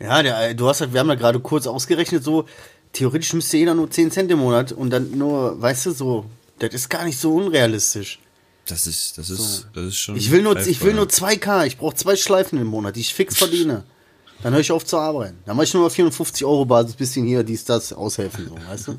Ja, 0.00 0.22
der, 0.22 0.54
du 0.54 0.68
hast 0.68 0.80
halt, 0.80 0.92
wir 0.92 1.00
haben 1.00 1.08
ja 1.08 1.14
gerade 1.14 1.40
kurz 1.40 1.66
ausgerechnet, 1.66 2.24
so, 2.24 2.46
theoretisch 2.92 3.32
müsste 3.34 3.58
jeder 3.58 3.74
nur 3.74 3.90
10 3.90 4.10
Cent 4.10 4.30
im 4.30 4.38
Monat 4.38 4.72
und 4.72 4.90
dann 4.90 5.16
nur, 5.16 5.60
weißt 5.60 5.86
du, 5.86 5.90
so, 5.92 6.24
das 6.58 6.74
ist 6.74 6.88
gar 6.88 7.04
nicht 7.04 7.18
so 7.18 7.34
unrealistisch. 7.34 8.18
Das 8.66 8.86
ist, 8.86 9.18
das 9.18 9.30
ist, 9.30 9.66
das 9.74 9.84
ist 9.86 9.96
schon. 9.96 10.16
Ich 10.16 10.30
will 10.30 10.42
nur, 10.42 10.56
ich 10.56 10.80
will 10.82 10.92
greifbar. 10.94 11.26
nur 11.26 11.64
2K, 11.64 11.66
ich 11.66 11.78
brauche 11.78 11.96
zwei 11.96 12.16
Schleifen 12.16 12.58
im 12.58 12.68
Monat, 12.68 12.96
die 12.96 13.00
ich 13.00 13.14
fix 13.14 13.36
verdiene. 13.36 13.84
Dann 14.42 14.52
höre 14.52 14.60
ich 14.60 14.72
auf 14.72 14.86
zu 14.86 14.96
arbeiten. 14.96 15.38
Dann 15.44 15.56
mache 15.56 15.64
ich 15.64 15.74
nur 15.74 15.82
mal 15.82 15.90
450 15.90 16.44
Euro 16.44 16.64
Basis, 16.64 16.94
bisschen 16.94 17.26
hier, 17.26 17.42
dies, 17.42 17.64
das, 17.64 17.92
aushelfen, 17.92 18.48
so, 18.48 18.56
weißt 18.70 18.88
du? 18.88 18.98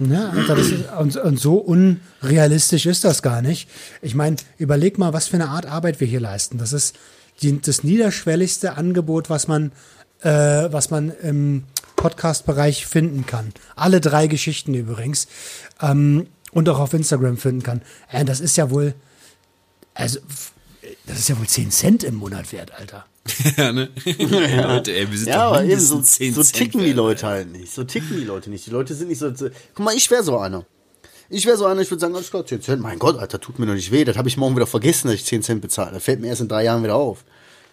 Ja, 0.00 0.30
Alter, 0.30 0.56
das 0.56 0.68
ist, 0.68 0.84
und, 0.98 1.16
und 1.16 1.38
so 1.38 1.56
unrealistisch 1.56 2.86
ist 2.86 3.04
das 3.04 3.22
gar 3.22 3.42
nicht. 3.42 3.68
Ich 4.00 4.14
meine, 4.14 4.36
überleg 4.58 4.98
mal, 4.98 5.12
was 5.12 5.28
für 5.28 5.36
eine 5.36 5.48
Art 5.48 5.66
Arbeit 5.66 6.00
wir 6.00 6.06
hier 6.06 6.20
leisten. 6.20 6.58
Das 6.58 6.72
ist 6.72 6.96
die, 7.42 7.60
das 7.60 7.84
niederschwelligste 7.84 8.76
Angebot, 8.76 9.30
was 9.30 9.48
man, 9.48 9.72
äh, 10.22 10.28
was 10.30 10.90
man 10.90 11.10
im 11.10 11.64
Podcast-Bereich 11.96 12.86
finden 12.86 13.26
kann. 13.26 13.52
Alle 13.76 14.00
drei 14.00 14.26
Geschichten 14.26 14.74
übrigens. 14.74 15.28
Ähm, 15.80 16.26
und 16.52 16.68
auch 16.68 16.78
auf 16.78 16.92
Instagram 16.92 17.36
finden 17.36 17.62
kann. 17.62 17.82
Äh, 18.10 18.24
das 18.24 18.40
ist 18.40 18.56
ja 18.56 18.70
wohl, 18.70 18.94
also, 19.94 20.20
das 21.06 21.18
ist 21.18 21.28
ja 21.28 21.38
wohl 21.38 21.46
10 21.46 21.70
Cent 21.70 22.04
im 22.04 22.16
Monat 22.16 22.52
wert, 22.52 22.72
Alter. 22.78 23.06
ja, 23.56 23.72
ne? 23.72 23.88
Leute, 24.04 24.92
ey, 24.92 25.10
wir 25.10 25.18
sind 25.18 25.28
Ja, 25.28 25.46
doch 25.48 25.56
aber 25.56 25.64
eben 25.64 25.80
so, 25.80 25.94
mindestens 25.94 26.16
10 26.18 26.34
so 26.34 26.42
Cent 26.42 26.56
ticken 26.56 26.80
die 26.80 26.92
Leute 26.92 27.26
halt 27.26 27.52
nicht. 27.52 27.72
So 27.72 27.84
ticken 27.84 28.16
die 28.16 28.24
Leute 28.24 28.50
nicht. 28.50 28.66
Die 28.66 28.70
Leute 28.70 28.94
sind 28.94 29.08
nicht 29.08 29.18
so. 29.18 29.34
so 29.34 29.48
guck 29.74 29.84
mal, 29.84 29.94
ich 29.94 30.10
wäre 30.10 30.22
so 30.22 30.38
einer. 30.38 30.66
Ich 31.30 31.46
wäre 31.46 31.56
so 31.56 31.64
einer, 31.64 31.80
ich 31.80 31.90
würde 31.90 32.00
sagen, 32.00 32.14
alles 32.14 32.30
klar, 32.30 32.44
10 32.44 32.60
Cent. 32.60 32.82
Mein 32.82 32.98
Gott, 32.98 33.18
Alter, 33.18 33.40
tut 33.40 33.58
mir 33.58 33.66
doch 33.66 33.74
nicht 33.74 33.90
weh. 33.90 34.04
Das 34.04 34.16
habe 34.16 34.28
ich 34.28 34.36
morgen 34.36 34.54
wieder 34.56 34.66
vergessen, 34.66 35.08
dass 35.08 35.14
ich 35.14 35.24
10 35.24 35.42
Cent 35.42 35.62
bezahle. 35.62 35.92
Das 35.92 36.02
fällt 36.02 36.20
mir 36.20 36.28
erst 36.28 36.42
in 36.42 36.48
drei 36.48 36.64
Jahren 36.64 36.82
wieder 36.82 36.96
auf. 36.96 37.24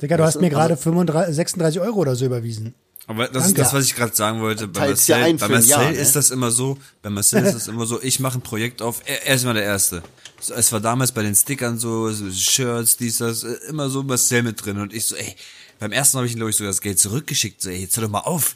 Digga, 0.01 0.17
du 0.17 0.23
hast 0.23 0.39
mir 0.41 0.49
gerade 0.49 0.73
also- 0.75 0.83
35, 0.83 1.35
36 1.35 1.81
Euro 1.81 1.99
oder 1.99 2.15
so 2.15 2.25
überwiesen. 2.25 2.73
Aber 3.07 3.23
das 3.25 3.45
Danke. 3.45 3.47
ist 3.47 3.57
das, 3.57 3.73
was 3.73 3.85
ich 3.85 3.95
gerade 3.95 4.15
sagen 4.15 4.39
wollte. 4.39 4.67
Bei 4.67 4.81
Teilt's 4.81 5.07
ja 5.07 5.17
Marcel, 5.17 5.33
ein 5.33 5.38
bei 5.38 5.47
Marcel 5.47 5.69
Jahr, 5.71 5.91
ne? 5.91 5.97
ist 5.97 6.15
das 6.15 6.29
immer 6.29 6.51
so, 6.51 6.77
bei 7.01 7.09
Marcel 7.09 7.43
ist 7.43 7.55
das 7.55 7.67
immer 7.67 7.88
so, 7.88 7.99
ich 8.03 8.19
mache 8.19 8.38
ein 8.38 8.41
Projekt 8.41 8.83
auf, 8.83 9.01
er, 9.05 9.25
er 9.25 9.33
ist 9.33 9.43
immer 9.43 9.55
der 9.55 9.63
Erste. 9.63 10.03
So, 10.39 10.53
Es 10.53 10.71
war 10.71 10.79
damals 10.79 11.12
bei 11.12 11.23
den 11.23 11.33
Stickern 11.33 11.79
so, 11.79 12.12
so 12.12 12.31
Shirts, 12.31 12.97
dies, 12.97 13.17
das, 13.17 13.41
immer 13.43 13.89
so 13.89 14.04
Marcel 14.04 14.43
mit 14.43 14.63
drin. 14.63 14.77
Und 14.77 14.93
ich 14.93 15.06
so, 15.06 15.15
ey, 15.15 15.35
beim 15.79 15.91
ersten 15.91 16.17
habe 16.17 16.27
ich 16.27 16.33
ihm, 16.33 16.35
glaube 16.35 16.52
ich, 16.52 16.58
sogar 16.58 16.69
das 16.69 16.81
Geld 16.81 17.00
zurückgeschickt. 17.00 17.60
So, 17.63 17.71
ey, 17.71 17.81
jetzt 17.81 17.97
hör 17.97 18.04
doch 18.04 18.12
mal 18.12 18.19
auf. 18.19 18.56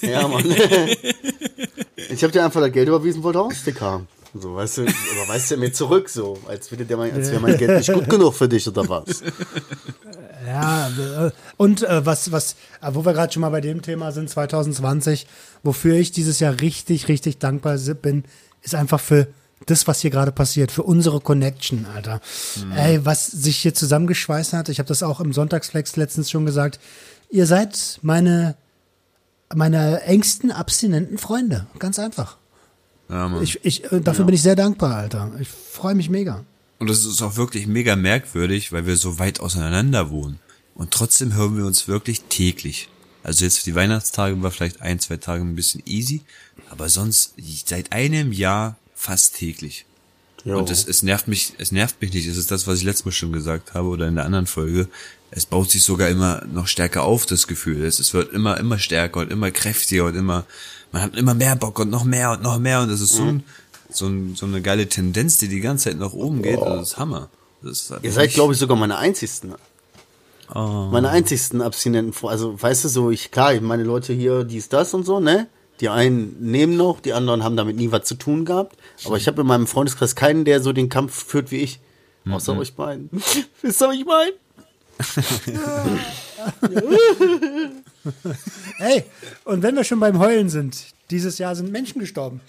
Ja, 0.00 0.26
Mann. 0.26 0.44
ich 1.96 2.22
habe 2.22 2.32
dir 2.32 2.44
einfach 2.46 2.62
das 2.62 2.72
Geld 2.72 2.88
überwiesen, 2.88 3.22
wollte 3.22 3.40
auch 3.40 3.48
einen 3.50 3.56
Sticker 3.56 3.84
haben. 3.84 4.08
So, 4.36 4.56
weißt 4.56 4.78
du, 4.78 4.82
überweist 4.82 5.52
er 5.52 5.58
mir 5.58 5.72
zurück, 5.72 6.08
so, 6.08 6.38
als 6.48 6.70
würde 6.72 6.84
der 6.84 6.96
mein, 6.96 7.12
als 7.12 7.30
wäre 7.30 7.40
mein 7.40 7.56
Geld 7.56 7.70
nicht 7.78 7.92
gut 7.92 8.08
genug 8.08 8.34
für 8.34 8.48
dich 8.48 8.66
oder 8.66 8.88
was. 8.88 9.22
Ja, 10.44 10.88
äh, 10.88 11.30
und 11.56 11.84
äh, 11.84 12.04
was, 12.04 12.32
was, 12.32 12.56
äh, 12.82 12.90
wo 12.92 13.04
wir 13.04 13.12
gerade 13.12 13.32
schon 13.32 13.42
mal 13.42 13.50
bei 13.50 13.60
dem 13.60 13.80
Thema 13.80 14.10
sind, 14.10 14.28
2020, 14.28 15.26
wofür 15.62 15.94
ich 15.94 16.10
dieses 16.10 16.40
Jahr 16.40 16.60
richtig, 16.60 17.06
richtig 17.06 17.38
dankbar 17.38 17.78
bin, 17.78 18.24
ist 18.62 18.74
einfach 18.74 19.00
für 19.00 19.28
das, 19.66 19.86
was 19.86 20.00
hier 20.00 20.10
gerade 20.10 20.32
passiert, 20.32 20.72
für 20.72 20.82
unsere 20.82 21.20
Connection, 21.20 21.86
Alter. 21.94 22.20
Ey, 22.76 23.04
was 23.06 23.26
sich 23.26 23.58
hier 23.58 23.72
zusammengeschweißt 23.72 24.52
hat, 24.52 24.68
ich 24.68 24.78
habe 24.78 24.88
das 24.88 25.02
auch 25.02 25.20
im 25.20 25.32
Sonntagsflex 25.32 25.96
letztens 25.96 26.30
schon 26.30 26.44
gesagt, 26.44 26.80
ihr 27.30 27.46
seid 27.46 28.00
meine, 28.02 28.56
meine 29.54 30.02
engsten, 30.02 30.50
abstinenten 30.50 31.18
Freunde. 31.18 31.66
Ganz 31.78 31.98
einfach. 31.98 32.36
Ja. 33.08 33.40
Ich, 33.40 33.64
ich, 33.64 33.92
äh, 33.92 34.00
dafür 34.00 34.24
bin 34.24 34.34
ich 34.34 34.42
sehr 34.42 34.56
dankbar, 34.56 34.96
Alter. 34.96 35.32
Ich 35.40 35.48
freue 35.48 35.94
mich 35.94 36.10
mega. 36.10 36.44
Und 36.78 36.90
das 36.90 37.04
ist 37.04 37.22
auch 37.22 37.36
wirklich 37.36 37.66
mega 37.66 37.96
merkwürdig, 37.96 38.72
weil 38.72 38.86
wir 38.86 38.96
so 38.96 39.18
weit 39.18 39.40
auseinander 39.40 40.10
wohnen. 40.10 40.38
Und 40.74 40.90
trotzdem 40.90 41.34
hören 41.34 41.56
wir 41.56 41.66
uns 41.66 41.86
wirklich 41.86 42.22
täglich. 42.22 42.88
Also 43.22 43.44
jetzt 43.44 43.60
für 43.60 43.64
die 43.64 43.74
Weihnachtstage 43.74 44.42
war 44.42 44.50
vielleicht 44.50 44.82
ein, 44.82 45.00
zwei 45.00 45.16
Tage 45.16 45.42
ein 45.42 45.54
bisschen 45.54 45.82
easy, 45.86 46.22
aber 46.68 46.88
sonst 46.88 47.34
seit 47.64 47.92
einem 47.92 48.32
Jahr 48.32 48.76
fast 48.94 49.36
täglich. 49.36 49.86
Jo. 50.44 50.58
Und 50.58 50.70
es, 50.70 50.86
es 50.86 51.02
nervt 51.02 51.26
mich, 51.26 51.54
es 51.56 51.72
nervt 51.72 52.02
mich 52.02 52.12
nicht. 52.12 52.26
Es 52.26 52.36
ist 52.36 52.50
das, 52.50 52.66
was 52.66 52.78
ich 52.78 52.84
letztes 52.84 53.06
Mal 53.06 53.12
schon 53.12 53.32
gesagt 53.32 53.72
habe 53.72 53.88
oder 53.88 54.06
in 54.06 54.16
der 54.16 54.26
anderen 54.26 54.46
Folge. 54.46 54.88
Es 55.30 55.46
baut 55.46 55.70
sich 55.70 55.82
sogar 55.82 56.10
immer 56.10 56.44
noch 56.44 56.66
stärker 56.66 57.04
auf, 57.04 57.24
das 57.24 57.46
Gefühl. 57.46 57.82
Es, 57.82 57.98
es 57.98 58.12
wird 58.12 58.32
immer, 58.32 58.58
immer 58.58 58.78
stärker 58.78 59.20
und 59.20 59.32
immer 59.32 59.50
kräftiger 59.50 60.04
und 60.04 60.16
immer, 60.16 60.44
man 60.94 61.02
hat 61.02 61.16
immer 61.16 61.34
mehr 61.34 61.56
Bock 61.56 61.80
und 61.80 61.90
noch 61.90 62.04
mehr 62.04 62.30
und 62.30 62.42
noch 62.42 62.56
mehr 62.60 62.80
und 62.80 62.88
das 62.88 63.00
ist 63.00 63.14
so, 63.14 63.24
ein, 63.24 63.42
so, 63.90 64.06
ein, 64.06 64.36
so 64.36 64.46
eine 64.46 64.62
geile 64.62 64.88
Tendenz, 64.88 65.38
die 65.38 65.48
die 65.48 65.58
ganze 65.58 65.90
Zeit 65.90 65.98
nach 65.98 66.12
oben 66.12 66.40
geht. 66.40 66.56
Also 66.56 66.76
das 66.76 66.92
ist 66.92 66.98
Hammer. 66.98 67.30
Das 67.62 67.90
ist 67.90 67.94
Ihr 68.00 68.12
seid, 68.12 68.32
glaube 68.32 68.52
ich, 68.52 68.60
sogar 68.60 68.76
meine 68.76 68.96
einzigsten. 68.96 69.56
Meine 70.54 71.08
einzigsten 71.08 71.62
Abstinenten. 71.62 72.14
Also, 72.28 72.62
weißt 72.62 72.84
du, 72.84 72.88
so, 72.88 73.10
ich, 73.10 73.32
klar, 73.32 73.60
meine 73.60 73.82
Leute 73.82 74.12
hier, 74.12 74.44
dies, 74.44 74.68
das 74.68 74.94
und 74.94 75.04
so, 75.04 75.18
ne? 75.18 75.48
Die 75.80 75.88
einen 75.88 76.36
nehmen 76.38 76.76
noch, 76.76 77.00
die 77.00 77.12
anderen 77.12 77.42
haben 77.42 77.56
damit 77.56 77.74
nie 77.74 77.90
was 77.90 78.04
zu 78.04 78.14
tun 78.14 78.44
gehabt. 78.44 78.76
Aber 79.04 79.16
ich 79.16 79.26
habe 79.26 79.40
in 79.40 79.48
meinem 79.48 79.66
Freundeskreis 79.66 80.14
keinen, 80.14 80.44
der 80.44 80.62
so 80.62 80.72
den 80.72 80.88
Kampf 80.88 81.24
führt 81.24 81.50
wie 81.50 81.56
ich. 81.56 81.80
Außer 82.30 82.56
euch 82.56 82.74
beiden. 82.74 83.10
Wisst 83.62 83.82
ihr, 83.82 83.88
was 83.88 83.96
ich 83.96 84.06
meine? 84.06 84.32
Hey, 88.78 89.04
und 89.44 89.62
wenn 89.62 89.74
wir 89.76 89.84
schon 89.84 90.00
beim 90.00 90.18
Heulen 90.18 90.48
sind, 90.48 90.86
dieses 91.10 91.38
Jahr 91.38 91.54
sind 91.54 91.70
Menschen 91.70 92.00
gestorben. 92.00 92.40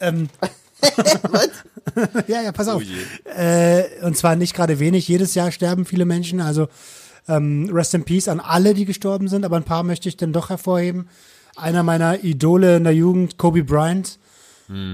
Ähm, 0.00 0.28
ja, 2.26 2.42
ja, 2.42 2.52
pass 2.52 2.68
auf. 2.68 2.82
äh, 3.36 3.84
und 4.02 4.16
zwar 4.16 4.36
nicht 4.36 4.54
gerade 4.54 4.78
wenig. 4.78 5.08
Jedes 5.08 5.34
Jahr 5.34 5.52
sterben 5.52 5.84
viele 5.84 6.04
Menschen. 6.04 6.40
Also 6.40 6.68
ähm, 7.28 7.68
Rest 7.72 7.94
in 7.94 8.04
Peace 8.04 8.28
an 8.28 8.40
alle, 8.40 8.72
die 8.74 8.86
gestorben 8.86 9.28
sind. 9.28 9.44
Aber 9.44 9.56
ein 9.56 9.64
paar 9.64 9.82
möchte 9.82 10.08
ich 10.08 10.16
dann 10.16 10.32
doch 10.32 10.48
hervorheben. 10.48 11.08
Einer 11.56 11.82
meiner 11.82 12.24
Idole 12.24 12.76
in 12.76 12.84
der 12.84 12.94
Jugend, 12.94 13.36
Kobe 13.36 13.64
Bryant, 13.64 14.18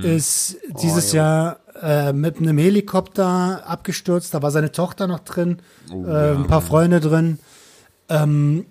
ist 0.03 0.57
dieses 0.83 1.13
Jahr 1.13 1.61
äh, 1.83 2.15
mit 2.15 2.39
einem 2.39 2.57
Helikopter 2.57 3.63
abgestürzt. 3.67 4.33
Da 4.33 4.41
war 4.41 4.51
seine 4.51 4.73
Tochter 4.73 5.07
noch 5.07 5.21
drin, 5.21 5.59
äh, 5.91 6.31
ein 6.31 6.47
paar 6.47 6.63
Freunde 6.63 6.99
drin. 7.01 7.39
Ähm, 8.09 8.65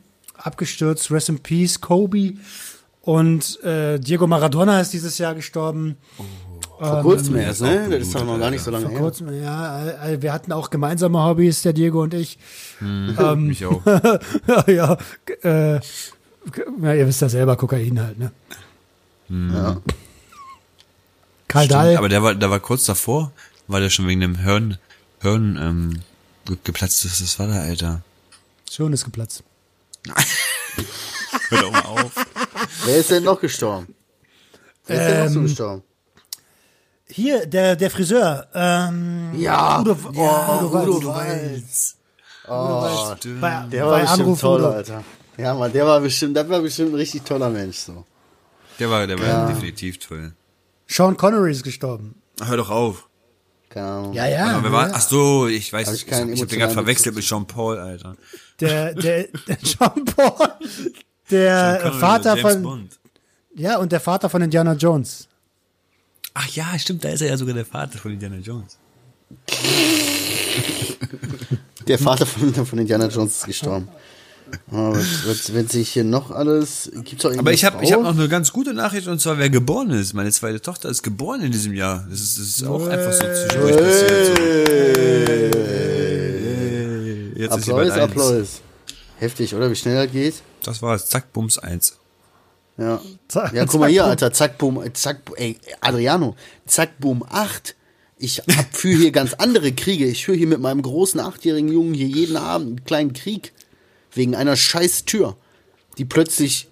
abgestürzt. 0.46 1.12
Rest 1.12 1.30
in 1.30 1.40
Peace, 1.40 1.82
Kobe. 1.82 2.34
Und 3.02 3.62
äh, 3.64 4.00
Diego 4.00 4.26
Maradona 4.28 4.82
ist 4.82 4.94
dieses 4.94 5.18
Jahr 5.18 5.36
gestorben. 5.36 5.98
Vor 6.80 7.02
kurzem 7.04 7.36
erst, 7.38 7.62
ne? 7.62 7.88
Das 7.90 8.02
ist 8.02 8.16
doch 8.16 8.26
noch 8.26 8.38
gar 8.40 8.50
nicht 8.52 8.62
so 8.64 8.70
lange 8.72 8.86
Vor 8.86 8.92
her. 8.94 9.00
kurzem, 9.00 9.42
ja, 9.42 9.88
äh, 10.08 10.22
wir 10.22 10.34
hatten 10.34 10.52
auch 10.52 10.70
gemeinsame 10.70 11.24
Hobbys, 11.24 11.62
der 11.62 11.72
Diego 11.74 12.02
und 12.04 12.14
ich. 12.14 12.38
mich 12.82 13.66
auch. 13.66 13.82
ja, 13.86 14.20
ja, 14.68 14.98
äh, 15.44 15.74
ja, 16.82 16.94
ihr 16.94 17.08
wisst 17.08 17.22
ja 17.22 17.30
selber, 17.30 17.56
Kokain 17.56 18.00
halt, 18.02 18.20
ne? 18.20 18.32
Ja. 19.30 19.78
Karl 21.48 21.68
Dahl, 21.68 21.96
aber 21.98 22.10
der 22.10 22.24
war, 22.24 22.36
der 22.36 22.50
war 22.50 22.60
kurz 22.60 22.86
davor, 22.86 23.32
war 23.68 23.80
der 23.80 23.90
schon 23.90 24.08
wegen 24.08 24.20
dem 24.22 24.36
Hirn, 24.36 24.78
Hirn, 25.22 25.58
ähm, 25.62 26.00
ge- 26.46 26.58
geplatzt 26.64 27.06
ist. 27.06 27.22
Das 27.22 27.40
war 27.40 27.48
der, 27.48 27.62
Alter. 27.62 28.02
schon 28.70 28.92
ist 28.94 29.06
geplatzt. 29.06 29.44
Hör 31.50 31.62
doch 31.62 31.72
mal 31.72 31.82
auf. 31.86 32.12
Wer 32.86 32.98
ist 32.98 33.12
denn 33.12 33.24
noch 33.24 33.40
gestorben? 33.40 33.94
Wer 34.88 34.98
ist 34.98 35.08
denn 35.12 35.24
noch 35.26 35.32
so 35.32 35.40
Ähm, 35.40 35.46
gestorben? 35.46 35.84
Hier, 37.08 37.46
der, 37.46 37.76
der 37.76 37.92
Friseur, 37.92 38.48
ähm, 38.54 39.32
Ja, 39.38 39.80
Udo, 39.82 39.96
oh, 40.08 40.12
ja, 40.14 40.60
Udo, 40.64 40.98
Udo 40.98 41.08
Walz. 41.14 41.98
Walz. 42.48 43.18
Oh, 43.26 43.30
Bei, 43.42 43.66
der 43.72 43.86
war 43.86 44.00
bestimmt 44.02 44.22
Anruf 44.22 44.42
toll, 44.42 44.60
Udo. 44.62 44.70
Alter. 44.72 45.04
Ja, 45.38 45.54
Mann, 45.54 45.72
der 45.72 45.86
war 45.86 46.00
bestimmt, 46.00 46.36
das 46.38 46.48
war 46.50 46.60
bestimmt 46.62 46.92
ein 46.92 46.96
richtig 46.96 47.24
toller 47.24 47.50
Mensch, 47.50 47.78
so. 47.78 48.06
Der 48.80 48.90
war, 48.90 49.06
der 49.08 49.20
war 49.20 49.48
definitiv 49.48 50.00
toll. 50.00 50.34
Sean 50.88 51.16
Connery 51.18 51.52
ist 51.52 51.64
gestorben. 51.64 52.22
Hör 52.44 52.58
doch 52.58 52.70
auf. 52.70 53.08
Keine 53.76 53.88
Ahnung. 53.88 54.14
Ja, 54.14 54.26
ja. 54.26 54.46
Aber 54.52 54.64
wer 54.64 54.72
war, 54.72 54.90
ach 54.94 55.02
so, 55.02 55.48
ich 55.48 55.72
weiß, 55.74 55.88
Hab 55.90 55.94
ich, 55.96 56.04
ich 56.04 56.08
ich, 56.08 56.42
hab- 56.42 56.48
den 56.48 56.60
gerade 56.60 56.74
verwechselt 56.74 57.14
mit 57.14 57.26
Jean 57.26 57.46
Paul, 57.46 57.78
Alter. 57.78 58.16
Der, 58.62 58.94
der, 58.96 59.28
der 59.48 59.58
Jean 59.60 60.06
Paul, 60.06 60.50
der 61.30 61.80
Connery, 61.82 62.00
Vater 62.00 62.36
James 62.38 62.54
von, 62.54 62.64
Bond. 62.64 63.00
ja, 63.54 63.78
und 63.78 63.92
der 63.92 64.00
Vater 64.00 64.30
von 64.30 64.42
Indiana 64.42 64.74
Jones. 64.76 65.28
Ach 66.34 66.48
ja, 66.50 66.80
stimmt, 66.80 67.04
da 67.04 67.10
ist 67.10 67.20
er 67.22 67.28
ja 67.28 67.38
sogar 67.38 67.54
der 67.54 67.66
Vater 67.66 67.98
von 67.98 68.12
Indiana 68.14 68.38
Jones. 68.38 68.78
Der 71.88 72.00
Vater 72.00 72.26
von, 72.26 72.54
von 72.66 72.80
Indiana 72.80 73.08
Jones 73.08 73.40
ist 73.40 73.46
gestorben. 73.46 73.90
Oh, 74.72 74.94
was, 74.94 75.28
was, 75.28 75.54
wenn 75.54 75.68
sich 75.68 75.90
hier 75.90 76.04
noch 76.04 76.32
alles, 76.32 76.92
gibt's 77.04 77.26
auch 77.26 77.38
Aber 77.38 77.52
ich 77.52 77.66
habe 77.66 77.84
ich 77.84 77.94
hab 77.94 78.02
noch 78.02 78.18
eine 78.18 78.28
ganz 78.30 78.52
gute 78.52 78.74
Nachricht 78.74 79.08
und 79.08 79.20
zwar 79.20 79.38
wer 79.38 79.50
geboren 79.50 79.90
ist. 79.92 80.14
Meine 80.14 80.32
zweite 80.32 80.62
Tochter 80.62 80.90
ist 80.90 81.04
geboren 81.04 81.42
in 81.42 81.52
diesem 81.52 81.74
Jahr. 81.74 82.06
Das 82.10 82.20
ist, 82.20 82.38
das 82.38 82.48
ist 82.48 82.64
auch 82.64 82.88
einfach 82.88 83.14
so 83.14 83.22
zwischendurch 83.22 83.78
passiert. 83.78 84.38
So. 84.38 84.44
Jetzt 87.36 87.58
ist 87.58 87.70
Applaus, 87.70 87.92
eins. 87.92 88.02
Applaus. 88.02 88.62
Heftig, 89.18 89.54
oder? 89.56 89.70
Wie 89.70 89.76
schnell 89.76 90.04
das 90.04 90.12
geht? 90.12 90.36
Das 90.64 90.82
war's. 90.82 91.08
Zack, 91.10 91.32
Bums 91.34 91.58
eins. 91.58 91.98
Ja. 92.78 93.00
Zack, 93.28 93.54
Ja, 93.54 93.66
guck 93.66 93.80
mal 93.80 93.90
hier. 93.90 94.06
Alter. 94.06 94.34
Zack, 94.34 94.58
boom, 94.58 94.84
zack, 94.94 95.22
ey, 95.38 95.58
Adriano. 95.82 96.36
Zack, 96.66 97.00
boom, 97.00 97.24
acht. 97.30 97.76
Ich 98.18 98.40
hab 98.40 98.76
für 98.76 98.96
hier 98.96 99.12
ganz 99.12 99.34
andere 99.34 99.72
Kriege. 99.74 100.06
Ich 100.06 100.26
führe 100.26 100.38
hier 100.38 100.48
mit 100.48 100.60
meinem 100.60 100.82
großen 100.82 101.20
achtjährigen 101.20 101.72
Jungen 101.72 101.94
hier 101.94 102.08
jeden 102.08 102.38
Abend 102.38 102.68
einen 102.68 102.86
kleinen 102.86 103.14
Krieg. 103.14 103.54
Wegen 104.16 104.36
einer 104.36 104.56
scheiß 104.56 105.06
Tür, 105.06 105.38
die 105.98 106.06
plötzlich 106.06 106.70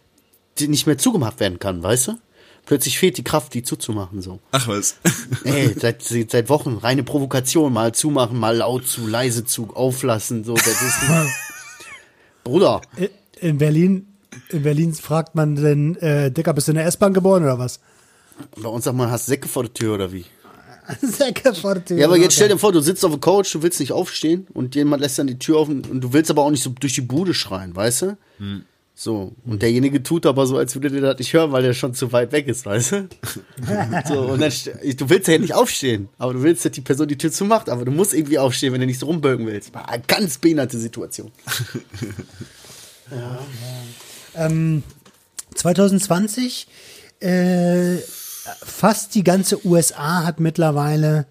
nicht 0.59 0.87
mehr 0.87 0.97
zugemacht 0.97 1.39
werden 1.39 1.59
kann, 1.59 1.83
weißt 1.83 2.09
du? 2.09 2.17
Plötzlich 2.65 2.97
fehlt 2.97 3.17
die 3.17 3.23
Kraft, 3.23 3.53
die 3.53 3.63
zuzumachen, 3.63 4.21
so. 4.21 4.39
Ach 4.51 4.67
was. 4.67 4.95
Ey, 5.43 5.75
seit, 5.77 6.01
seit 6.01 6.49
Wochen 6.49 6.77
reine 6.77 7.03
Provokation, 7.03 7.73
mal 7.73 7.93
zumachen, 7.93 8.39
mal 8.39 8.55
laut 8.55 8.87
zu, 8.87 9.05
leise 9.05 9.43
zu, 9.43 9.75
auflassen, 9.75 10.45
so, 10.45 10.53
das 10.53 10.67
ist, 10.81 10.97
Bruder, 12.43 12.81
In 13.39 13.57
Berlin, 13.57 14.07
in 14.49 14.63
Berlin 14.63 14.93
fragt 14.93 15.35
man 15.35 15.55
denn, 15.55 15.95
äh, 15.97 16.31
Dicker, 16.31 16.53
bist 16.53 16.67
du 16.67 16.71
in 16.71 16.77
der 16.77 16.85
S-Bahn 16.85 17.13
geboren 17.13 17.43
oder 17.43 17.59
was? 17.59 17.79
bei 18.55 18.69
uns 18.69 18.85
sagt 18.85 18.97
man, 18.97 19.11
hast 19.11 19.27
Säcke 19.27 19.47
vor 19.47 19.63
der 19.63 19.73
Tür 19.73 19.95
oder 19.95 20.11
wie? 20.11 20.25
Säcke 21.01 21.53
Tür. 21.53 21.97
Ja, 21.97 22.07
aber 22.07 22.17
jetzt 22.17 22.35
stell 22.35 22.49
dir 22.49 22.57
vor, 22.57 22.71
du 22.71 22.81
sitzt 22.81 23.03
auf 23.05 23.11
der 23.11 23.19
Couch, 23.19 23.53
du 23.53 23.61
willst 23.61 23.79
nicht 23.79 23.91
aufstehen 23.91 24.47
und 24.53 24.75
jemand 24.75 25.01
lässt 25.01 25.19
dann 25.19 25.27
die 25.27 25.39
Tür 25.39 25.59
offen 25.59 25.83
und 25.85 26.01
du 26.01 26.13
willst 26.13 26.31
aber 26.31 26.43
auch 26.43 26.51
nicht 26.51 26.63
so 26.63 26.71
durch 26.71 26.93
die 26.93 27.01
Bude 27.01 27.33
schreien, 27.33 27.75
weißt 27.75 28.01
du? 28.03 28.17
So, 28.95 29.33
und 29.45 29.61
derjenige 29.63 30.03
tut 30.03 30.25
aber 30.27 30.45
so, 30.45 30.57
als 30.57 30.75
würde 30.75 30.89
der 30.91 31.01
das 31.01 31.17
nicht 31.17 31.33
hören, 31.33 31.51
weil 31.51 31.63
der 31.63 31.73
schon 31.73 31.95
zu 31.95 32.11
weit 32.11 32.31
weg 32.31 32.47
ist, 32.47 32.65
weißt 32.65 32.91
du? 32.91 33.09
so, 34.07 34.19
und 34.21 34.39
dann, 34.39 34.51
du 34.51 35.09
willst 35.09 35.27
ja 35.27 35.37
nicht 35.39 35.55
aufstehen, 35.55 36.09
aber 36.19 36.33
du 36.33 36.43
willst, 36.43 36.63
dass 36.63 36.73
die 36.73 36.81
Person 36.81 37.07
die 37.07 37.17
Tür 37.17 37.31
zumacht, 37.31 37.69
aber 37.69 37.85
du 37.85 37.91
musst 37.91 38.13
irgendwie 38.13 38.37
aufstehen, 38.37 38.71
wenn 38.71 38.81
du 38.81 38.85
nicht 38.85 38.99
so 38.99 39.07
rumbögen 39.07 39.47
willst. 39.47 39.75
Eine 39.75 40.03
ganz 40.07 40.37
behinderte 40.37 40.77
Situation. 40.77 41.31
Ähm, 44.35 44.81
2020, 45.53 46.67
äh, 47.19 47.97
fast 48.63 49.15
die 49.15 49.23
ganze 49.23 49.65
USA 49.65 50.23
hat 50.23 50.39
mittlerweile 50.39 51.25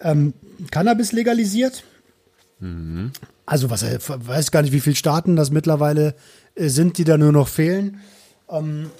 ähm, 0.00 0.34
Cannabis 0.70 1.12
legalisiert. 1.12 1.84
Also 3.46 3.70
was 3.70 3.82
weiß 3.82 4.50
gar 4.50 4.62
nicht, 4.62 4.72
wie 4.72 4.80
viele 4.80 4.96
Staaten 4.96 5.36
das 5.36 5.50
mittlerweile 5.50 6.14
äh, 6.54 6.68
sind, 6.68 6.98
die 6.98 7.04
da 7.04 7.18
nur 7.18 7.32
noch 7.32 7.48
fehlen. 7.48 8.00
Ähm, 8.48 8.90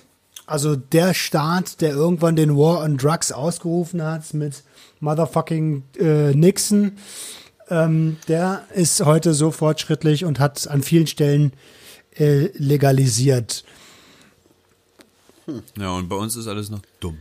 also 0.46 0.76
der 0.76 1.14
Staat, 1.14 1.80
der 1.80 1.90
irgendwann 1.90 2.36
den 2.36 2.56
War 2.56 2.82
on 2.82 2.98
Drugs 2.98 3.32
ausgerufen 3.32 4.02
hat 4.02 4.34
mit 4.34 4.62
motherfucking 5.00 5.84
äh, 5.98 6.34
Nixon, 6.34 6.92
ähm, 7.70 8.18
der 8.28 8.66
ist 8.74 9.02
heute 9.04 9.32
so 9.32 9.50
fortschrittlich 9.50 10.24
und 10.26 10.38
hat 10.38 10.68
an 10.68 10.82
vielen 10.82 11.06
Stellen 11.06 11.52
äh, 12.16 12.48
legalisiert. 12.58 13.64
Ja, 15.78 15.92
und 15.92 16.08
bei 16.08 16.16
uns 16.16 16.36
ist 16.36 16.46
alles 16.46 16.70
noch 16.70 16.80
dumm. 17.00 17.18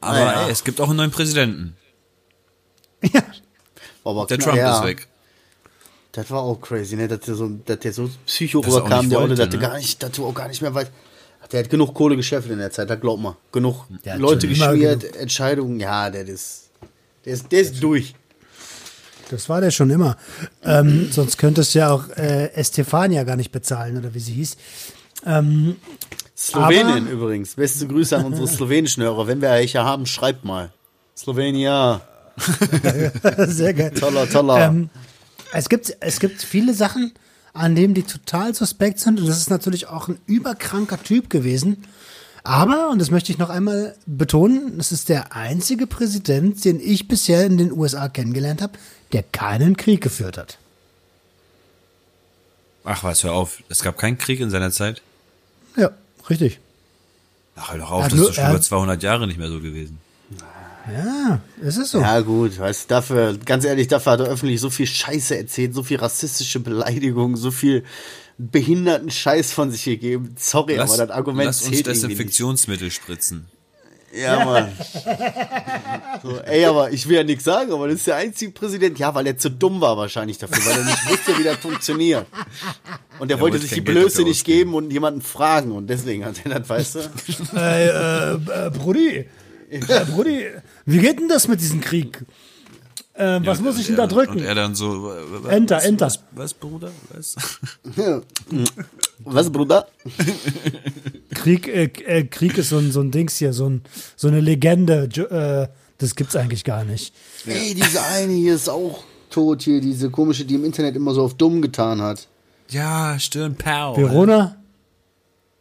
Aber 0.00 0.18
Naja. 0.18 0.46
ey, 0.46 0.50
es 0.52 0.64
gibt 0.64 0.80
auch 0.80 0.88
einen 0.88 0.96
neuen 0.96 1.10
Präsidenten. 1.10 1.76
Ja, 3.02 3.22
Aber 4.04 4.26
Der 4.26 4.38
Trump 4.38 4.56
ja, 4.56 4.78
ist 4.78 4.84
weg. 4.84 5.08
Das 6.12 6.30
war 6.30 6.42
auch 6.42 6.60
crazy, 6.60 6.96
ne? 6.96 7.08
Dass 7.08 7.20
der 7.20 7.34
so, 7.34 7.48
dass 7.64 7.78
der 7.80 7.92
so 7.92 8.10
psycho 8.26 8.60
auch 8.60 8.66
rüberkam, 8.66 9.08
der 9.08 9.18
wollte, 9.20 9.34
dass 9.34 9.48
der 9.48 9.60
ne? 9.60 9.66
gar 9.66 9.76
nicht, 9.78 10.02
dass 10.02 10.12
du 10.12 10.26
auch 10.26 10.34
gar 10.34 10.48
nicht 10.48 10.60
mehr 10.60 10.74
weißt. 10.74 10.90
Der 11.50 11.60
hat 11.64 11.70
genug 11.70 11.92
Kohle 11.94 12.16
gescheffelt 12.16 12.52
in 12.52 12.58
der 12.58 12.70
Zeit, 12.70 12.88
da 12.88 12.94
glaub 12.94 13.20
mal. 13.20 13.36
Genug 13.50 13.86
Leute 14.16 14.48
geschmiert, 14.48 15.00
genug. 15.00 15.16
Entscheidungen, 15.16 15.80
ja, 15.80 16.08
der 16.10 16.26
ist, 16.28 16.70
der 17.24 17.34
ist, 17.34 17.50
der 17.50 17.60
ist 17.60 17.82
durch. 17.82 18.14
das 19.30 19.48
war 19.48 19.60
der 19.60 19.70
schon 19.70 19.90
immer. 19.90 20.16
Ähm, 20.62 21.10
sonst 21.10 21.38
könntest 21.38 21.74
du 21.74 21.80
ja 21.80 21.90
auch 21.90 22.08
äh, 22.10 22.52
Estefania 22.54 23.24
gar 23.24 23.36
nicht 23.36 23.52
bezahlen, 23.52 23.98
oder 23.98 24.14
wie 24.14 24.20
sie 24.20 24.32
hieß. 24.34 24.56
Ähm, 25.26 25.76
Slowenien 26.42 27.04
Aber- 27.04 27.10
übrigens. 27.10 27.54
Beste 27.54 27.86
Grüße 27.86 28.16
an 28.16 28.24
unsere 28.26 28.48
slowenischen 28.48 29.02
Hörer. 29.02 29.26
Wenn 29.28 29.40
wir 29.40 29.50
welche 29.50 29.84
haben, 29.84 30.06
schreibt 30.06 30.44
mal. 30.44 30.72
Slovenia. 31.14 32.00
Sehr 33.46 33.74
geil. 33.74 33.92
Toller, 33.92 34.28
toller. 34.28 34.66
Ähm, 34.66 34.90
es, 35.52 35.68
gibt, 35.68 35.96
es 36.00 36.18
gibt 36.18 36.42
viele 36.42 36.74
Sachen, 36.74 37.12
an 37.52 37.74
denen 37.76 37.94
die 37.94 38.02
total 38.02 38.54
suspekt 38.54 38.98
sind. 38.98 39.20
Und 39.20 39.28
das 39.28 39.38
ist 39.38 39.50
natürlich 39.50 39.86
auch 39.86 40.08
ein 40.08 40.18
überkranker 40.26 41.00
Typ 41.00 41.30
gewesen. 41.30 41.84
Aber, 42.42 42.90
und 42.90 42.98
das 42.98 43.12
möchte 43.12 43.30
ich 43.30 43.38
noch 43.38 43.50
einmal 43.50 43.94
betonen, 44.06 44.76
das 44.78 44.90
ist 44.90 45.08
der 45.08 45.36
einzige 45.36 45.86
Präsident, 45.86 46.64
den 46.64 46.80
ich 46.80 47.06
bisher 47.06 47.46
in 47.46 47.56
den 47.56 47.70
USA 47.70 48.08
kennengelernt 48.08 48.62
habe, 48.62 48.72
der 49.12 49.22
keinen 49.22 49.76
Krieg 49.76 50.00
geführt 50.00 50.38
hat. 50.38 50.58
Ach 52.84 53.04
was, 53.04 53.22
hör 53.22 53.32
auf. 53.34 53.62
Es 53.68 53.82
gab 53.82 53.96
keinen 53.96 54.18
Krieg 54.18 54.40
in 54.40 54.50
seiner 54.50 54.72
Zeit. 54.72 55.02
Ja, 55.76 55.90
richtig. 56.30 56.58
Ach, 57.56 57.72
hör 57.72 57.78
doch 57.78 57.90
auf, 57.90 58.04
das 58.04 58.12
ist 58.14 58.18
nur- 58.18 58.28
doch 58.28 58.34
schon 58.34 58.44
er 58.44 58.50
über 58.50 58.58
hat- 58.58 58.64
200 58.64 59.02
Jahre 59.02 59.26
nicht 59.26 59.38
mehr 59.38 59.48
so 59.50 59.60
gewesen. 59.60 59.98
Ja, 60.92 61.40
es 61.62 61.76
ist 61.76 61.90
so. 61.92 62.00
Ja, 62.00 62.20
gut, 62.20 62.58
weißt 62.58 62.90
dafür, 62.90 63.38
ganz 63.44 63.64
ehrlich, 63.64 63.86
dafür 63.86 64.12
hat 64.12 64.20
er 64.20 64.26
öffentlich 64.26 64.60
so 64.60 64.68
viel 64.68 64.86
Scheiße 64.88 65.36
erzählt, 65.36 65.74
so 65.74 65.84
viel 65.84 65.98
rassistische 65.98 66.58
Beleidigungen, 66.58 67.36
so 67.36 67.52
viel 67.52 67.84
behinderten 68.38 69.10
Scheiß 69.10 69.52
von 69.52 69.70
sich 69.70 69.84
gegeben. 69.84 70.34
Sorry, 70.38 70.78
aber 70.80 70.96
das 70.96 71.10
Argument 71.10 71.44
lass 71.46 71.60
uns 71.62 71.68
zählt 71.70 71.86
irgendwie 71.86 71.90
nicht. 71.92 72.02
Desinfektionsmittel 72.18 72.90
spritzen. 72.90 73.46
Ja, 74.14 74.44
Mann. 74.44 74.72
So, 76.22 76.38
ey, 76.40 76.64
aber 76.66 76.90
ich 76.92 77.08
will 77.08 77.16
ja 77.16 77.24
nichts 77.24 77.44
sagen, 77.44 77.72
aber 77.72 77.88
das 77.88 77.96
ist 77.96 78.06
der 78.06 78.16
einzige 78.16 78.52
Präsident. 78.52 78.98
Ja, 78.98 79.14
weil 79.14 79.26
er 79.26 79.38
zu 79.38 79.50
dumm 79.50 79.80
war 79.80 79.96
wahrscheinlich 79.96 80.38
dafür, 80.38 80.64
weil 80.66 80.78
er 80.80 80.84
nicht 80.84 81.08
wusste, 81.10 81.38
wie 81.38 81.44
das 81.44 81.56
funktioniert. 81.56 82.26
Und 83.18 83.30
er 83.30 83.38
Er 83.38 83.40
wollte 83.40 83.58
sich 83.58 83.70
die 83.70 83.82
Geld 83.82 83.98
Blöße 83.98 84.22
nicht 84.22 84.44
geben 84.44 84.74
und 84.74 84.90
jemanden 84.90 85.22
fragen. 85.22 85.72
Und 85.72 85.88
deswegen 85.88 86.24
hat 86.24 86.34
er 86.44 86.60
das, 86.60 86.68
weißt 86.68 86.94
du? 86.96 87.00
Äh, 87.56 87.88
äh, 87.88 88.66
äh, 88.66 88.70
Brudi, 88.70 89.26
äh, 89.70 90.04
Brudi, 90.04 90.46
wie 90.84 90.98
geht 90.98 91.18
denn 91.18 91.28
das 91.28 91.48
mit 91.48 91.60
diesem 91.60 91.80
Krieg? 91.80 92.22
Äh, 93.14 93.40
was 93.44 93.60
muss 93.60 93.78
ich 93.78 93.86
denn 93.88 93.96
da 93.96 94.04
Und 94.04 94.12
drücken? 94.12 94.38
er 94.42 94.54
dann 94.54 94.74
so. 94.74 95.10
äh, 95.12 95.16
was- 95.42 95.52
Enter, 95.52 95.76
was, 95.76 95.84
enter. 95.84 96.06
Was, 96.06 96.18
was 96.32 96.54
Bruder? 96.54 96.90
Was? 97.12 97.36
Was, 99.24 99.50
Bruder? 99.52 99.86
Krieg, 101.34 101.68
äh, 101.68 101.84
äh, 102.06 102.24
Krieg 102.24 102.56
ist 102.58 102.70
so 102.70 102.78
ein, 102.78 102.90
so 102.90 103.00
ein 103.00 103.10
Dings 103.10 103.36
hier, 103.36 103.52
so, 103.52 103.68
ein, 103.68 103.82
so 104.16 104.28
eine 104.28 104.40
Legende. 104.40 105.04
Äh, 105.04 105.68
das 105.98 106.14
gibt's 106.16 106.34
eigentlich 106.36 106.64
gar 106.64 106.84
nicht. 106.84 107.12
Ey, 107.46 107.74
diese 107.74 108.02
eine 108.02 108.32
hier 108.32 108.54
ist 108.54 108.68
auch 108.70 109.04
tot 109.30 109.62
hier, 109.62 109.80
diese 109.80 110.10
komische, 110.10 110.44
die 110.44 110.54
im 110.54 110.64
Internet 110.64 110.96
immer 110.96 111.12
so 111.14 111.22
auf 111.22 111.34
dumm 111.34 111.60
getan 111.62 112.00
hat. 112.02 112.28
Ja, 112.70 113.18
stimmt, 113.18 113.58
Pow. 113.58 113.96
Verona? 113.96 114.56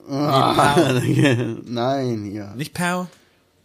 Nein, 1.65 2.31
ja. 2.33 2.53
Nicht 2.55 2.73
Pow? 2.73 3.07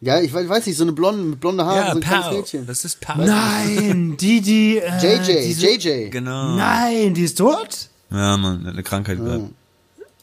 Ja, 0.00 0.20
ich 0.20 0.32
weiß, 0.32 0.66
nicht, 0.66 0.76
so 0.76 0.84
eine 0.84 0.92
blonde, 0.92 1.22
mit 1.22 1.40
blonde 1.40 1.64
Haare, 1.64 1.78
Ja, 1.78 1.90
so 1.92 1.96
ein 1.98 2.00
kleines 2.02 2.26
Pow. 2.26 2.36
Mädchen. 2.36 2.66
Das 2.66 2.84
ist 2.84 3.00
Pow. 3.00 3.16
Nein, 3.16 4.16
die, 4.20 4.40
die. 4.40 4.78
Äh, 4.78 4.98
JJ, 5.16 5.42
diese, 5.46 5.66
JJ. 5.68 6.10
Genau. 6.10 6.54
Nein, 6.56 7.14
die 7.14 7.22
ist 7.24 7.38
tot? 7.38 7.88
Ja, 8.10 8.36
man, 8.36 8.64
hat 8.66 8.72
eine 8.74 8.82
Krankheit 8.82 9.18
gehabt. 9.18 9.44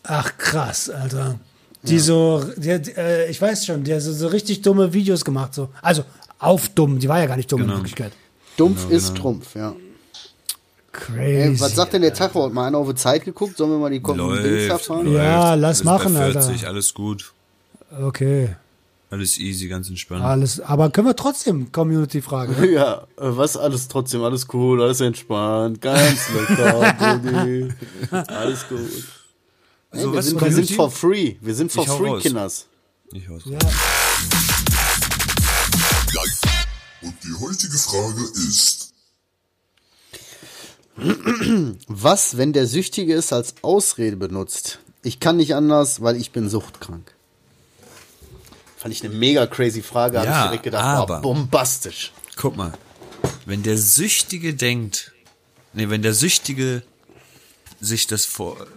Ach 0.04 0.38
krass, 0.38 0.90
Alter. 0.90 1.40
Die 1.84 2.00
so, 2.00 2.44
die, 2.56 2.82
die, 2.82 2.92
äh, 2.92 3.30
ich 3.30 3.42
weiß 3.42 3.66
schon, 3.66 3.84
die 3.84 3.94
hat 3.94 4.02
so, 4.02 4.14
so 4.14 4.28
richtig 4.28 4.62
dumme 4.62 4.94
Videos 4.94 5.26
gemacht. 5.26 5.54
So. 5.54 5.70
Also 5.82 6.04
auf 6.40 6.70
dumm, 6.70 7.00
die 7.00 7.10
war 7.10 7.20
ja 7.20 7.26
gar 7.26 7.36
nicht 7.36 7.52
dumm 7.52 7.62
in 7.62 7.68
Genau. 7.68 7.80
Wirklichkeit. 7.80 8.14
Dumpf 8.56 8.90
ist 8.90 9.18
Trumpf, 9.18 9.56
ja. 9.56 9.74
Crazy. 10.92 11.20
Ey, 11.50 11.60
was 11.60 11.76
sagt 11.76 11.94
denn 11.94 12.04
der 12.04 12.14
Tachwort? 12.14 12.54
Mal 12.54 12.68
einer 12.68 12.78
auf 12.78 12.88
die 12.88 12.96
Zeit 12.96 13.26
geguckt? 13.26 13.58
Sollen 13.58 13.72
wir 13.72 13.80
mal 13.80 13.90
die 13.90 14.00
Läuft. 14.00 14.86
fahren? 14.86 15.12
Ja, 15.12 15.56
lass 15.56 15.80
Alles 15.80 15.84
machen, 15.84 16.14
bei 16.14 16.20
Alter. 16.22 16.42
40, 16.44 16.68
alles 16.68 16.94
gut. 16.94 17.34
Okay, 18.00 18.56
Alles 19.14 19.38
easy, 19.38 19.68
ganz 19.68 19.90
entspannt. 19.90 20.24
alles. 20.24 20.60
Aber 20.60 20.90
können 20.90 21.06
wir 21.08 21.16
trotzdem 21.16 21.72
Community-Frage? 21.72 22.66
Ja, 22.74 23.04
äh, 23.18 23.38
was 23.38 23.56
alles 23.58 23.88
trotzdem, 23.88 24.24
alles 24.24 24.48
cool, 24.54 24.82
alles 24.82 25.02
entspannt, 25.02 25.80
ganz 25.82 26.30
lecker, 26.30 26.94
Brudi. 27.22 27.72
Alles 28.12 28.68
gut. 28.68 28.80
Ey, 29.92 30.02
So, 30.02 30.14
wir, 30.14 30.22
sind, 30.24 30.34
wir 30.34 30.40
Community? 30.40 30.66
sind 30.68 30.76
for 30.76 30.90
free. 30.90 31.36
Wir 31.42 31.54
sind 31.54 31.72
for 31.72 31.84
Ich 31.84 31.90
free. 31.92 32.20
Kinders. 32.22 32.66
Ich 33.12 33.30
hau's 33.30 33.44
ja. 33.46 33.60
Und 37.04 37.14
die 37.24 37.34
heutige 37.40 37.78
Frage 37.78 38.22
ist, 38.34 38.94
Was, 41.88 42.38
wenn 42.38 42.54
der 42.54 42.66
Süchtige 42.66 43.14
es 43.16 43.32
als 43.34 43.56
Ausrede 43.62 44.16
benutzt? 44.18 44.80
Ich 45.04 45.20
kann 45.20 45.38
nicht 45.38 45.54
anders, 45.54 46.02
weil 46.02 46.16
ich 46.16 46.32
bin 46.32 46.50
suchtkrank. 46.50 47.13
Fand 48.84 48.94
ich 48.94 49.02
eine 49.04 49.14
mega 49.14 49.48
crazy 49.48 49.82
Frage, 49.82 50.20
hab 50.20 50.26
Ja, 50.26 50.40
ich 50.40 50.48
direkt 50.50 50.64
gedacht, 50.64 50.84
aber- 50.84 51.22
boah, 51.22 51.22
bombastisch. 51.22 52.12
Guck 52.36 52.58
mal, 52.58 52.74
wenn 53.46 53.64
der 53.64 53.78
Süchtige 53.78 54.54
denkt, 54.56 55.14
nee, 55.72 55.88
wenn 55.90 56.02
der 56.02 56.14
Süchtige 56.14 56.84
sich 57.80 58.08
das 58.08 58.26
vor, 58.26 58.68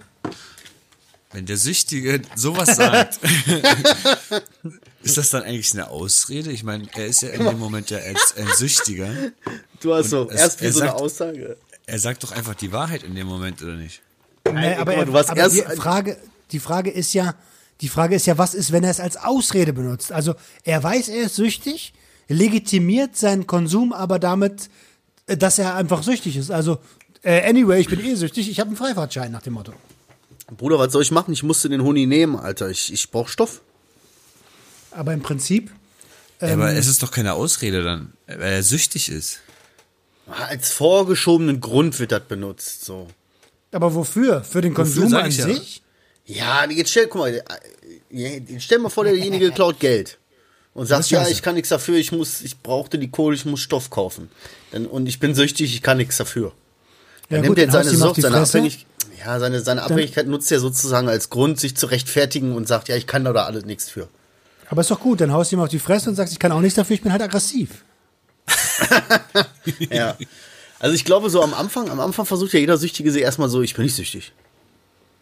wenn 1.32 1.44
der 1.46 1.56
Süchtige 1.56 2.22
sowas 2.36 2.76
sagt, 2.76 3.18
ist 5.02 5.16
das 5.16 5.30
dann 5.30 5.42
eigentlich 5.42 5.72
eine 5.72 5.88
Ausrede? 5.90 6.52
Ich 6.52 6.62
meine, 6.62 6.86
er 6.94 7.06
ist 7.06 7.22
ja 7.22 7.30
in 7.30 7.44
dem 7.44 7.58
Moment 7.58 7.90
ja 7.90 7.98
als 7.98 8.34
ein 8.36 8.46
Süchtiger. 8.54 9.10
Du 9.80 9.92
hast 9.92 10.10
so, 10.10 10.30
es- 10.30 10.40
erst 10.40 10.60
wie 10.60 10.66
er 10.66 10.72
so 10.72 10.80
eine 10.82 10.90
sagt- 10.90 11.00
Aussage. 11.00 11.56
Er 11.86 11.98
sagt 11.98 12.22
doch 12.22 12.30
einfach 12.30 12.54
die 12.54 12.70
Wahrheit 12.70 13.02
in 13.02 13.16
dem 13.16 13.26
Moment, 13.26 13.60
oder 13.60 13.74
nicht? 13.74 14.02
Nee, 14.52 14.74
aber 14.76 15.12
warst 15.12 15.30
aber 15.30 15.40
erst 15.40 15.56
die 15.56 15.62
Frage, 15.76 16.16
die 16.52 16.60
Frage 16.60 16.90
ist 16.90 17.12
ja, 17.12 17.34
die 17.80 17.88
Frage 17.88 18.14
ist 18.16 18.26
ja, 18.26 18.38
was 18.38 18.54
ist, 18.54 18.72
wenn 18.72 18.84
er 18.84 18.90
es 18.90 19.00
als 19.00 19.16
Ausrede 19.16 19.72
benutzt? 19.72 20.12
Also 20.12 20.34
er 20.64 20.82
weiß, 20.82 21.08
er 21.08 21.24
ist 21.24 21.36
süchtig, 21.36 21.92
legitimiert 22.28 23.16
seinen 23.16 23.46
Konsum, 23.46 23.92
aber 23.92 24.18
damit, 24.18 24.70
äh, 25.26 25.36
dass 25.36 25.58
er 25.58 25.74
einfach 25.74 26.02
süchtig 26.02 26.36
ist. 26.36 26.50
Also 26.50 26.78
äh, 27.22 27.48
anyway, 27.48 27.80
ich 27.80 27.88
bin 27.88 28.00
eh 28.04 28.14
süchtig, 28.14 28.48
ich 28.48 28.60
habe 28.60 28.68
einen 28.68 28.76
Freifahrtschein 28.76 29.30
nach 29.32 29.42
dem 29.42 29.54
Motto. 29.54 29.72
Bruder, 30.56 30.78
was 30.78 30.92
soll 30.92 31.02
ich 31.02 31.10
machen? 31.10 31.32
Ich 31.32 31.42
musste 31.42 31.68
den 31.68 31.82
Huni 31.82 32.06
nehmen, 32.06 32.36
Alter. 32.36 32.70
Ich, 32.70 32.92
ich 32.92 33.10
brauch 33.10 33.28
Stoff. 33.28 33.62
Aber 34.92 35.12
im 35.12 35.20
Prinzip, 35.20 35.70
Ähm. 36.40 36.60
aber 36.60 36.72
es 36.72 36.86
ist 36.86 37.02
doch 37.02 37.10
keine 37.10 37.34
Ausrede 37.34 37.82
dann, 37.82 38.12
weil 38.26 38.40
er 38.40 38.62
süchtig 38.62 39.10
ist. 39.10 39.40
Als 40.26 40.72
vorgeschobenen 40.72 41.60
Grund 41.60 41.98
wird 42.00 42.12
das 42.12 42.22
benutzt, 42.22 42.84
so. 42.84 43.06
aber 43.72 43.94
wofür? 43.94 44.42
Für 44.42 44.60
den 44.60 44.74
Konsum 44.74 45.12
an 45.14 45.28
ich 45.28 45.38
ja. 45.38 45.46
Ja, 46.26 46.68
jetzt 46.68 46.90
stell, 46.90 47.06
guck 47.06 47.20
mal, 47.20 47.42
äh, 48.10 48.40
stell 48.58 48.78
mal 48.78 48.88
vor, 48.88 49.04
derjenige 49.04 49.50
klaut 49.54 49.78
Geld 49.80 50.18
und 50.74 50.86
sagt, 50.86 51.08
ja, 51.10 51.26
ich 51.26 51.40
kann 51.40 51.54
nichts 51.54 51.70
dafür, 51.70 51.96
ich 51.96 52.12
muss, 52.12 52.42
ich 52.42 52.60
brauchte 52.60 52.98
die 52.98 53.10
Kohle, 53.10 53.36
ich 53.36 53.44
muss 53.44 53.60
Stoff 53.60 53.90
kaufen. 53.90 54.28
Dann, 54.72 54.86
und 54.86 55.06
ich 55.06 55.20
bin 55.20 55.34
süchtig, 55.34 55.74
ich 55.74 55.82
kann 55.82 55.96
nichts 55.96 56.16
dafür. 56.16 56.52
Ja, 57.30 57.38
Er 57.38 57.42
gut, 57.46 57.56
nimmt 57.56 57.72
dann 57.72 57.78
haust 57.80 57.90
seine 57.90 57.98
Sucht, 57.98 58.20
seine. 58.20 58.36
Abhängigkeit, 58.36 58.86
ja, 59.24 59.38
seine, 59.40 59.60
seine 59.60 59.82
Abhängigkeit 59.82 60.26
nutzt 60.26 60.52
er 60.52 60.60
sozusagen 60.60 61.08
als 61.08 61.30
Grund, 61.30 61.58
sich 61.58 61.76
zu 61.76 61.86
rechtfertigen 61.86 62.54
und 62.54 62.68
sagt, 62.68 62.88
ja, 62.88 62.96
ich 62.96 63.06
kann 63.06 63.24
da 63.24 63.32
da 63.32 63.44
alles 63.46 63.64
nichts 63.64 63.88
für. 63.88 64.08
Aber 64.68 64.80
ist 64.80 64.90
doch 64.90 65.00
gut, 65.00 65.20
dann 65.20 65.32
haust 65.32 65.52
du 65.52 65.56
ihm 65.56 65.60
auf 65.60 65.68
die 65.68 65.78
Fresse 65.78 66.10
und 66.10 66.16
sagst, 66.16 66.32
ich 66.32 66.38
kann 66.38 66.52
auch 66.52 66.60
nichts 66.60 66.74
dafür, 66.76 66.94
ich 66.94 67.02
bin 67.02 67.12
halt 67.12 67.22
aggressiv. 67.22 67.84
Ja. 69.90 70.16
Also 70.78 70.94
ich 70.94 71.04
glaube, 71.04 71.30
so 71.30 71.42
am 71.42 71.54
Anfang, 71.54 71.90
am 71.90 72.00
Anfang 72.00 72.26
versucht 72.26 72.52
ja 72.52 72.60
jeder 72.60 72.76
Süchtige 72.76 73.10
sich 73.10 73.22
erstmal 73.22 73.48
so, 73.48 73.62
ich 73.62 73.74
bin 73.74 73.84
nicht 73.84 73.96
süchtig. 73.96 74.32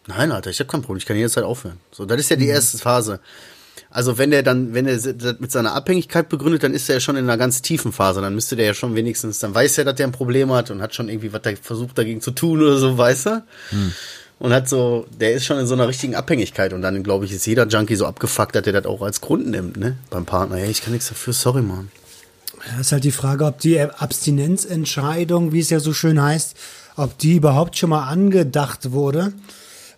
Nein, 0.06 0.32
Alter, 0.32 0.50
ich 0.50 0.58
habe 0.60 0.70
kein 0.70 0.82
Problem, 0.82 0.98
ich 0.98 1.06
kann 1.06 1.16
jederzeit 1.16 1.44
aufhören. 1.44 1.78
So, 1.90 2.04
das 2.04 2.20
ist 2.20 2.30
ja 2.30 2.36
die 2.36 2.48
erste 2.48 2.78
Phase. 2.78 3.20
Also 3.90 4.18
wenn 4.18 4.32
der 4.32 4.42
dann, 4.42 4.74
wenn 4.74 4.86
er 4.86 4.96
das 4.96 5.36
mit 5.38 5.52
seiner 5.52 5.72
Abhängigkeit 5.72 6.28
begründet, 6.28 6.64
dann 6.64 6.74
ist 6.74 6.88
er 6.88 6.96
ja 6.96 7.00
schon 7.00 7.16
in 7.16 7.24
einer 7.24 7.38
ganz 7.38 7.62
tiefen 7.62 7.92
Phase. 7.92 8.20
Dann 8.20 8.34
müsste 8.34 8.56
der 8.56 8.66
ja 8.66 8.74
schon 8.74 8.96
wenigstens, 8.96 9.38
dann 9.38 9.54
weiß 9.54 9.78
er, 9.78 9.84
dass 9.84 9.94
der 9.94 10.06
ein 10.06 10.12
Problem 10.12 10.52
hat 10.52 10.70
und 10.70 10.82
hat 10.82 10.94
schon 10.94 11.08
irgendwie 11.08 11.32
was 11.32 11.42
der 11.42 11.56
versucht 11.56 11.96
dagegen 11.96 12.20
zu 12.20 12.32
tun 12.32 12.60
oder 12.60 12.76
so, 12.76 12.98
weiß 12.98 13.26
er. 13.26 13.46
Und 14.40 14.52
hat 14.52 14.68
so, 14.68 15.06
der 15.18 15.34
ist 15.34 15.44
schon 15.44 15.58
in 15.60 15.66
so 15.68 15.74
einer 15.74 15.86
richtigen 15.86 16.16
Abhängigkeit. 16.16 16.72
Und 16.72 16.82
dann, 16.82 17.04
glaube 17.04 17.24
ich, 17.24 17.32
ist 17.32 17.46
jeder 17.46 17.68
Junkie 17.68 17.94
so 17.94 18.04
abgefuckt, 18.04 18.56
dass 18.56 18.64
der 18.64 18.72
das 18.72 18.84
auch 18.84 19.00
als 19.00 19.20
Grund 19.20 19.46
nimmt, 19.46 19.76
ne? 19.76 19.96
Beim 20.10 20.26
Partner. 20.26 20.56
Hey, 20.56 20.70
ich 20.70 20.82
kann 20.82 20.92
nichts 20.92 21.08
dafür, 21.08 21.32
sorry, 21.32 21.62
Mann. 21.62 21.90
Ja, 22.66 22.80
ist 22.80 22.90
halt 22.90 23.04
die 23.04 23.12
Frage, 23.12 23.44
ob 23.44 23.60
die 23.60 23.80
Abstinenzentscheidung, 23.80 25.52
wie 25.52 25.60
es 25.60 25.70
ja 25.70 25.78
so 25.78 25.92
schön 25.92 26.20
heißt, 26.20 26.56
ob 26.96 27.16
die 27.18 27.36
überhaupt 27.36 27.76
schon 27.78 27.90
mal 27.90 28.08
angedacht 28.08 28.90
wurde. 28.90 29.32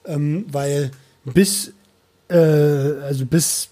Ähm, 0.06 0.46
weil 0.50 0.90
bis, 1.24 1.72
äh, 2.28 2.36
also 2.36 3.26
bis, 3.26 3.68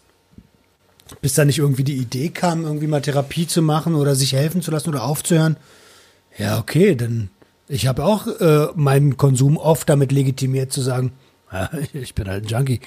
bis 1.20 1.34
da 1.34 1.44
nicht 1.44 1.58
irgendwie 1.58 1.84
die 1.84 1.96
Idee 1.96 2.30
kam, 2.30 2.64
irgendwie 2.64 2.86
mal 2.86 3.02
Therapie 3.02 3.46
zu 3.46 3.62
machen 3.62 3.94
oder 3.94 4.14
sich 4.14 4.32
helfen 4.32 4.62
zu 4.62 4.70
lassen 4.70 4.88
oder 4.88 5.04
aufzuhören. 5.04 5.56
Ja, 6.36 6.58
okay, 6.58 6.96
dann 6.96 7.30
ich 7.68 7.86
habe 7.86 8.04
auch 8.04 8.26
äh, 8.26 8.68
meinen 8.74 9.16
Konsum 9.16 9.56
oft 9.56 9.88
damit 9.88 10.12
legitimiert 10.12 10.72
zu 10.72 10.82
sagen, 10.82 11.12
ja, 11.50 11.70
ich 11.92 12.14
bin 12.14 12.28
halt 12.28 12.44
ein 12.44 12.48
Junkie. 12.48 12.80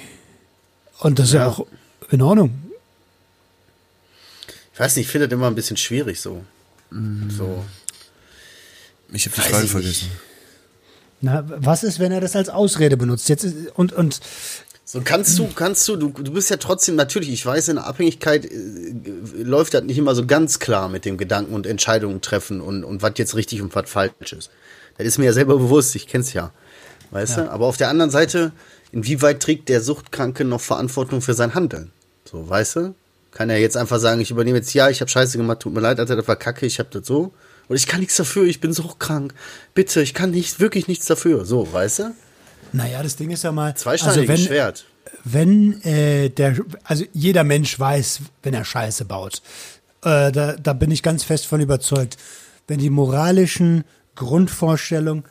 Und 0.99 1.19
das 1.19 1.27
ist 1.27 1.33
ja 1.33 1.47
auch 1.47 1.65
in 2.09 2.21
Ordnung. 2.21 2.61
Ich 4.73 4.79
weiß 4.79 4.95
nicht, 4.95 5.05
ich 5.05 5.11
finde 5.11 5.27
das 5.27 5.33
immer 5.33 5.47
ein 5.47 5.55
bisschen 5.55 5.77
schwierig 5.77 6.21
so. 6.21 6.43
So. 6.91 7.65
Ich 9.11 9.25
habe 9.25 9.35
die 9.35 9.41
Frage 9.41 9.67
vergessen. 9.67 10.11
Na, 11.21 11.43
was 11.47 11.83
ist, 11.83 11.99
wenn 11.99 12.11
er 12.11 12.21
das 12.21 12.35
als 12.35 12.49
Ausrede 12.49 12.97
benutzt? 12.97 13.27
Jetzt 13.29 13.43
ist, 13.43 13.55
und, 13.75 13.93
und 13.93 14.19
So 14.89 15.01
kannst 15.03 15.37
du, 15.37 15.49
kannst 15.53 15.85
du, 15.89 15.97
du, 15.97 16.09
du 16.09 16.31
bist 16.31 16.49
ja 16.49 16.55
trotzdem 16.55 16.95
natürlich, 16.95 17.29
ich 17.29 17.45
weiß, 17.45 17.67
in 17.67 17.75
der 17.75 17.87
Abhängigkeit 17.87 18.45
äh, 18.45 18.93
läuft 19.35 19.73
das 19.73 19.83
nicht 19.83 19.97
immer 19.97 20.15
so 20.15 20.25
ganz 20.25 20.59
klar 20.59 20.87
mit 20.87 21.03
dem 21.03 21.17
Gedanken 21.17 21.53
und 21.53 21.67
Entscheidungen 21.67 22.21
treffen 22.21 22.61
und, 22.61 22.85
und 22.85 23.01
was 23.01 23.11
jetzt 23.17 23.35
richtig 23.35 23.61
und 23.61 23.75
was 23.75 23.89
falsch 23.89 24.31
ist. 24.31 24.49
Das 24.97 25.05
ist 25.05 25.17
mir 25.17 25.25
ja 25.25 25.33
selber 25.33 25.57
bewusst, 25.57 25.93
ich 25.95 26.07
kenn's 26.07 26.31
ja. 26.31 26.51
Weißt 27.11 27.37
du? 27.37 27.51
Aber 27.51 27.65
auf 27.65 27.75
der 27.75 27.89
anderen 27.89 28.11
Seite, 28.11 28.53
inwieweit 28.93 29.41
trägt 29.41 29.67
der 29.67 29.81
Suchtkranke 29.81 30.45
noch 30.45 30.61
Verantwortung 30.61 31.21
für 31.21 31.33
sein 31.33 31.53
Handeln? 31.53 31.91
So, 32.23 32.47
weißt 32.47 32.75
du? 32.77 32.95
Kann 33.31 33.49
er 33.49 33.59
jetzt 33.59 33.75
einfach 33.75 33.99
sagen, 33.99 34.21
ich 34.21 34.31
übernehme 34.31 34.57
jetzt, 34.57 34.73
ja, 34.73 34.89
ich 34.89 35.01
habe 35.01 35.11
Scheiße 35.11 35.37
gemacht, 35.37 35.59
tut 35.59 35.73
mir 35.73 35.81
leid, 35.81 35.99
Alter, 35.99 36.15
das 36.15 36.27
war 36.27 36.37
kacke, 36.37 36.65
ich 36.65 36.79
hab 36.79 36.91
das 36.91 37.05
so. 37.05 37.33
Und 37.67 37.75
ich 37.75 37.87
kann 37.87 37.99
nichts 37.99 38.15
dafür, 38.15 38.45
ich 38.45 38.61
bin 38.61 38.73
suchtkrank. 38.73 39.33
Bitte, 39.73 40.01
ich 40.01 40.13
kann 40.13 40.31
nicht, 40.31 40.59
wirklich 40.59 40.87
nichts 40.87 41.05
dafür. 41.05 41.45
So, 41.45 41.71
weißt 41.71 41.99
du? 41.99 42.15
Naja, 42.73 43.03
das 43.03 43.15
Ding 43.15 43.29
ist 43.31 43.43
ja 43.43 43.51
mal. 43.51 43.75
Zweischneidiges 43.75 44.29
also 44.29 44.41
wenn, 44.41 44.47
Schwert. 44.47 44.85
wenn 45.23 45.81
äh, 45.83 46.29
der, 46.29 46.57
also 46.83 47.05
jeder 47.13 47.43
Mensch 47.43 47.79
weiß, 47.79 48.21
wenn 48.43 48.53
er 48.53 48.65
Scheiße 48.65 49.05
baut. 49.05 49.41
Äh, 50.03 50.31
da, 50.31 50.53
da 50.53 50.73
bin 50.73 50.91
ich 50.91 51.03
ganz 51.03 51.23
fest 51.23 51.45
von 51.45 51.61
überzeugt. 51.61 52.17
Wenn 52.67 52.79
die 52.79 52.89
moralischen 52.89 53.83
Grundvorstellungen, 54.15 55.23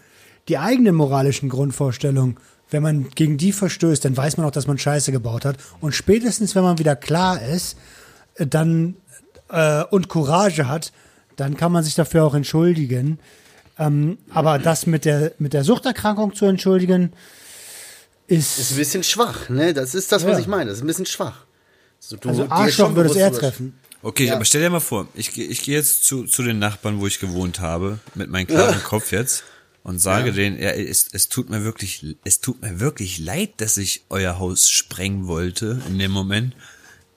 die 0.48 0.58
eigenen 0.58 0.94
moralischen 0.94 1.48
Grundvorstellungen, 1.48 2.38
wenn 2.70 2.82
man 2.82 3.10
gegen 3.10 3.36
die 3.36 3.52
verstößt, 3.52 4.04
dann 4.04 4.16
weiß 4.16 4.36
man 4.36 4.46
auch, 4.46 4.50
dass 4.50 4.66
man 4.66 4.78
Scheiße 4.78 5.12
gebaut 5.12 5.44
hat. 5.44 5.56
Und 5.80 5.94
spätestens, 5.94 6.54
wenn 6.54 6.62
man 6.62 6.78
wieder 6.78 6.96
klar 6.96 7.40
ist, 7.40 7.76
äh, 8.34 8.46
dann 8.46 8.96
äh, 9.48 9.84
und 9.84 10.08
Courage 10.08 10.68
hat, 10.68 10.92
dann 11.36 11.56
kann 11.56 11.72
man 11.72 11.84
sich 11.84 11.94
dafür 11.94 12.24
auch 12.24 12.34
entschuldigen. 12.34 13.18
Ähm, 13.78 14.18
aber 14.30 14.58
das 14.58 14.86
mit 14.86 15.04
der 15.04 15.32
mit 15.38 15.52
der 15.52 15.62
Suchterkrankung 15.64 16.34
zu 16.34 16.46
entschuldigen, 16.46 17.12
ist, 18.26 18.58
ist 18.58 18.72
ein 18.72 18.76
bisschen 18.78 19.02
schwach, 19.02 19.48
ne? 19.48 19.72
Das 19.74 19.94
ist 19.94 20.10
das, 20.12 20.24
was 20.24 20.32
Ja. 20.32 20.38
ich 20.40 20.46
meine. 20.46 20.70
Das 20.70 20.78
ist 20.78 20.84
ein 20.84 20.86
bisschen 20.86 21.06
schwach. 21.06 21.44
So, 22.00 22.16
du, 22.16 22.28
also 22.28 22.46
Arschloch 22.48 22.94
würde 22.94 23.10
es 23.10 23.16
eher 23.16 23.32
treffen. 23.32 23.78
Okay, 24.02 24.26
Ja. 24.26 24.34
aber 24.34 24.44
stell 24.44 24.60
dir 24.62 24.70
mal 24.70 24.80
vor, 24.80 25.08
ich, 25.14 25.32
geh- 25.32 25.44
ich 25.46 25.62
gehe 25.62 25.76
jetzt 25.76 26.04
zu, 26.04 26.24
zu 26.24 26.42
den 26.42 26.58
Nachbarn, 26.58 27.00
wo 27.00 27.06
ich 27.06 27.18
gewohnt 27.18 27.60
habe, 27.60 27.98
mit 28.14 28.30
meinem 28.30 28.46
klaren 28.46 28.82
Kopf 28.84 29.12
jetzt 29.12 29.44
und 29.82 29.98
sage 30.00 30.32
denen, 30.32 30.58
ja, 30.60 30.70
es, 30.70 31.08
es 31.12 31.28
tut 31.28 31.50
mir 31.50 31.64
wirklich, 31.64 32.16
es 32.24 32.40
tut 32.40 32.60
mir 32.62 32.80
wirklich 32.80 33.18
leid, 33.18 33.52
dass 33.58 33.76
ich 33.78 34.04
euer 34.10 34.38
Haus 34.38 34.68
sprengen 34.70 35.26
wollte 35.26 35.80
in 35.88 35.98
dem 35.98 36.10
Moment. 36.12 36.54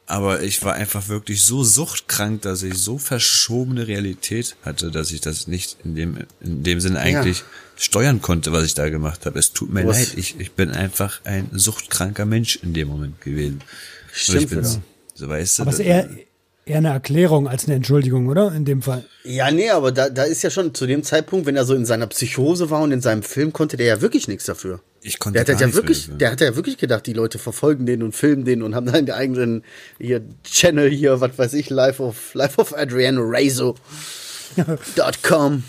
Aber 0.09 0.41
ich 0.41 0.63
war 0.63 0.73
einfach 0.73 1.07
wirklich 1.07 1.43
so 1.43 1.63
suchtkrank, 1.63 2.41
dass 2.41 2.63
ich 2.63 2.73
so 2.73 2.97
verschobene 2.97 3.85
Realität 3.87 4.55
hatte, 4.63 4.89
dass 4.89 5.11
ich 5.11 5.21
das 5.21 5.45
nicht 5.47 5.77
in 5.83 5.93
dem, 5.93 6.17
in 6.41 6.63
dem 6.63 6.79
Sinne 6.79 6.99
eigentlich 6.99 7.43
steuern 7.77 8.19
konnte, 8.19 8.51
was 8.51 8.65
ich 8.65 8.73
da 8.73 8.89
gemacht 8.89 9.27
habe. 9.27 9.37
Es 9.37 9.53
tut 9.53 9.71
mir 9.71 9.85
Was- 9.85 9.97
leid, 9.99 10.13
ich, 10.17 10.39
ich 10.39 10.53
bin 10.53 10.71
einfach 10.71 11.21
ein 11.25 11.49
suchtkranker 11.53 12.25
Mensch 12.25 12.57
in 12.63 12.73
dem 12.73 12.87
Moment 12.87 13.21
gewesen. 13.21 13.61
Stimmt 14.11 14.41
ich 14.41 14.49
bin, 14.49 14.65
so 15.13 15.29
weißt 15.29 15.59
du. 15.59 15.61
Aber 15.61 15.69
es 15.71 15.77
das- 15.77 15.85
ist 15.85 15.91
eher, 15.91 16.09
eher 16.65 16.77
eine 16.79 16.89
Erklärung 16.89 17.47
als 17.47 17.65
eine 17.65 17.75
Entschuldigung, 17.75 18.27
oder? 18.29 18.51
In 18.51 18.65
dem 18.65 18.81
Fall. 18.81 19.05
Ja, 19.23 19.51
nee, 19.51 19.69
aber 19.69 19.91
da, 19.91 20.09
da 20.09 20.23
ist 20.23 20.41
ja 20.41 20.49
schon 20.49 20.73
zu 20.73 20.87
dem 20.87 21.03
Zeitpunkt, 21.03 21.45
wenn 21.45 21.55
er 21.55 21.65
so 21.65 21.75
in 21.75 21.85
seiner 21.85 22.07
Psychose 22.07 22.71
war 22.71 22.81
und 22.81 22.91
in 22.91 23.01
seinem 23.01 23.21
Film, 23.21 23.53
konnte 23.53 23.77
der 23.77 23.85
ja 23.85 24.01
wirklich 24.01 24.27
nichts 24.27 24.45
dafür. 24.45 24.81
Ich 25.01 25.17
konnte 25.19 25.43
Der 25.43 25.53
hat 25.53 25.59
gar 25.59 25.67
ja 25.69 25.73
wirklich, 25.75 26.07
mehr 26.09 26.17
der 26.17 26.31
hat 26.31 26.41
ja 26.41 26.55
wirklich 26.55 26.77
gedacht, 26.77 27.05
die 27.05 27.13
Leute 27.13 27.39
verfolgen 27.39 27.85
den 27.85 28.03
und 28.03 28.13
filmen 28.13 28.43
den 28.45 28.61
und 28.63 28.75
haben 28.75 28.85
dann 28.85 29.05
den 29.05 29.15
eigenen 29.15 29.63
hier 29.97 30.21
Channel 30.43 30.89
hier, 30.89 31.21
was 31.21 31.37
weiß 31.37 31.53
ich, 31.53 31.69
Life 31.69 32.01
of 32.03 32.33
Life 32.33 32.59
of 32.59 32.75
Adriano 32.75 33.21
Razo. 33.23 33.75
.com. 35.23 35.63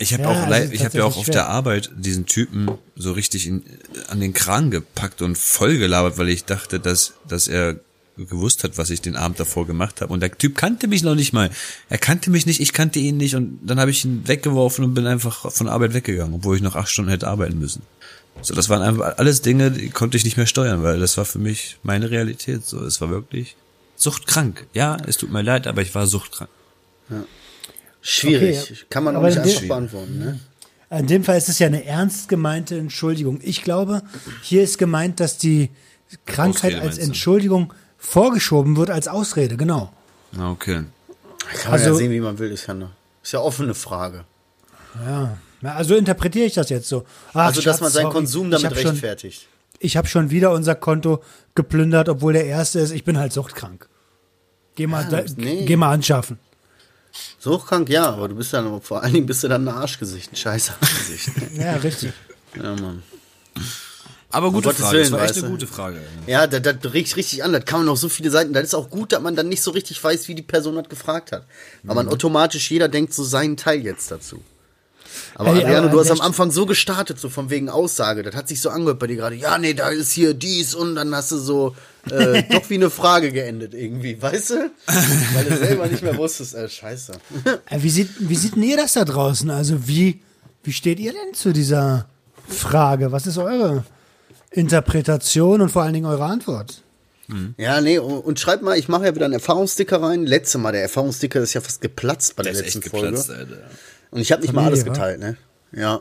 Ich 0.00 0.12
habe 0.12 0.22
Ja, 0.22 0.28
auch, 0.28 0.46
also 0.46 0.72
ich 0.72 0.84
habe 0.84 0.98
ja 0.98 1.04
auch 1.04 1.16
auf 1.16 1.24
schwer. 1.24 1.34
der 1.34 1.48
Arbeit 1.48 1.90
diesen 1.96 2.26
Typen 2.26 2.70
so 2.96 3.12
richtig 3.12 3.46
in, 3.46 3.64
an 4.08 4.20
den 4.20 4.32
Kran 4.32 4.70
gepackt 4.70 5.22
und 5.22 5.36
vollgelabert, 5.36 6.18
weil 6.18 6.28
ich 6.28 6.44
dachte, 6.44 6.78
dass, 6.80 7.14
dass 7.28 7.48
er 7.48 7.76
gewusst 8.26 8.64
hat, 8.64 8.78
was 8.78 8.90
ich 8.90 9.00
den 9.00 9.16
Abend 9.16 9.38
davor 9.40 9.66
gemacht 9.66 10.00
habe. 10.00 10.12
Und 10.12 10.20
der 10.20 10.36
Typ 10.36 10.56
kannte 10.56 10.88
mich 10.88 11.02
noch 11.02 11.14
nicht 11.14 11.32
mal. 11.32 11.50
Er 11.88 11.98
kannte 11.98 12.30
mich 12.30 12.46
nicht, 12.46 12.60
ich 12.60 12.72
kannte 12.72 12.98
ihn 12.98 13.16
nicht. 13.16 13.34
Und 13.34 13.60
dann 13.62 13.80
habe 13.80 13.90
ich 13.90 14.04
ihn 14.04 14.26
weggeworfen 14.26 14.84
und 14.84 14.94
bin 14.94 15.06
einfach 15.06 15.50
von 15.52 15.68
Arbeit 15.68 15.94
weggegangen, 15.94 16.34
obwohl 16.34 16.56
ich 16.56 16.62
noch 16.62 16.76
acht 16.76 16.88
Stunden 16.88 17.10
hätte 17.10 17.28
arbeiten 17.28 17.58
müssen. 17.58 17.82
So, 18.42 18.54
das 18.54 18.68
waren 18.68 18.82
einfach 18.82 19.18
alles 19.18 19.42
Dinge, 19.42 19.70
die 19.70 19.90
konnte 19.90 20.16
ich 20.16 20.24
nicht 20.24 20.36
mehr 20.36 20.46
steuern, 20.46 20.82
weil 20.82 21.00
das 21.00 21.16
war 21.16 21.24
für 21.24 21.38
mich 21.38 21.78
meine 21.82 22.10
Realität. 22.10 22.64
So, 22.64 22.84
es 22.84 23.00
war 23.00 23.10
wirklich 23.10 23.56
suchtkrank. 23.96 24.66
Ja, 24.74 24.96
es 25.06 25.16
tut 25.16 25.32
mir 25.32 25.42
leid, 25.42 25.66
aber 25.66 25.82
ich 25.82 25.94
war 25.94 26.06
suchtkrank. 26.06 26.50
Schwierig. 28.00 28.62
Okay, 28.62 28.76
Kann 28.90 29.04
man 29.04 29.16
auch 29.16 29.20
aber 29.20 29.28
nicht 29.28 29.38
einfach 29.38 29.68
beantworten, 29.68 30.18
ne? 30.18 30.40
In 30.90 31.06
dem 31.06 31.22
Fall 31.22 31.36
ist 31.36 31.50
es 31.50 31.58
ja 31.58 31.66
eine 31.66 31.84
ernst 31.84 32.28
gemeinte 32.30 32.78
Entschuldigung. 32.78 33.40
Ich 33.42 33.62
glaube, 33.62 34.02
hier 34.42 34.62
ist 34.62 34.78
gemeint, 34.78 35.20
dass 35.20 35.36
die 35.36 35.68
Krankheit 36.24 36.76
als 36.76 36.96
du? 36.96 37.02
Vorgeschoben 37.98 38.76
wird 38.76 38.90
als 38.90 39.08
Ausrede, 39.08 39.56
genau. 39.56 39.92
Okay. 40.32 40.84
Kann 41.38 41.70
man 41.72 41.80
ja 41.80 41.86
Also- 41.86 41.94
sehen, 41.94 42.10
wie 42.10 42.20
man 42.20 42.38
will, 42.38 42.50
ist 42.50 42.66
ja 42.66 42.74
eine, 42.74 42.90
ist 43.22 43.32
ja 43.32 43.40
offene 43.40 43.74
Frage. 43.74 44.24
Ja. 45.04 45.36
Ja, 45.60 45.74
Also 45.74 45.96
interpretiere 45.96 46.46
ich 46.46 46.54
das 46.54 46.68
jetzt 46.70 46.88
so. 46.88 47.04
Ach, 47.30 47.46
Also, 47.46 47.56
dass 47.60 47.64
Schatz, 47.64 47.80
man 47.80 47.90
seinen 47.90 48.02
sorry, 48.04 48.14
Konsum 48.14 48.52
ich 48.52 48.60
damit 48.62 48.78
schon, 48.80 48.90
rechtfertigt. 48.92 49.48
Ich 49.80 49.96
habe 49.96 50.06
schon 50.08 50.30
wieder 50.30 50.52
unser 50.52 50.74
Konto 50.76 51.22
geplündert, 51.54 52.08
obwohl 52.08 52.32
der 52.32 52.46
erste 52.46 52.78
ist, 52.80 52.92
ich 52.92 53.04
bin 53.04 53.18
halt 53.18 53.32
suchtkrank. 53.32 53.88
Geh 54.76 54.86
mal, 54.86 55.04
da, 55.08 55.22
nee. 55.36 55.64
geh 55.64 55.74
mal 55.76 55.90
anschaffen. 55.92 56.38
Suchtkrank, 57.40 57.88
ja, 57.88 58.08
aber 58.08 58.28
du 58.28 58.36
bist 58.36 58.52
dann, 58.52 58.80
vor 58.82 59.02
allen 59.02 59.12
Dingen 59.14 59.26
bist 59.26 59.42
du 59.42 59.48
dann 59.48 59.66
ein 59.66 59.74
Arschgesicht, 59.74 60.32
ein 60.32 60.36
scheiß 60.36 60.72
Arschgesicht. 60.80 61.30
Ja, 61.58 61.72
richtig. 61.76 62.12
ja, 62.54 62.76
Mann. 62.76 63.02
Aber 64.30 64.52
gute 64.52 64.74
Frage. 64.74 64.98
Willen, 64.98 65.10
das 65.10 65.12
war 65.12 65.24
echt 65.24 65.38
eine 65.38 65.48
gute 65.48 65.66
Frage. 65.66 66.00
Ja, 66.26 66.46
das, 66.46 66.60
das 66.62 66.92
riecht 66.92 67.16
richtig 67.16 67.44
an. 67.44 67.52
Das 67.52 67.64
kann 67.64 67.80
man 67.80 67.88
auf 67.88 67.98
so 67.98 68.08
viele 68.08 68.30
Seiten. 68.30 68.52
Das 68.52 68.64
ist 68.64 68.74
auch 68.74 68.90
gut, 68.90 69.12
dass 69.12 69.22
man 69.22 69.34
dann 69.34 69.48
nicht 69.48 69.62
so 69.62 69.70
richtig 69.70 70.02
weiß, 70.02 70.28
wie 70.28 70.34
die 70.34 70.42
Person 70.42 70.74
das 70.74 70.88
gefragt 70.88 71.32
hat. 71.32 71.44
Weil 71.82 71.94
man 71.96 72.08
automatisch, 72.08 72.70
jeder 72.70 72.88
denkt 72.88 73.14
so 73.14 73.24
seinen 73.24 73.56
Teil 73.56 73.80
jetzt 73.82 74.10
dazu. 74.10 74.42
Aber 75.34 75.50
Ey, 75.50 75.62
Adriano, 75.62 75.86
aber 75.86 75.90
du 75.90 76.00
hast 76.00 76.10
am 76.10 76.20
Anfang 76.20 76.50
so 76.50 76.66
gestartet, 76.66 77.18
so 77.18 77.30
von 77.30 77.48
wegen 77.48 77.70
Aussage. 77.70 78.22
Das 78.22 78.34
hat 78.34 78.48
sich 78.48 78.60
so 78.60 78.68
angehört 78.70 78.98
bei 78.98 79.06
dir 79.06 79.16
gerade. 79.16 79.36
Ja, 79.36 79.56
nee, 79.56 79.72
da 79.72 79.88
ist 79.88 80.12
hier 80.12 80.34
dies 80.34 80.74
und 80.74 80.96
dann 80.96 81.14
hast 81.14 81.32
du 81.32 81.38
so 81.38 81.74
äh, 82.10 82.42
doch 82.50 82.68
wie 82.68 82.74
eine 82.74 82.90
Frage 82.90 83.32
geendet 83.32 83.72
irgendwie, 83.72 84.20
weißt 84.20 84.50
du? 84.50 84.70
Weil 85.34 85.44
du 85.44 85.56
selber 85.56 85.86
nicht 85.86 86.02
mehr 86.02 86.16
wusstest. 86.16 86.54
Äh, 86.54 86.68
scheiße. 86.68 87.12
Äh, 87.70 87.82
Wie 87.82 87.90
sieht, 87.90 88.10
wie 88.18 88.36
sieht 88.36 88.56
denn 88.56 88.62
ihr 88.62 88.76
das 88.76 88.92
da 88.92 89.04
draußen? 89.04 89.48
Also 89.50 89.88
wie, 89.88 90.20
wie 90.64 90.72
steht 90.72 91.00
ihr 91.00 91.12
denn 91.12 91.34
zu 91.34 91.52
dieser 91.52 92.06
Frage? 92.46 93.10
Was 93.10 93.26
ist 93.26 93.38
eure 93.38 93.84
Interpretation 94.50 95.60
und 95.60 95.68
vor 95.68 95.82
allen 95.82 95.94
Dingen 95.94 96.06
eure 96.06 96.24
Antwort? 96.24 96.82
Ja, 97.58 97.82
nee, 97.82 97.98
und, 97.98 98.20
und 98.20 98.40
schreib 98.40 98.62
mal, 98.62 98.78
ich 98.78 98.88
mache 98.88 99.04
ja 99.04 99.14
wieder 99.14 99.26
einen 99.26 99.34
Erfahrungssticker 99.34 100.00
rein. 100.00 100.24
Letzte 100.24 100.56
Mal, 100.56 100.72
der 100.72 100.80
Erfahrungssticker 100.80 101.40
ist 101.40 101.52
ja 101.52 101.60
fast 101.60 101.82
geplatzt 101.82 102.36
bei 102.36 102.42
der, 102.42 102.52
Der 102.52 102.60
ist 102.60 102.74
letzten 102.74 102.82
echt 102.82 102.92
geplatzt, 102.92 103.26
Folge. 103.26 103.42
Alter. 103.42 103.70
Und 104.10 104.20
ich 104.20 104.32
habe 104.32 104.40
nicht 104.40 104.54
mal 104.54 104.62
Familie, 104.64 104.84
alles 104.84 104.86
wa? 104.86 104.92
geteilt, 104.94 105.20
ne? 105.20 105.36
Ja. 105.72 106.00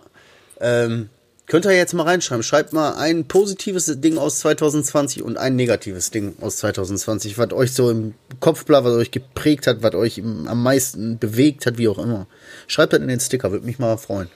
Ähm, 0.61 1.09
könnt 1.45 1.65
ihr 1.65 1.75
jetzt 1.75 1.93
mal 1.93 2.03
reinschreiben. 2.03 2.43
Schreibt 2.43 2.71
mal 2.71 2.95
ein 2.95 3.25
positives 3.27 3.91
Ding 3.99 4.17
aus 4.17 4.39
2020 4.39 5.21
und 5.23 5.37
ein 5.37 5.57
negatives 5.57 6.11
Ding 6.11 6.35
aus 6.39 6.57
2020, 6.57 7.37
was 7.37 7.51
euch 7.51 7.73
so 7.73 7.91
im 7.91 8.13
Kopf 8.39 8.63
bleibt, 8.63 8.85
was 8.85 8.93
euch 8.93 9.11
geprägt 9.11 9.67
hat, 9.67 9.83
was 9.83 9.95
euch 9.95 10.19
am 10.19 10.63
meisten 10.63 11.19
bewegt 11.19 11.65
hat, 11.65 11.77
wie 11.77 11.89
auch 11.89 11.99
immer. 11.99 12.27
Schreibt 12.67 12.93
das 12.93 13.01
in 13.01 13.09
den 13.09 13.19
Sticker, 13.19 13.51
würde 13.51 13.65
mich 13.65 13.79
mal 13.79 13.97
freuen. 13.97 14.29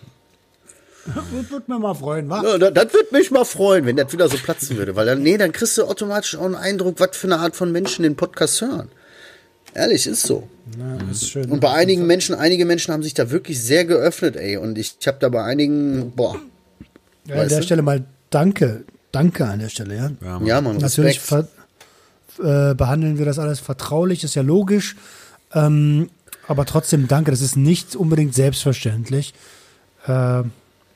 Das 1.06 1.50
würde 1.50 1.64
mir 1.68 1.80
mal 1.80 1.94
freuen, 1.94 2.30
wa? 2.30 2.44
Ja, 2.44 2.58
das, 2.72 2.94
würde 2.94 3.08
mich 3.12 3.32
mal 3.32 3.46
freuen, 3.46 3.86
wenn 3.86 3.96
das 3.96 4.12
wieder 4.14 4.30
so 4.30 4.38
platzen 4.38 4.78
würde, 4.78 4.96
weil 4.96 5.06
dann, 5.06 5.24
nee, 5.24 5.38
dann 5.38 5.52
kriegst 5.52 5.78
du 5.78 5.86
automatisch 5.86 6.36
auch 6.36 6.46
einen 6.46 6.56
Eindruck, 6.56 7.00
was 7.00 7.18
für 7.18 7.28
eine 7.28 7.40
Art 7.40 7.56
von 7.56 7.72
Menschen 7.72 8.04
den 8.04 8.16
Podcast 8.16 8.62
hören. 8.62 8.90
Ehrlich, 9.74 10.06
ist 10.06 10.24
so. 10.24 10.48
Ja, 10.78 10.98
ist 11.10 11.30
schön. 11.30 11.50
Und 11.50 11.60
bei 11.60 11.72
einigen 11.72 12.06
Menschen, 12.06 12.36
einige 12.36 12.66
Menschen 12.66 12.94
haben 12.94 13.04
sich 13.04 13.14
da 13.14 13.32
wirklich 13.32 13.62
sehr 13.62 13.86
geöffnet, 13.86 14.36
ey. 14.36 14.58
Und 14.58 14.78
ich, 14.78 14.98
ich 15.00 15.08
habe 15.08 15.18
da 15.20 15.30
bei 15.30 15.44
einigen, 15.44 16.12
boah, 16.12 16.36
ja, 17.26 17.42
an 17.42 17.48
der 17.48 17.60
du? 17.60 17.64
Stelle 17.64 17.82
mal 17.82 18.04
danke. 18.30 18.84
Danke 19.12 19.46
an 19.46 19.60
der 19.60 19.70
Stelle, 19.70 19.96
ja. 19.96 20.12
Ja, 20.22 20.40
Mann. 20.40 20.46
ja, 20.46 20.62
man, 20.62 20.78
Natürlich 20.78 21.18
Respekt. 21.18 21.50
ver, 22.38 22.72
äh, 22.72 22.76
behandeln 22.76 23.18
wir 23.18 23.26
das 23.26 23.40
alles 23.40 23.60
vertraulich, 23.60 24.24
ist 24.24 24.36
ja 24.36 24.42
logisch. 24.42 24.96
Ähm, 25.54 26.10
aber 26.48 26.66
trotzdem 26.66 27.08
danke, 27.08 27.32
das 27.32 27.42
ist 27.42 27.56
nicht 27.56 27.96
unbedingt 27.96 28.34
selbstverständlich 28.34 29.34
äh, 30.08 30.44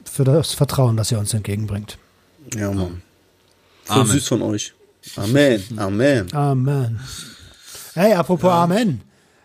für 0.10 0.24
das 0.24 0.54
Vertrauen, 0.54 0.98
das 0.98 1.12
ihr 1.12 1.20
uns 1.20 1.34
entgegenbringt. 1.34 1.98
Ja, 2.56 2.72
Mann. 2.72 3.02
Voll 3.84 3.98
Amen. 4.02 4.08
süß 4.12 4.28
von 4.28 4.42
euch. 4.42 4.74
Amen. 5.18 5.64
Amen. 5.78 6.34
Amen. 6.34 7.00
Hey, 7.94 8.14
apropos 8.14 8.52
Amen. 8.52 9.02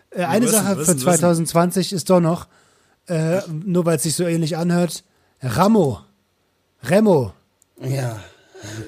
Äh, 0.09 0.23
eine 0.23 0.45
was- 0.45 0.51
Sache 0.51 0.77
was- 0.77 0.85
für 0.87 0.95
was- 0.95 1.01
2020 1.03 1.93
ist 1.93 2.09
doch 2.09 2.19
noch, 2.19 2.47
äh, 3.07 3.41
nur 3.49 3.85
weil 3.85 3.97
es 3.97 4.03
sich 4.03 4.15
so 4.15 4.25
ähnlich 4.25 4.57
anhört, 4.57 5.03
Ramo. 5.41 5.99
Remo. 6.83 7.33
Ja. 7.81 8.19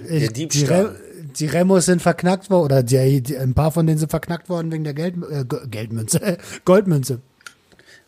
Der 0.09 0.19
die, 0.31 0.47
Diebstahl. 0.47 0.85
Re 0.85 0.95
die 1.37 1.47
Remos 1.47 1.85
sind 1.85 2.01
verknackt 2.01 2.49
worden, 2.51 2.65
oder 2.65 2.83
die, 2.83 3.21
die, 3.23 3.37
ein 3.37 3.53
paar 3.55 3.71
von 3.71 3.87
denen 3.87 3.97
sind 3.97 4.09
verknackt 4.11 4.49
worden 4.49 4.71
wegen 4.71 4.83
der 4.83 4.93
Geld, 4.93 5.15
äh, 5.31 5.45
Geldmünze, 5.67 6.37
Goldmünze. 6.65 7.21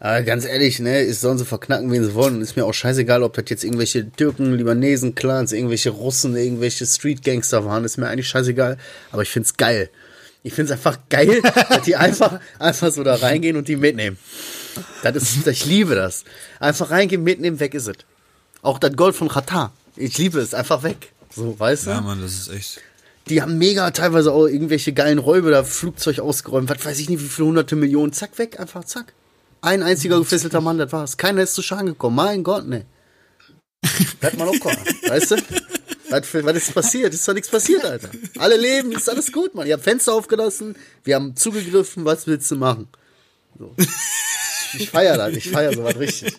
Aber 0.05 0.21
ganz 0.21 0.45
ehrlich, 0.45 0.79
ne, 0.79 1.01
ist 1.01 1.21
sollen 1.21 1.39
sie 1.39 1.45
verknacken, 1.45 1.91
wen 1.91 2.03
sie 2.03 2.13
wollen. 2.13 2.39
Ist 2.39 2.55
mir 2.55 2.63
auch 2.65 2.75
scheißegal, 2.75 3.23
ob 3.23 3.33
das 3.33 3.45
jetzt 3.47 3.63
irgendwelche 3.63 4.07
Türken, 4.11 4.53
Libanesen, 4.53 5.15
Clans, 5.15 5.51
irgendwelche 5.51 5.89
Russen, 5.89 6.37
irgendwelche 6.37 6.85
Street-Gangster 6.85 7.65
waren. 7.65 7.83
Ist 7.83 7.97
mir 7.97 8.07
eigentlich 8.07 8.27
scheißegal. 8.27 8.77
Aber 9.11 9.23
ich 9.23 9.29
find's 9.29 9.57
geil. 9.57 9.89
Ich 10.43 10.53
find's 10.53 10.71
einfach 10.71 10.99
geil, 11.09 11.41
dass 11.69 11.81
die 11.81 11.95
einfach, 11.95 12.39
einfach 12.59 12.91
so 12.91 13.03
da 13.03 13.15
reingehen 13.15 13.57
und 13.57 13.67
die 13.67 13.77
mitnehmen. 13.77 14.19
Das 15.01 15.15
ist, 15.15 15.47
ich 15.47 15.65
liebe 15.65 15.95
das. 15.95 16.23
Einfach 16.59 16.91
reingehen, 16.91 17.23
mitnehmen, 17.23 17.59
weg 17.59 17.73
ist 17.73 17.87
es. 17.87 17.97
Auch 18.61 18.77
das 18.77 18.95
Gold 18.95 19.15
von 19.15 19.27
Katar. 19.27 19.73
Ich 19.95 20.19
liebe 20.19 20.39
es, 20.39 20.53
einfach 20.53 20.83
weg. 20.83 21.13
So, 21.35 21.59
weißt 21.59 21.87
du? 21.87 21.89
Ja, 21.89 22.01
Mann, 22.01 22.21
das 22.21 22.33
ist 22.33 22.49
echt. 22.49 22.79
Die 23.27 23.41
haben 23.41 23.57
mega 23.57 23.89
teilweise 23.89 24.33
auch 24.33 24.45
irgendwelche 24.45 24.93
geilen 24.93 25.17
Räuber, 25.17 25.49
da 25.49 25.63
Flugzeug 25.63 26.19
ausgeräumt, 26.19 26.69
was 26.69 26.85
weiß 26.85 26.99
ich 26.99 27.09
nicht, 27.09 27.23
wie 27.23 27.27
viele 27.27 27.47
hunderte 27.47 27.75
Millionen, 27.75 28.13
zack, 28.13 28.37
weg, 28.37 28.59
einfach 28.59 28.83
zack. 28.83 29.13
Ein 29.65 29.81
einziger 29.81 30.19
gefesselter 30.19 30.61
Mann, 30.61 30.77
das 30.77 30.91
war's. 30.91 31.17
Keiner 31.17 31.41
ist 31.41 31.55
zu 31.55 31.63
Schaden 31.63 31.87
gekommen, 31.87 32.15
mein 32.15 32.43
Gott, 32.43 32.67
ne. 32.67 32.85
Bleib 34.19 34.37
mal 34.37 34.45
locker, 34.45 34.69
weißt 35.07 35.31
du? 35.31 35.35
Was, 36.09 36.33
was 36.33 36.55
ist 36.57 36.73
passiert? 36.75 37.15
Ist 37.15 37.27
doch 37.27 37.33
nichts 37.33 37.49
passiert, 37.49 37.83
Alter. 37.83 38.09
Alle 38.37 38.57
leben, 38.57 38.91
ist 38.91 39.09
alles 39.09 39.31
gut, 39.31 39.55
Mann. 39.55 39.65
Ihr 39.65 39.73
habt 39.73 39.83
Fenster 39.83 40.13
aufgelassen, 40.13 40.75
wir 41.03 41.15
haben 41.15 41.35
zugegriffen, 41.35 42.05
was 42.05 42.27
willst 42.27 42.51
du 42.51 42.57
machen? 42.57 42.87
So. 43.57 43.73
Ich 44.77 44.89
feier 44.89 45.17
das, 45.17 45.33
ich 45.35 45.49
feier 45.49 45.73
sowas 45.73 45.97
richtig. 45.97 46.37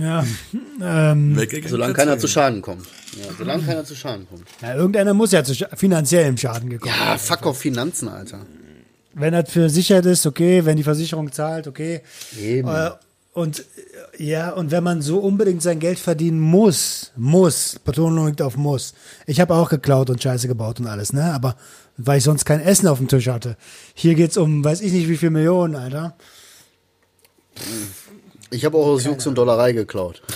Ja, 0.00 0.26
ähm, 0.80 1.38
Solange 1.66 1.92
keiner 1.92 2.18
zu 2.18 2.26
Schaden 2.26 2.60
kommt. 2.60 2.86
Ja, 3.20 3.32
solange 3.38 3.62
keiner 3.62 3.84
zu 3.84 3.94
Schaden 3.94 4.26
kommt. 4.26 4.48
ja, 4.62 4.74
irgendeiner 4.74 5.14
muss 5.14 5.30
ja 5.30 5.44
zu 5.44 5.54
finanziellem 5.76 6.36
Schaden 6.38 6.70
gekommen. 6.70 6.94
Ja, 6.98 7.18
fuck 7.18 7.46
auf 7.46 7.58
Finanzen, 7.58 8.08
Alter. 8.08 8.46
Wenn 9.14 9.32
das 9.32 9.50
versichert 9.50 10.06
ist, 10.06 10.26
okay, 10.26 10.64
wenn 10.64 10.76
die 10.76 10.82
Versicherung 10.82 11.30
zahlt, 11.32 11.66
okay. 11.68 12.02
Eben. 12.38 12.68
Äh, 12.68 12.90
und 13.32 13.60
äh, 13.60 14.24
ja, 14.24 14.50
und 14.50 14.70
wenn 14.70 14.84
man 14.84 15.02
so 15.02 15.18
unbedingt 15.18 15.62
sein 15.62 15.78
Geld 15.78 15.98
verdienen 15.98 16.40
muss, 16.40 17.12
muss, 17.16 17.78
Betonung 17.84 18.26
liegt 18.26 18.42
auf 18.42 18.56
muss. 18.56 18.94
Ich 19.26 19.40
habe 19.40 19.54
auch 19.54 19.70
geklaut 19.70 20.10
und 20.10 20.22
Scheiße 20.22 20.48
gebaut 20.48 20.80
und 20.80 20.86
alles, 20.86 21.12
ne? 21.12 21.32
Aber 21.32 21.56
weil 21.96 22.18
ich 22.18 22.24
sonst 22.24 22.44
kein 22.44 22.60
Essen 22.60 22.88
auf 22.88 22.98
dem 22.98 23.08
Tisch 23.08 23.28
hatte. 23.28 23.56
Hier 23.94 24.14
geht's 24.14 24.36
um, 24.36 24.64
weiß 24.64 24.80
ich 24.80 24.92
nicht, 24.92 25.08
wie 25.08 25.16
viel 25.16 25.30
Millionen, 25.30 25.76
Alter. 25.76 26.16
Ich 28.50 28.64
habe 28.64 28.76
auch 28.76 28.86
aus 28.86 29.04
Jux 29.04 29.26
und 29.26 29.36
Dollerei 29.36 29.72
geklaut. 29.72 30.22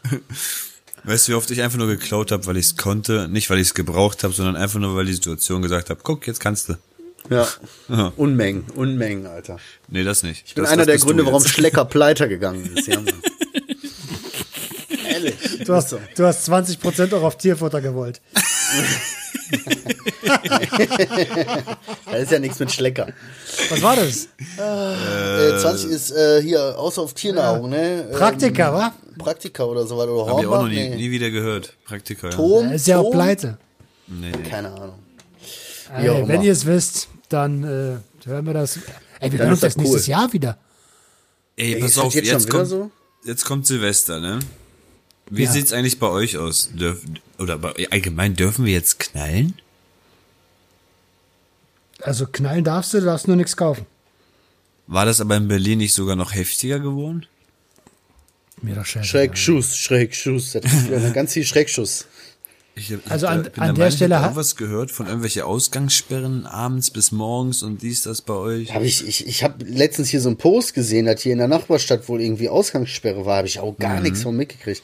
Weißt 1.04 1.28
du, 1.28 1.32
wie 1.32 1.36
oft 1.36 1.50
ich 1.50 1.62
einfach 1.62 1.78
nur 1.78 1.86
geklaut 1.86 2.30
habe, 2.30 2.46
weil 2.46 2.56
ich 2.56 2.66
es 2.66 2.76
konnte, 2.76 3.28
nicht 3.28 3.48
weil 3.50 3.58
ich 3.58 3.68
es 3.68 3.74
gebraucht 3.74 4.24
habe, 4.24 4.34
sondern 4.34 4.56
einfach 4.56 4.78
nur, 4.78 4.94
weil 4.96 5.06
die 5.06 5.14
Situation 5.14 5.62
gesagt 5.62 5.90
hat, 5.90 5.98
guck, 6.02 6.26
jetzt 6.26 6.40
kannst 6.40 6.68
du. 6.68 6.76
Ja. 7.28 7.46
Ja. 7.88 8.12
Unmengen, 8.16 8.64
Unmengen, 8.76 9.26
Alter. 9.26 9.58
Nee, 9.88 10.04
das 10.04 10.22
nicht. 10.22 10.44
Ich 10.46 10.54
bin 10.54 10.62
das, 10.62 10.72
einer 10.72 10.86
das 10.86 11.00
der 11.00 11.06
Gründe, 11.06 11.26
warum. 11.26 11.44
Schlecker 11.44 11.84
pleite 11.86 12.28
gegangen 12.28 12.64
ist. 12.76 12.86
Ja. 12.86 13.00
Ehrlich. 15.10 15.34
Du 15.64 15.74
hast, 15.74 15.92
du 15.92 16.24
hast 16.24 16.44
20 16.44 16.78
Prozent 16.78 17.12
auch 17.14 17.22
auf 17.22 17.36
Tierfutter 17.36 17.80
gewollt. 17.80 18.20
Da 22.06 22.16
ist 22.16 22.30
ja 22.32 22.38
nichts 22.38 22.58
mit 22.58 22.70
Schlecker. 22.72 23.08
Was 23.70 23.82
war 23.82 23.96
das? 23.96 24.28
Äh, 24.56 25.58
20 25.58 25.90
ist 25.90 26.10
äh, 26.12 26.42
hier, 26.42 26.78
außer 26.78 27.02
auf 27.02 27.14
Tiernahrung, 27.14 27.70
ne? 27.70 28.06
Ähm, 28.10 28.16
Praktika, 28.16 28.72
wa? 28.72 28.94
Praktika 29.18 29.64
oder 29.64 29.86
so 29.86 29.96
weiter. 29.98 30.12
Oder 30.12 30.32
Hab 30.32 30.40
ich 30.40 30.46
auch 30.46 30.62
noch 30.62 30.68
nie, 30.68 30.74
nee. 30.88 30.96
nie 30.96 31.10
wieder 31.10 31.30
gehört. 31.30 31.74
Praktiker, 31.84 32.30
ja. 32.30 32.36
Tom, 32.36 32.72
ist 32.72 32.86
ja 32.86 32.98
auch 32.98 33.04
Tom? 33.04 33.12
pleite. 33.12 33.58
Nee, 34.06 34.30
nee. 34.30 34.48
Keine 34.48 34.72
Ahnung. 34.72 34.98
Ey, 35.96 36.08
auch 36.10 36.28
wenn 36.28 36.42
ihr 36.42 36.52
es 36.52 36.66
wisst, 36.66 37.08
dann 37.28 37.64
äh, 37.64 38.26
hören 38.28 38.46
wir 38.46 38.54
das. 38.54 38.78
Ey, 39.20 39.32
wir 39.32 39.38
hören 39.40 39.50
uns 39.50 39.60
das 39.60 39.74
das 39.74 39.82
nächstes 39.82 40.04
cool. 40.06 40.10
Jahr 40.10 40.32
wieder. 40.32 40.56
Ey, 41.56 41.74
Ey, 41.74 41.80
pass 41.80 41.94
das 41.94 42.04
auf, 42.04 42.14
jetzt 42.14 42.28
jetzt, 42.28 42.48
kommt, 42.48 42.68
so? 42.68 42.90
jetzt 43.24 43.44
kommt 43.44 43.66
Silvester, 43.66 44.20
ne? 44.20 44.38
Wie 45.28 45.44
Ja. 45.44 45.50
sieht's 45.52 45.72
eigentlich 45.72 45.98
bei 45.98 46.08
euch 46.08 46.38
aus? 46.38 46.70
Dürf, 46.72 47.02
oder 47.40 47.58
allgemein 47.90 48.34
dürfen 48.36 48.64
wir 48.66 48.72
jetzt 48.72 48.98
knallen? 49.00 49.54
Also 52.02 52.26
knallen 52.26 52.64
darfst 52.64 52.94
du, 52.94 53.00
du 53.00 53.06
darfst 53.06 53.26
nur 53.28 53.36
nichts 53.36 53.56
kaufen. 53.56 53.86
War 54.86 55.04
das 55.06 55.20
aber 55.20 55.36
in 55.36 55.48
Berlin 55.48 55.78
nicht 55.78 55.94
sogar 55.94 56.16
noch 56.16 56.34
heftiger 56.34 56.80
geworden? 56.80 57.26
Mir 58.62 58.74
doch 58.74 58.84
scheiße. 58.86 59.06
Schreckschuss, 59.06 59.76
Schreckschuss. 59.76 60.52
Das 60.52 60.64
ist 60.64 60.86
wieder 60.88 61.10
ganz 61.12 61.32
viel 61.32 61.44
Schreckschuss. 61.44 62.06
Ich 62.74 62.92
hab, 62.92 63.10
Also 63.10 63.26
ich 63.26 63.32
an- 63.32 63.42
bin 63.42 63.52
an 63.54 63.74
der 63.74 63.84
Meinung, 63.84 63.90
Stelle 63.96 64.14
ich 64.14 64.16
hab 64.16 64.20
hat- 64.22 64.30
irgendwas 64.30 64.56
gehört 64.56 64.90
von 64.90 65.06
irgendwelche 65.06 65.44
Ausgangssperren 65.44 66.46
abends 66.46 66.90
bis 66.90 67.12
morgens 67.12 67.62
und 67.62 67.82
dies, 67.82 68.02
das 68.02 68.22
bei 68.22 68.34
euch. 68.34 68.74
Hab 68.74 68.82
ich 68.82 69.06
ich, 69.06 69.26
ich 69.26 69.44
habe 69.44 69.64
letztens 69.64 70.08
hier 70.08 70.20
so 70.20 70.28
einen 70.28 70.38
Post 70.38 70.74
gesehen, 70.74 71.06
dass 71.06 71.20
hier 71.20 71.32
in 71.32 71.38
der 71.38 71.48
Nachbarstadt 71.48 72.08
wohl 72.08 72.20
irgendwie 72.20 72.48
Ausgangssperre 72.48 73.26
war. 73.26 73.38
Habe 73.38 73.48
ich 73.48 73.58
auch 73.60 73.76
gar 73.78 74.00
nichts 74.00 74.22
von 74.22 74.36
mitgekriegt. 74.36 74.82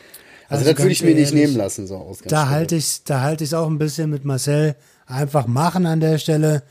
Also, 0.48 0.60
Also 0.60 0.72
das 0.72 0.82
würde 0.82 0.92
ich 0.92 1.02
mir 1.02 1.14
nicht 1.14 1.32
ehrlich, 1.32 1.46
nehmen 1.46 1.56
lassen, 1.56 1.86
so 1.86 1.96
Ausgangssperre. 1.96 2.30
Da 2.30 2.48
halte 2.48 2.76
ich 2.76 3.04
da 3.04 3.20
halte 3.20 3.44
ich 3.44 3.54
auch 3.54 3.66
ein 3.66 3.78
bisschen 3.78 4.10
mit 4.10 4.24
Marcel. 4.24 4.76
Einfach 5.06 5.46
machen 5.46 5.86
an 5.86 6.00
der 6.00 6.18
Stelle. 6.18 6.62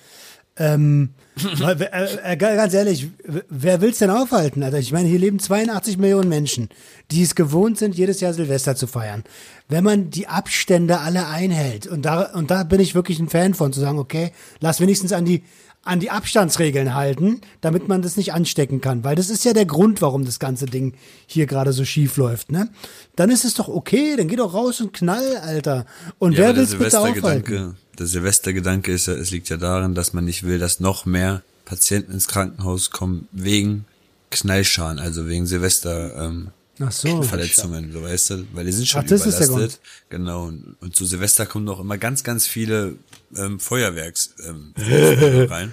Ähm, 0.57 1.09
äh, 1.61 2.33
äh, 2.33 2.37
ganz 2.37 2.73
ehrlich, 2.73 3.09
wer 3.49 3.81
will's 3.81 3.97
denn 3.97 4.09
aufhalten? 4.09 4.63
Also 4.63 4.77
ich 4.77 4.93
meine, 4.93 5.09
hier 5.09 5.19
leben 5.19 5.39
82 5.39 5.97
Millionen 5.97 6.29
Menschen, 6.29 6.69
die 7.11 7.23
es 7.23 7.35
gewohnt 7.35 7.77
sind, 7.77 7.95
jedes 7.95 8.21
Jahr 8.21 8.33
Silvester 8.33 8.75
zu 8.75 8.87
feiern. 8.87 9.25
Wenn 9.67 9.83
man 9.83 10.09
die 10.11 10.27
Abstände 10.27 10.99
alle 10.99 11.27
einhält, 11.27 11.87
und 11.87 12.03
da, 12.03 12.31
und 12.33 12.51
da 12.51 12.63
bin 12.63 12.79
ich 12.79 12.95
wirklich 12.95 13.19
ein 13.19 13.27
Fan 13.27 13.53
von, 13.53 13.73
zu 13.73 13.81
sagen, 13.81 13.99
okay, 13.99 14.31
lass 14.61 14.79
wenigstens 14.79 15.11
an 15.11 15.25
die, 15.25 15.43
an 15.85 15.99
die 15.99 16.09
Abstandsregeln 16.09 16.95
halten, 16.95 17.41
damit 17.61 17.87
man 17.87 18.01
das 18.01 18.17
nicht 18.17 18.33
anstecken 18.33 18.81
kann. 18.81 19.03
Weil 19.03 19.15
das 19.15 19.29
ist 19.29 19.45
ja 19.45 19.53
der 19.53 19.65
Grund, 19.65 20.01
warum 20.01 20.25
das 20.25 20.39
ganze 20.39 20.65
Ding 20.65 20.95
hier 21.27 21.45
gerade 21.45 21.71
so 21.71 21.85
schief 21.85 22.17
läuft, 22.17 22.51
ne? 22.51 22.69
Dann 23.15 23.29
ist 23.29 23.45
es 23.45 23.53
doch 23.53 23.67
okay, 23.67 24.15
dann 24.17 24.27
geh 24.27 24.35
doch 24.35 24.53
raus 24.53 24.81
und 24.81 24.93
knall, 24.93 25.37
Alter. 25.37 25.85
Und 26.17 26.33
Ja, 26.33 26.39
wer 26.39 26.55
will's 26.57 26.75
bitte 26.75 26.99
aufhalten? 26.99 27.21
Silvestergedanke, 27.21 27.75
der 27.97 28.07
Silvestergedanke 28.07 28.91
ist 28.91 29.07
ja, 29.07 29.13
es 29.13 29.31
liegt 29.31 29.47
ja 29.49 29.57
darin, 29.57 29.93
dass 29.93 30.11
man 30.11 30.25
nicht 30.25 30.43
will, 30.43 30.57
dass 30.57 30.79
noch 30.79 31.05
mehr 31.05 31.43
Patienten 31.65 32.11
ins 32.11 32.27
Krankenhaus 32.27 32.89
kommen 32.89 33.27
wegen 33.31 33.85
Knallschaden, 34.31 34.99
also 34.99 35.27
wegen 35.27 35.45
Silvester 35.45 36.15
ähm, 36.25 36.49
Ach 36.79 36.91
so. 36.91 37.21
Verletzungen, 37.23 37.91
so 37.91 38.01
weißt 38.01 38.29
du, 38.31 38.47
weil 38.53 38.65
die 38.65 38.71
sind 38.71 38.87
schon 38.87 39.01
Ach, 39.01 39.07
das 39.07 39.25
ist 39.25 39.39
der 39.39 39.47
überlastet. 39.47 39.79
Genau. 40.09 40.45
Und, 40.45 40.75
und 40.81 40.95
zu 40.95 41.05
Silvester 41.05 41.45
kommen 41.45 41.65
noch 41.65 41.79
immer 41.79 41.97
ganz, 41.97 42.23
ganz 42.23 42.47
viele 42.47 42.95
ähm, 43.35 43.59
Feuerwerks 43.59 44.35
ähm, 44.45 44.73
rein. 45.49 45.71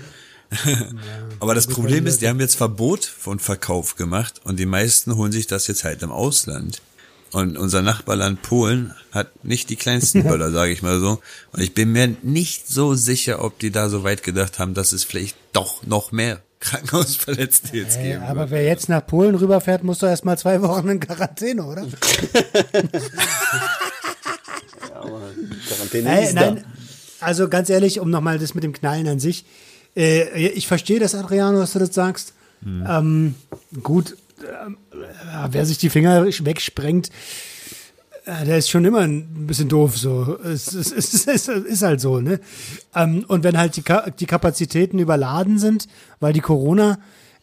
Aber 1.41 1.55
das 1.55 1.67
Problem 1.67 2.07
ist, 2.07 2.21
die 2.21 2.29
haben 2.29 2.41
jetzt 2.41 2.57
Verbot 2.57 3.05
von 3.05 3.39
Verkauf 3.39 3.97
gemacht 3.97 4.41
und 4.45 4.59
die 4.59 4.67
meisten 4.67 5.17
holen 5.17 5.33
sich 5.33 5.47
das 5.47 5.67
jetzt 5.67 5.85
halt 5.85 6.03
im 6.03 6.13
Ausland. 6.13 6.83
Und 7.33 7.57
unser 7.57 7.81
Nachbarland 7.81 8.43
Polen 8.43 8.93
hat 9.11 9.45
nicht 9.45 9.71
die 9.71 9.77
kleinsten 9.77 10.23
Böller, 10.29 10.51
sage 10.51 10.73
ich 10.73 10.83
mal 10.83 11.01
so. 11.01 11.21
Und 11.53 11.63
ich 11.63 11.73
bin 11.73 11.91
mir 11.91 12.15
nicht 12.23 12.69
so 12.69 12.95
sicher, 12.95 13.43
ob 13.43 13.59
die 13.59 13.71
da 13.71 13.89
so 13.89 14.05
weit 14.05 14.23
gedacht 14.23 14.59
haben, 14.59 14.75
dass 14.75 14.93
es 14.93 15.05
vielleicht 15.05 15.37
doch 15.53 15.83
noch 15.85 16.13
mehr 16.13 16.43
Krankenhausverletzte 16.63 17.77
jetzt 17.77 17.99
Ey, 17.99 18.13
geben 18.13 18.23
aber 18.23 18.51
wer 18.51 18.65
jetzt 18.65 18.89
nach 18.89 19.05
Polen 19.05 19.35
rüberfährt, 19.35 19.83
muss 19.83 19.99
doch 19.99 20.09
erstmal 20.09 20.39
zwei 20.39 20.63
Wochen 20.63 20.89
in 20.89 21.01
Quarantäne, 21.01 21.65
oder? 21.65 21.85
Quarantäne 25.69 26.05
Nein, 26.05 26.23
ist 26.23 26.35
nein. 26.35 26.65
Also 27.21 27.49
ganz 27.49 27.69
ehrlich, 27.69 28.01
um 28.01 28.11
nochmal 28.11 28.39
das 28.39 28.55
mit 28.55 28.65
dem 28.65 28.73
Knallen 28.73 29.09
an 29.09 29.19
sich. 29.19 29.45
Äh, 29.97 30.49
ich 30.49 30.67
verstehe 30.67 31.01
das, 31.01 31.15
Adriano, 31.15 31.59
was 31.59 31.73
du 31.73 31.79
das 31.81 31.95
sagst. 31.95 32.33
Ähm, 32.65 33.35
gut, 33.83 34.17
äh, 34.43 34.71
wer 35.51 35.67
sich 35.67 35.79
die 35.79 35.91
Finger 35.91 36.25
wegsprengt, 36.25 37.09
äh, 37.09 37.11
der 38.27 38.59
ist 38.59 38.71
schon 38.71 38.85
immer 38.85 39.01
ein 39.01 39.47
bisschen 39.47 39.69
doof 39.69 39.97
so. 39.97 40.39
Es, 40.45 40.73
es, 40.73 40.93
es, 40.93 41.27
es 41.27 41.49
ist 41.49 41.83
halt 41.83 42.01
so, 42.01 42.21
ne? 42.21 42.41
Ähm, 42.95 43.25
und 43.27 43.43
wenn 43.43 43.59
halt 43.59 43.77
die, 43.77 43.83
Ka 43.83 44.11
die 44.11 44.27
Kapazitäten 44.27 44.99
überladen 44.99 45.59
sind, 45.59 45.89
weil 46.21 46.33
die 46.33 46.41
Corona 46.41 46.99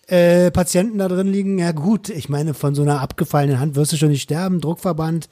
äh, 0.08 0.52
Patienten 0.52 0.98
da 0.98 1.08
drin 1.08 1.28
liegen, 1.28 1.60
ja 1.60 1.72
gut, 1.72 2.10
ich 2.10 2.30
meine, 2.30 2.54
von 2.54 2.76
so 2.76 2.82
einer 2.82 3.02
abgefallenen 3.02 3.60
Hand 3.60 3.76
wirst 3.76 3.92
du 3.92 3.98
schon 3.98 4.10
nicht 4.10 4.22
sterben, 4.22 4.62
Druckverband, 4.62 5.30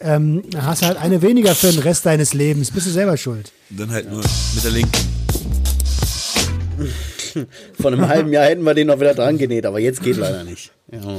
ähm, 0.00 0.42
hast 0.56 0.82
du 0.82 0.86
halt 0.86 0.98
eine 0.98 1.20
weniger 1.22 1.54
für 1.54 1.70
den 1.70 1.80
Rest 1.80 2.06
deines 2.06 2.32
Lebens, 2.32 2.70
bist 2.70 2.86
du 2.86 2.90
selber 2.90 3.16
schuld. 3.16 3.52
Dann 3.70 3.90
halt 3.90 4.10
nur 4.10 4.22
mit 4.54 4.64
der 4.64 4.70
linken. 4.70 4.92
Vor 7.80 7.92
einem 7.92 8.06
halben 8.06 8.32
Jahr 8.32 8.44
hätten 8.46 8.62
wir 8.62 8.74
den 8.74 8.86
noch 8.86 9.00
wieder 9.00 9.14
dran 9.14 9.36
genäht, 9.36 9.66
aber 9.66 9.80
jetzt 9.80 10.02
geht 10.02 10.16
leider 10.16 10.44
nicht. 10.44 10.72
Ja. 10.92 11.16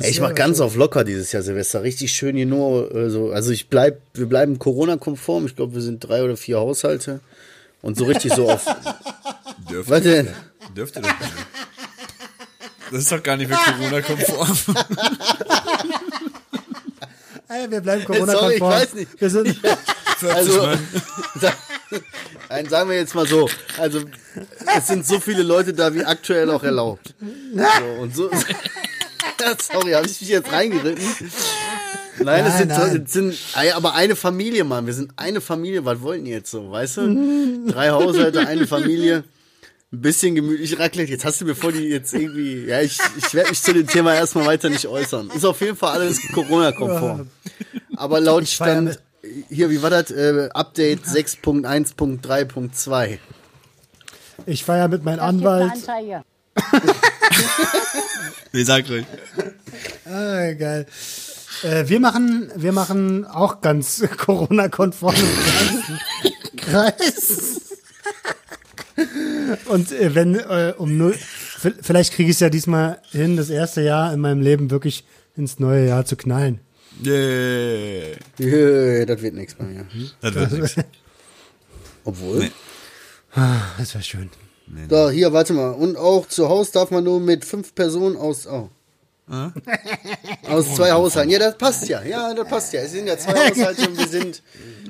Ey, 0.00 0.10
ich 0.10 0.20
mach 0.20 0.34
ganz 0.34 0.60
auf 0.60 0.74
locker 0.74 1.04
dieses 1.04 1.30
Jahr 1.32 1.42
Silvester. 1.42 1.82
Richtig 1.82 2.12
schön 2.12 2.36
hier 2.36 2.46
nur 2.46 2.92
äh, 2.94 3.08
so. 3.10 3.30
Also 3.30 3.50
ich 3.52 3.68
bleib, 3.68 4.00
wir 4.14 4.26
bleiben 4.26 4.58
Corona-konform. 4.58 5.46
Ich 5.46 5.54
glaube, 5.56 5.74
wir 5.74 5.82
sind 5.82 6.00
drei 6.00 6.22
oder 6.24 6.36
vier 6.36 6.58
Haushalte. 6.58 7.20
Und 7.82 7.96
so 7.96 8.04
richtig 8.04 8.34
so 8.34 8.50
auf. 8.50 8.64
Dürfte, 9.70 9.92
Was 9.92 10.02
denn? 10.02 10.28
dürfte 10.76 11.00
das 11.00 11.10
nicht. 11.12 11.32
Das 12.90 13.00
ist 13.02 13.12
doch 13.12 13.22
gar 13.22 13.36
nicht 13.36 13.48
mehr 13.48 13.58
Corona-konform. 13.58 14.58
Ey, 17.48 17.70
wir 17.70 17.80
bleiben 17.80 18.02
Sorry, 18.06 18.18
ich 18.22 18.26
Corona-konform. 18.26 18.70
weiß 18.72 18.94
nicht. 18.94 19.20
Wir 19.20 19.30
sind, 19.30 19.60
40 20.20 20.36
Also, 20.36 20.62
Mann. 20.62 20.78
sagen 22.68 22.90
wir 22.90 22.96
jetzt 22.96 23.14
mal 23.14 23.26
so. 23.26 23.48
Also, 23.78 24.00
es 24.76 24.86
sind 24.86 25.06
so 25.06 25.20
viele 25.20 25.42
Leute 25.42 25.72
da, 25.72 25.94
wie 25.94 26.04
aktuell 26.04 26.50
auch 26.50 26.62
erlaubt. 26.62 27.14
So, 27.54 28.02
und 28.02 28.14
so. 28.14 28.30
Sorry, 29.72 29.92
habe 29.92 30.06
ich 30.06 30.20
mich 30.20 30.28
jetzt 30.28 30.52
reingeritten? 30.52 31.02
Nein, 32.22 32.44
es 32.44 32.52
Nein, 32.52 32.58
sind, 32.58 32.68
nein. 32.68 33.04
es 33.06 33.12
sind 33.12 33.34
aber 33.74 33.94
eine 33.94 34.14
Familie, 34.14 34.64
Mann. 34.64 34.86
Wir 34.86 34.92
sind 34.92 35.12
eine 35.16 35.40
Familie. 35.40 35.86
Was 35.86 36.02
wollten 36.02 36.26
die 36.26 36.32
jetzt 36.32 36.50
so, 36.50 36.70
weißt 36.70 36.98
du? 36.98 37.66
Drei 37.68 37.90
Haushalte, 37.90 38.46
eine 38.46 38.66
Familie. 38.66 39.24
Ein 39.92 40.02
bisschen 40.02 40.34
gemütlich 40.34 40.78
Raclette. 40.78 41.10
Jetzt 41.10 41.24
hast 41.24 41.40
du 41.40 41.46
mir 41.46 41.56
vor 41.56 41.72
die 41.72 41.88
jetzt 41.88 42.14
irgendwie. 42.14 42.66
Ja, 42.66 42.80
ich, 42.80 42.98
ich 43.16 43.34
werde 43.34 43.50
mich 43.50 43.62
zu 43.62 43.72
dem 43.72 43.86
Thema 43.86 44.14
erstmal 44.14 44.46
weiter 44.46 44.68
nicht 44.68 44.86
äußern. 44.86 45.30
Ist 45.34 45.44
auf 45.44 45.60
jeden 45.62 45.76
Fall 45.76 45.98
alles 45.98 46.20
Corona-konform. 46.32 47.28
Aber 47.96 48.20
laut 48.20 48.46
Stand. 48.46 49.00
Hier, 49.48 49.70
wie 49.70 49.82
war 49.82 49.90
das? 49.90 50.10
Äh, 50.10 50.48
Update 50.54 51.04
6.1.3.2. 51.04 53.18
Ich 54.46 54.64
feiere 54.64 54.88
mit 54.88 55.04
meinem 55.04 55.20
Anwalt. 55.20 55.72
Wie 58.52 58.64
sagt 58.64 58.90
euch? 58.90 59.04
Ah, 60.06 60.52
geil. 60.52 60.86
Äh, 61.62 61.88
wir 61.88 62.00
machen, 62.00 62.50
wir 62.56 62.72
machen 62.72 63.26
auch 63.26 63.60
ganz 63.60 64.02
Corona-konform 64.16 65.14
Kreis. 66.56 67.60
Und 69.66 69.92
äh, 69.92 70.14
wenn 70.14 70.36
äh, 70.36 70.72
um 70.78 70.96
null, 70.96 71.14
vielleicht 71.82 72.14
kriege 72.14 72.30
ich 72.30 72.36
es 72.36 72.40
ja 72.40 72.48
diesmal 72.48 73.02
hin, 73.10 73.36
das 73.36 73.50
erste 73.50 73.82
Jahr 73.82 74.10
in 74.12 74.20
meinem 74.20 74.40
Leben 74.40 74.70
wirklich 74.70 75.04
ins 75.36 75.58
neue 75.58 75.86
Jahr 75.86 76.06
zu 76.06 76.16
knallen. 76.16 76.60
Yeah. 77.04 78.16
Jö, 78.38 79.06
das 79.06 79.22
wird 79.22 79.34
nichts 79.34 79.54
bei 79.54 79.64
mir. 79.64 79.86
Das 80.20 80.34
wird 80.34 80.52
nix. 80.52 80.76
Obwohl. 82.04 82.38
Nee. 82.38 82.50
Das 83.78 83.94
wäre 83.94 84.04
schön. 84.04 84.30
Da, 84.88 85.10
hier, 85.10 85.32
warte 85.32 85.52
mal. 85.52 85.70
Und 85.70 85.96
auch 85.96 86.26
zu 86.26 86.48
Hause 86.48 86.72
darf 86.72 86.90
man 86.90 87.04
nur 87.04 87.20
mit 87.20 87.44
fünf 87.44 87.74
Personen 87.74 88.16
aus. 88.16 88.46
Oh. 88.46 88.68
Aus 90.48 90.74
zwei 90.74 90.90
Haushalten. 90.90 91.30
Ja, 91.30 91.38
das 91.38 91.56
passt 91.56 91.88
ja. 91.88 92.02
Ja, 92.02 92.34
das 92.34 92.48
passt 92.48 92.72
ja. 92.72 92.80
Es 92.80 92.90
sind 92.90 93.06
ja 93.06 93.16
zwei 93.16 93.48
Haushalte 93.48 93.88
und 93.88 93.96
wir 93.96 94.08
sind 94.08 94.42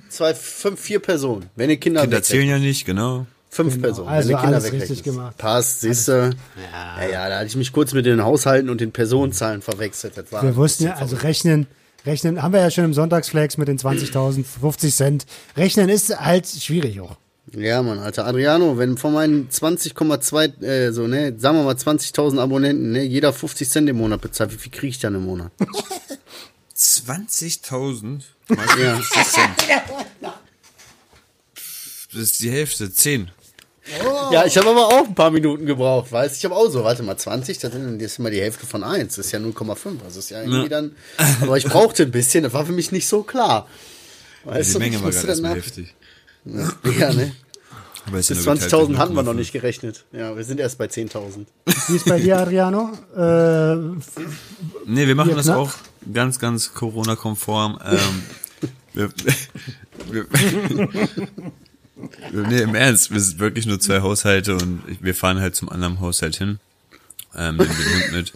zwei, 0.09 0.33
fünf, 0.33 0.81
vier 0.81 0.99
Personen. 0.99 1.51
Wenn 1.57 1.69
ihr 1.69 1.77
Kinder, 1.77 2.03
Kinder 2.03 2.23
zählen 2.23 2.49
ja 2.49 2.59
nicht, 2.59 2.87
genau. 2.87 3.27
Fünf 3.51 3.81
Personen. 3.83 4.09
Also 4.09 4.29
wenn 4.31 4.37
ihr 4.37 4.41
Kinder 4.41 4.57
alles 4.57 4.73
richtig 4.73 5.03
gemacht. 5.03 5.37
Passt, 5.37 5.81
siehst 5.83 6.09
du. 6.09 6.31
Ja. 6.73 7.07
ja, 7.07 7.29
da 7.29 7.37
hatte 7.39 7.49
ich 7.49 7.57
mich 7.57 7.73
kurz 7.73 7.93
mit 7.93 8.07
den 8.07 8.23
Haushalten 8.23 8.71
und 8.71 8.81
den 8.81 8.93
Personenzahlen 8.93 9.61
verwechselt. 9.61 10.17
Das 10.17 10.33
war 10.33 10.43
Wir 10.43 10.57
wussten 10.57 10.85
ja, 10.85 10.95
also 10.95 11.17
rechnen, 11.17 11.67
rechnen, 12.07 12.43
haben 12.43 12.53
wir 12.53 12.61
ja 12.61 12.71
schon 12.71 12.85
im 12.85 12.95
Sonntagsflex 12.95 13.57
mit 13.57 13.69
den 13.69 13.79
20.000, 13.79 14.45
50 14.45 14.95
Cent. 14.95 15.27
Rechnen 15.57 15.89
ist 15.89 16.19
halt 16.19 16.47
schwierig 16.47 17.01
auch. 17.01 17.17
Ja, 17.57 17.83
Mann, 17.83 17.99
Alter. 17.99 18.27
Adriano, 18.27 18.79
wenn 18.79 18.97
von 18.97 19.13
meinen 19.13 19.49
20,2, 19.49 20.63
äh, 20.63 20.93
so, 20.93 21.07
ne, 21.09 21.35
sagen 21.37 21.57
wir 21.59 21.65
mal 21.65 21.75
20.000 21.75 22.39
Abonnenten, 22.39 22.93
ne, 22.93 23.03
jeder 23.03 23.33
50 23.33 23.69
Cent 23.69 23.89
im 23.89 23.97
Monat 23.97 24.21
bezahlt, 24.21 24.53
wie 24.53 24.59
viel 24.59 24.71
kriege 24.71 24.89
ich 24.89 24.99
dann 25.01 25.15
im 25.17 25.25
Monat? 25.25 25.51
20.000 26.77 28.23
mal 28.49 28.67
Ja. 28.81 28.97
50 28.97 29.25
Cent. 29.25 29.51
Das 32.13 32.23
ist 32.23 32.41
die 32.41 32.51
Hälfte, 32.51 32.93
10. 32.93 33.31
Ja, 34.31 34.45
ich 34.45 34.57
habe 34.59 34.69
aber 34.71 34.87
auch 34.89 35.07
ein 35.07 35.15
paar 35.15 35.31
Minuten 35.31 35.65
gebraucht, 35.67 36.13
weißt 36.13 36.37
Ich 36.37 36.45
habe 36.45 36.55
auch 36.55 36.69
so, 36.71 36.85
warte 36.85 37.03
mal, 37.03 37.17
20, 37.17 37.59
das 37.59 37.73
sind- 37.73 37.99
das 38.01 38.13
ist 38.13 38.19
immer 38.19 38.31
die 38.31 38.41
Hälfte 38.41 38.67
von 38.67 38.85
1, 38.85 39.17
das 39.17 39.27
ist 39.27 39.33
ja 39.33 39.39
0,5, 39.39 40.03
also 40.05 40.19
ist 40.21 40.31
ja 40.31 40.41
irgendwie 40.43 40.63
Ja. 40.63 40.69
dann, 40.69 40.95
aber 41.41 41.57
ich 41.57 41.65
brauchte 41.65 42.03
ein 42.05 42.11
bisschen, 42.11 42.45
das 42.45 42.53
war 42.53 42.65
für 42.67 42.73
mich 42.73 42.93
nicht 42.93 43.09
so 43.09 43.23
klar. 43.23 43.67
Weißt 44.45 44.75
Die 44.75 44.79
Menge 44.79 44.97
ich 44.97 45.03
war 45.03 45.11
gerade 45.11 45.29
erstmal 45.29 45.55
heftig. 45.57 45.95
Ja, 46.45 47.13
ne? 47.13 47.33
Bis 48.13 48.29
ja 48.31 48.35
nur 48.37 48.45
geteilt 48.55 48.73
20.000 48.73 48.87
durch 48.89 48.99
hatten 48.99 49.15
wir 49.15 49.23
noch 49.23 49.33
0,5. 49.35 49.37
nicht 49.37 49.53
gerechnet. 49.53 50.05
Ja, 50.13 50.35
wir 50.37 50.45
sind 50.45 50.59
erst 50.61 50.79
bei 50.79 50.87
10.000. 50.87 51.47
Wie 51.89 51.97
ist 51.97 52.07
bei 52.07 52.19
dir, 52.19 52.39
Adriano? 52.39 52.93
Äh, 53.17 53.77
Nee, 54.87 55.07
wir 55.07 55.15
machen 55.15 55.37
das 55.37 55.47
knapp. 55.47 55.59
auch 55.59 55.73
ganz, 56.13 56.39
ganz 56.39 56.73
Corona-konform. 56.75 57.79
Ähm, 57.85 58.23
wir, 58.95 59.11
nee, 62.33 62.61
im 62.63 62.75
Ernst, 62.75 63.11
wir 63.13 63.21
sind 63.21 63.39
wirklich 63.39 63.67
nur 63.67 63.81
zwei 63.81 64.01
Haushalte 64.01 64.55
und 64.55 64.83
wir 65.01 65.15
fahren 65.15 65.41
halt 65.41 65.57
zum 65.57 65.69
anderen 65.69 66.01
Haushalt 66.01 66.37
hin. 66.37 66.59
Ähm, 67.37 67.57
nehmen 67.57 67.69
den 67.71 68.03
Hund 68.03 68.13
mit. 68.13 68.33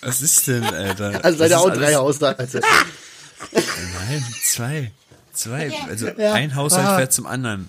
Was 0.00 0.22
ist 0.22 0.46
denn, 0.46 0.62
Alter? 0.64 1.20
Also 1.24 1.38
seid 1.38 1.50
ihr 1.50 1.58
auch 1.60 1.70
drei 1.72 1.94
Haushalte. 1.94 2.60
Nein, 3.52 4.24
zwei. 4.42 4.92
Zwei. 5.32 5.72
Also 5.88 6.08
Ja. 6.16 6.32
ein 6.34 6.54
Haushalt 6.54 6.86
Ah. 6.86 6.96
fährt 6.98 7.12
zum 7.12 7.26
anderen. 7.26 7.68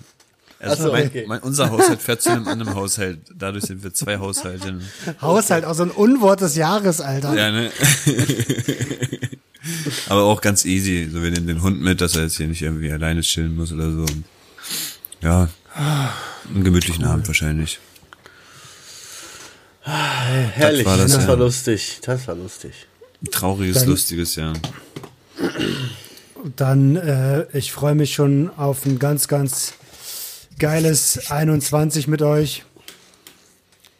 Also 0.58 0.84
so, 0.84 0.92
mein, 0.92 1.06
okay. 1.06 1.24
mein, 1.26 1.40
unser 1.40 1.70
Haushalt 1.70 2.02
fährt 2.02 2.20
zu 2.20 2.30
einem 2.30 2.46
anderen 2.46 2.74
Haushalt. 2.74 3.18
Dadurch 3.34 3.64
sind 3.64 3.82
wir 3.82 3.94
zwei 3.94 4.18
Haushalte. 4.18 4.80
Haushalt, 5.22 5.64
auch 5.64 5.74
so 5.74 5.84
ein 5.84 5.90
Unwort 5.90 6.42
des 6.42 6.54
Jahres, 6.54 7.00
Alter. 7.00 7.34
Ja, 7.34 7.50
ne? 7.50 7.70
Aber 10.08 10.24
auch 10.24 10.40
ganz 10.40 10.64
easy. 10.64 11.08
So, 11.12 11.22
wir 11.22 11.30
nehmen 11.30 11.46
den 11.46 11.62
Hund 11.62 11.80
mit, 11.80 12.00
dass 12.00 12.16
er 12.16 12.22
jetzt 12.24 12.36
hier 12.36 12.46
nicht 12.48 12.62
irgendwie 12.62 12.90
alleine 12.92 13.20
chillen 13.22 13.54
muss 13.56 13.72
oder 13.72 13.90
so. 13.90 14.04
Ja, 15.20 15.48
einen 15.74 16.64
gemütlichen 16.64 17.04
Abend 17.04 17.26
wahrscheinlich. 17.26 17.78
Herrlich, 19.82 20.84
war 20.86 20.96
das, 20.96 21.12
das, 21.12 21.22
war 21.26 21.36
ja. 21.36 21.44
lustig. 21.44 21.98
Das 22.02 22.26
war 22.28 22.34
lustig. 22.34 22.72
Ein 23.22 23.30
trauriges, 23.30 23.78
Dann- 23.78 23.88
lustiges 23.88 24.34
Jahr. 24.36 24.52
Dann, 26.56 26.96
äh, 26.96 27.46
ich 27.56 27.72
freue 27.72 27.94
mich 27.94 28.14
schon 28.14 28.50
auf 28.56 28.86
ein 28.86 28.98
ganz, 28.98 29.28
ganz 29.28 29.74
geiles 30.58 31.30
21 31.30 32.08
mit 32.08 32.22
euch. 32.22 32.64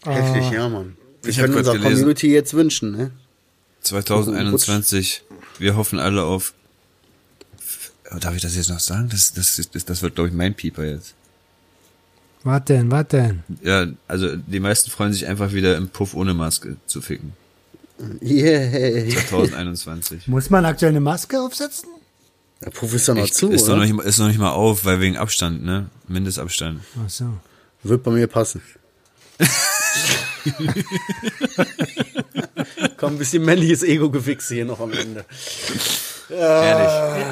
Heftig, 0.04 0.50
ja, 0.50 0.68
Mann. 0.68 0.96
Wir 1.22 1.30
Ich 1.30 1.38
grad 1.38 1.50
unserer 1.50 1.74
gelesen. 1.74 1.94
Community 1.96 2.32
jetzt 2.32 2.54
wünschen, 2.54 2.92
ne? 2.92 3.10
2021, 3.82 5.22
wir 5.58 5.76
hoffen 5.76 5.98
alle 5.98 6.24
auf. 6.24 6.54
Darf 8.18 8.34
ich 8.34 8.42
das 8.42 8.56
jetzt 8.56 8.70
noch 8.70 8.80
sagen? 8.80 9.08
Das, 9.10 9.32
das, 9.32 9.60
das, 9.72 9.84
das 9.84 10.02
wird, 10.02 10.14
glaube 10.16 10.28
ich, 10.30 10.34
mein 10.34 10.54
Pieper 10.54 10.84
jetzt. 10.84 11.14
Was 12.42 12.64
denn, 12.64 12.90
was 12.90 13.06
denn? 13.08 13.42
Ja, 13.62 13.86
also 14.08 14.34
die 14.36 14.60
meisten 14.60 14.90
freuen 14.90 15.12
sich 15.12 15.26
einfach 15.26 15.52
wieder 15.52 15.76
im 15.76 15.88
Puff 15.90 16.14
ohne 16.14 16.32
Maske 16.34 16.76
zu 16.86 17.02
ficken. 17.02 17.34
Yeah. 18.22 19.08
2021. 19.28 20.26
Muss 20.26 20.48
man 20.48 20.64
aktuell 20.64 20.90
eine 20.90 21.00
Maske 21.00 21.38
aufsetzen? 21.40 21.90
Der 22.64 22.70
Puff 22.70 22.94
ist 22.94 23.06
doch 23.08 23.14
noch 23.14 23.24
Echt? 23.24 23.34
zu, 23.34 23.50
ist, 23.50 23.66
noch 23.68 23.74
oder? 23.74 23.82
nicht, 23.84 23.92
mal- 23.94 24.02
ist 24.04 24.18
noch 24.18 24.28
nicht 24.28 24.38
mal 24.38 24.50
auf, 24.52 24.84
weil 24.86 25.00
wegen 25.00 25.16
Abstand, 25.18 25.62
ne? 25.62 25.90
Mindestabstand. 26.08 26.80
Ach 27.04 27.10
so. 27.10 27.26
Wird 27.82 28.02
bei 28.02 28.10
mir 28.10 28.26
passen. 28.26 28.62
Komm, 32.96 33.14
ein 33.14 33.18
bisschen 33.18 33.44
männliches 33.44 33.82
Ego-Gewichse 33.82 34.54
hier 34.54 34.64
noch 34.64 34.80
am 34.80 34.92
Ende. 34.92 35.24
Ehrlich. 36.30 37.24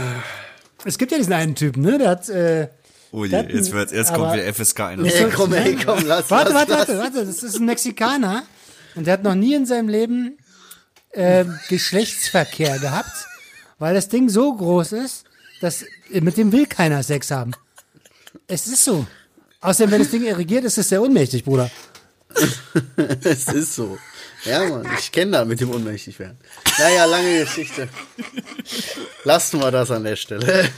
Es 0.84 0.98
gibt 0.98 1.12
ja 1.12 1.18
diesen 1.18 1.32
einen 1.32 1.54
Typen, 1.54 1.82
ne? 1.82 1.98
Der 1.98 2.10
hat, 2.10 2.28
äh, 2.28 2.68
Oh 3.10 3.24
je, 3.24 3.30
Der 3.30 3.38
hat 3.40 3.50
jetzt, 3.50 3.72
wird, 3.72 3.90
jetzt 3.90 4.12
kommt 4.12 4.34
wieder 4.34 4.52
FSK 4.52 4.80
ein. 4.80 5.04
Ey, 5.04 5.30
komm, 5.34 5.52
ey, 5.54 5.76
komm, 5.76 6.04
lass, 6.06 6.30
Warte, 6.30 6.52
lass, 6.52 6.68
warte, 6.68 6.72
lass. 6.72 6.88
warte, 6.88 6.98
warte, 6.98 7.26
das 7.26 7.42
ist 7.42 7.56
ein 7.56 7.64
Mexikaner 7.64 8.42
und 8.94 9.06
der 9.06 9.14
hat 9.14 9.22
noch 9.22 9.34
nie 9.34 9.54
in 9.54 9.64
seinem 9.64 9.88
Leben 9.88 10.38
ähm, 11.14 11.58
Geschlechtsverkehr 11.68 12.78
gehabt, 12.78 13.10
weil 13.78 13.94
das 13.94 14.08
Ding 14.08 14.28
so 14.28 14.54
groß 14.54 14.92
ist, 14.92 15.24
dass 15.62 15.84
mit 16.10 16.36
dem 16.36 16.52
will 16.52 16.66
keiner 16.66 17.02
Sex 17.02 17.30
haben. 17.30 17.52
Es 18.46 18.66
ist 18.66 18.84
so. 18.84 19.06
Außerdem, 19.60 19.90
wenn 19.92 20.02
das 20.02 20.10
Ding 20.10 20.22
irrigiert, 20.24 20.64
ist 20.64 20.78
es 20.78 20.88
sehr 20.90 21.00
unmächtig, 21.02 21.44
Bruder. 21.44 21.70
Es 23.24 23.48
ist 23.48 23.74
so. 23.74 23.98
Ja, 24.44 24.64
Mann, 24.68 24.86
ich 24.98 25.10
kenne 25.12 25.32
da 25.32 25.44
mit 25.44 25.60
dem 25.60 25.70
unmächtig 25.70 26.18
werden. 26.18 26.38
Naja, 26.78 27.04
lange 27.06 27.40
Geschichte. 27.40 27.88
Lassen 29.24 29.60
wir 29.60 29.70
das 29.70 29.90
an 29.90 30.04
der 30.04 30.16
Stelle. 30.16 30.68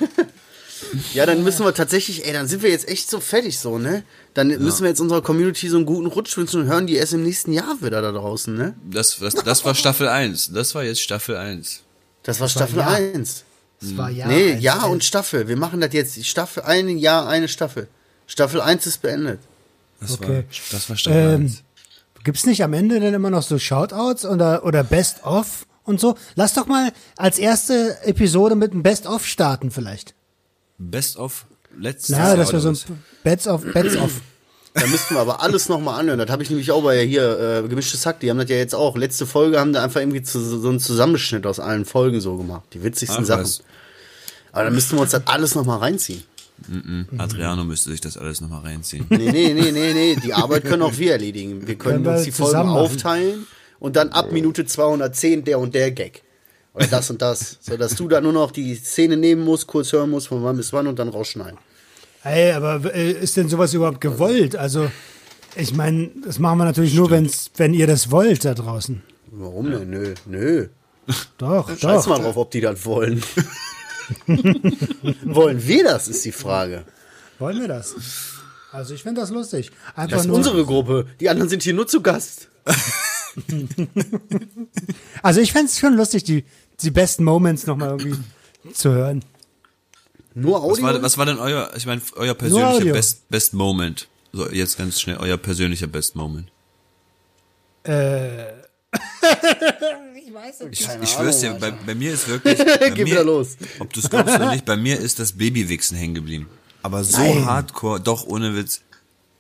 Ja, 1.12 1.26
dann 1.26 1.44
müssen 1.44 1.64
wir 1.64 1.74
tatsächlich, 1.74 2.26
ey, 2.26 2.32
dann 2.32 2.48
sind 2.48 2.62
wir 2.62 2.70
jetzt 2.70 2.88
echt 2.88 3.10
so 3.10 3.20
fertig 3.20 3.58
so, 3.58 3.78
ne? 3.78 4.02
Dann 4.34 4.48
müssen 4.48 4.82
wir 4.82 4.88
jetzt 4.88 5.00
unserer 5.00 5.20
Community 5.22 5.68
so 5.68 5.76
einen 5.76 5.86
guten 5.86 6.06
Rutsch 6.06 6.36
wünschen 6.36 6.62
und 6.62 6.66
hören 6.68 6.86
die 6.86 6.94
erst 6.96 7.12
im 7.12 7.22
nächsten 7.22 7.52
Jahr 7.52 7.76
wieder 7.82 8.00
da 8.00 8.12
draußen, 8.12 8.56
ne? 8.56 8.74
Das, 8.90 9.18
das, 9.18 9.34
das 9.34 9.64
war 9.64 9.74
Staffel 9.74 10.08
1. 10.08 10.52
Das 10.52 10.74
war 10.74 10.82
jetzt 10.82 11.02
Staffel 11.02 11.36
1. 11.36 11.82
Das 12.22 12.40
war 12.40 12.48
Staffel 12.48 12.78
ja. 12.78 12.88
1. 12.88 13.44
Das 13.80 13.96
war 13.96 14.10
ja. 14.10 14.26
nee, 14.26 14.54
Jahr 14.54 14.84
elf. 14.84 14.92
und 14.92 15.04
Staffel. 15.04 15.48
Wir 15.48 15.56
machen 15.56 15.80
das 15.80 15.92
jetzt. 15.92 16.24
Staffel, 16.26 16.62
ein 16.64 16.96
Jahr, 16.98 17.28
eine 17.28 17.48
Staffel. 17.48 17.88
Staffel 18.26 18.60
1 18.60 18.86
ist 18.86 19.02
beendet. 19.02 19.40
Das 20.00 20.12
Okay. 20.12 20.28
war, 20.28 20.44
das 20.72 20.88
war 20.88 20.96
Staffel 20.96 21.18
Ähm, 21.34 21.42
1. 21.42 21.62
Gibt's 22.24 22.44
nicht 22.46 22.62
am 22.62 22.72
Ende 22.72 23.00
dann 23.00 23.14
immer 23.14 23.30
noch 23.30 23.42
so 23.42 23.58
Shoutouts 23.58 24.24
oder, 24.26 24.64
oder 24.64 24.84
Best-of 24.84 25.66
und 25.84 26.00
so? 26.00 26.16
Lass 26.34 26.54
doch 26.54 26.66
mal 26.66 26.92
als 27.16 27.38
erste 27.38 27.98
Episode 28.02 28.54
mit 28.56 28.72
einem 28.72 28.82
Best-of 28.82 29.26
starten 29.26 29.70
vielleicht. 29.70 30.14
Best 30.78 31.16
of 31.16 31.46
letztes 31.76 32.16
Na, 32.16 32.28
Jahr. 32.28 32.36
das 32.36 32.52
wäre 32.52 32.60
so 32.62 32.68
ein 32.68 32.74
was? 32.74 32.86
Best-of, 33.22 33.62
Best-of. 33.72 34.10
Da 34.72 34.86
müssten 34.86 35.16
wir 35.16 35.20
aber 35.20 35.42
alles 35.42 35.68
nochmal 35.68 35.98
anhören. 35.98 36.20
Das 36.20 36.30
habe 36.30 36.44
ich 36.44 36.48
nämlich 36.48 36.70
auch 36.70 36.84
bei 36.84 37.04
hier, 37.04 37.64
äh, 37.64 37.68
gemischtes 37.68 38.06
Hack, 38.06 38.20
die 38.20 38.30
haben 38.30 38.38
das 38.38 38.48
ja 38.48 38.54
jetzt 38.54 38.72
auch. 38.72 38.96
Letzte 38.96 39.26
Folge 39.26 39.58
haben 39.58 39.72
da 39.72 39.82
einfach 39.82 40.00
irgendwie 40.00 40.22
zu, 40.22 40.38
so 40.38 40.68
einen 40.68 40.78
Zusammenschnitt 40.78 41.44
aus 41.44 41.58
allen 41.58 41.84
Folgen 41.84 42.20
so 42.20 42.36
gemacht. 42.36 42.62
Die 42.72 42.84
witzigsten 42.84 43.24
Ach, 43.24 43.26
Sachen. 43.26 43.42
was. 43.42 43.64
Aber 44.52 44.64
dann 44.64 44.74
müssten 44.74 44.96
wir 44.96 45.02
uns 45.02 45.10
das 45.10 45.26
alles 45.26 45.56
nochmal 45.56 45.78
reinziehen. 45.78 46.22
Mhm. 46.68 47.06
Adriano 47.18 47.64
müsste 47.64 47.90
sich 47.90 48.00
das 48.00 48.16
alles 48.16 48.40
nochmal 48.40 48.62
reinziehen. 48.62 49.06
Nee, 49.08 49.30
nee, 49.30 49.54
nee, 49.54 49.72
nee, 49.72 49.92
nee. 49.92 50.16
Die 50.16 50.34
Arbeit 50.34 50.64
können 50.64 50.82
auch 50.82 50.96
wir 50.98 51.12
erledigen. 51.12 51.66
Wir 51.66 51.76
können 51.76 51.96
Können 51.96 52.04
wir 52.04 52.12
uns 52.12 52.24
die 52.24 52.32
Folgen 52.32 52.68
aufteilen 52.68 53.46
und 53.78 53.96
dann 53.96 54.10
ab 54.10 54.32
Minute 54.32 54.64
210 54.64 55.44
der 55.44 55.58
und 55.58 55.74
der 55.74 55.90
Gag. 55.90 56.22
Oder 56.74 56.86
das 56.86 57.10
und 57.10 57.20
das. 57.20 57.58
So 57.60 57.76
dass 57.76 57.96
du 57.96 58.08
da 58.08 58.20
nur 58.20 58.32
noch 58.32 58.52
die 58.52 58.74
Szene 58.74 59.16
nehmen 59.16 59.44
musst, 59.44 59.66
kurz 59.66 59.92
hören 59.92 60.10
musst, 60.10 60.28
von 60.28 60.42
wann 60.44 60.56
bis 60.56 60.72
wann 60.72 60.86
und 60.86 60.98
dann 60.98 61.08
rausschneiden. 61.08 61.58
Ey, 62.22 62.52
aber 62.52 62.94
äh, 62.94 63.12
ist 63.12 63.36
denn 63.36 63.48
sowas 63.48 63.72
überhaupt 63.72 64.00
gewollt? 64.00 64.54
Also, 64.54 64.90
ich 65.56 65.74
meine, 65.74 66.10
das 66.24 66.38
machen 66.38 66.58
wir 66.58 66.66
natürlich 66.66 66.94
nur, 66.94 67.10
wenn's, 67.10 67.50
wenn 67.56 67.72
ihr 67.72 67.86
das 67.86 68.10
wollt 68.10 68.44
da 68.44 68.54
draußen. 68.54 69.02
Warum 69.32 69.70
denn? 69.70 69.90
Nö, 69.90 70.14
nö. 70.26 70.68
Doch, 71.38 71.68
Scheiß 71.76 72.04
doch. 72.04 72.10
mal 72.10 72.22
drauf, 72.22 72.36
ob 72.36 72.50
die 72.50 72.60
das 72.60 72.84
wollen. 72.84 73.22
wollen 75.24 75.66
wir 75.66 75.84
das, 75.84 76.08
ist 76.08 76.24
die 76.24 76.32
Frage. 76.32 76.84
Wollen 77.38 77.60
wir 77.60 77.68
das? 77.68 77.94
Also, 78.72 78.94
ich 78.94 79.02
finde 79.02 79.20
das 79.20 79.30
lustig. 79.30 79.70
Einfach 79.96 80.10
Das 80.10 80.20
ist 80.22 80.26
nur, 80.28 80.36
unsere 80.36 80.64
Gruppe. 80.64 81.06
Die 81.18 81.28
anderen 81.28 81.48
sind 81.48 81.62
hier 81.62 81.74
nur 81.74 81.86
zu 81.86 82.00
Gast. 82.02 82.48
also, 85.22 85.40
ich 85.40 85.52
fände 85.52 85.66
es 85.66 85.78
schon 85.78 85.94
lustig, 85.96 86.24
die, 86.24 86.44
die 86.80 86.90
besten 86.90 87.24
Moments 87.24 87.66
nochmal 87.66 87.90
irgendwie 87.90 88.16
zu 88.72 88.90
hören. 88.90 89.24
Nur 90.34 90.56
Was 90.56 90.62
Audio. 90.62 90.84
war, 90.84 91.02
was 91.02 91.18
war 91.18 91.26
denn 91.26 91.38
euer, 91.38 91.70
ich 91.76 91.86
meine, 91.86 92.00
euer 92.14 92.34
persönlicher 92.34 92.92
Best, 92.92 93.28
Best 93.28 93.54
Moment? 93.54 94.08
So, 94.32 94.48
jetzt 94.48 94.78
ganz 94.78 95.00
schnell, 95.00 95.16
euer 95.16 95.36
persönlicher 95.36 95.88
Best 95.88 96.14
Moment. 96.14 96.50
Äh. 97.82 98.44
Ich, 100.70 100.86
Keine 100.86 101.02
ich 101.04 101.10
schwör's 101.10 101.40
dir, 101.40 101.54
bei, 101.54 101.70
bei 101.72 101.94
mir 101.94 102.12
ist 102.12 102.28
wirklich, 102.28 102.58
bei 102.58 102.90
Geh 102.90 103.04
mir, 103.04 103.10
wieder 103.12 103.24
los. 103.24 103.56
ob 103.78 103.92
du 103.92 104.00
es 104.00 104.08
glaubst 104.10 104.34
oder 104.36 104.50
nicht, 104.52 104.64
bei 104.64 104.76
mir 104.76 104.98
ist 104.98 105.18
das 105.18 105.32
Babywichsen 105.32 105.96
hängen 105.96 106.14
geblieben. 106.14 106.48
Aber 106.82 107.04
so 107.04 107.18
Nein. 107.18 107.44
hardcore, 107.44 108.00
doch 108.00 108.24
ohne 108.26 108.54
Witz. 108.56 108.80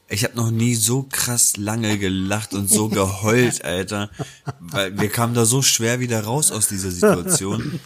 Ich 0.08 0.24
habe 0.24 0.36
noch 0.36 0.50
nie 0.50 0.74
so 0.74 1.06
krass 1.10 1.56
lange 1.56 1.96
gelacht 1.96 2.52
und 2.52 2.68
so 2.68 2.88
geheult, 2.88 3.64
Alter. 3.64 4.10
Weil 4.58 4.98
wir 4.98 5.08
kamen 5.08 5.34
da 5.34 5.44
so 5.44 5.62
schwer 5.62 6.00
wieder 6.00 6.24
raus 6.24 6.50
aus 6.50 6.68
dieser 6.68 6.90
Situation. 6.90 7.78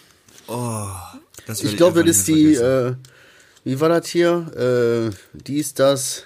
Oh, 0.47 0.87
das 1.47 1.63
Ich 1.63 1.77
glaube, 1.77 2.03
das 2.05 2.17
ist 2.19 2.29
nicht 2.29 2.39
die, 2.39 2.55
äh, 2.55 2.95
wie 3.65 3.79
war 3.81 3.91
das 3.91 4.07
hier? 4.09 5.11
Äh, 5.13 5.15
dies, 5.35 5.75
das, 5.75 6.25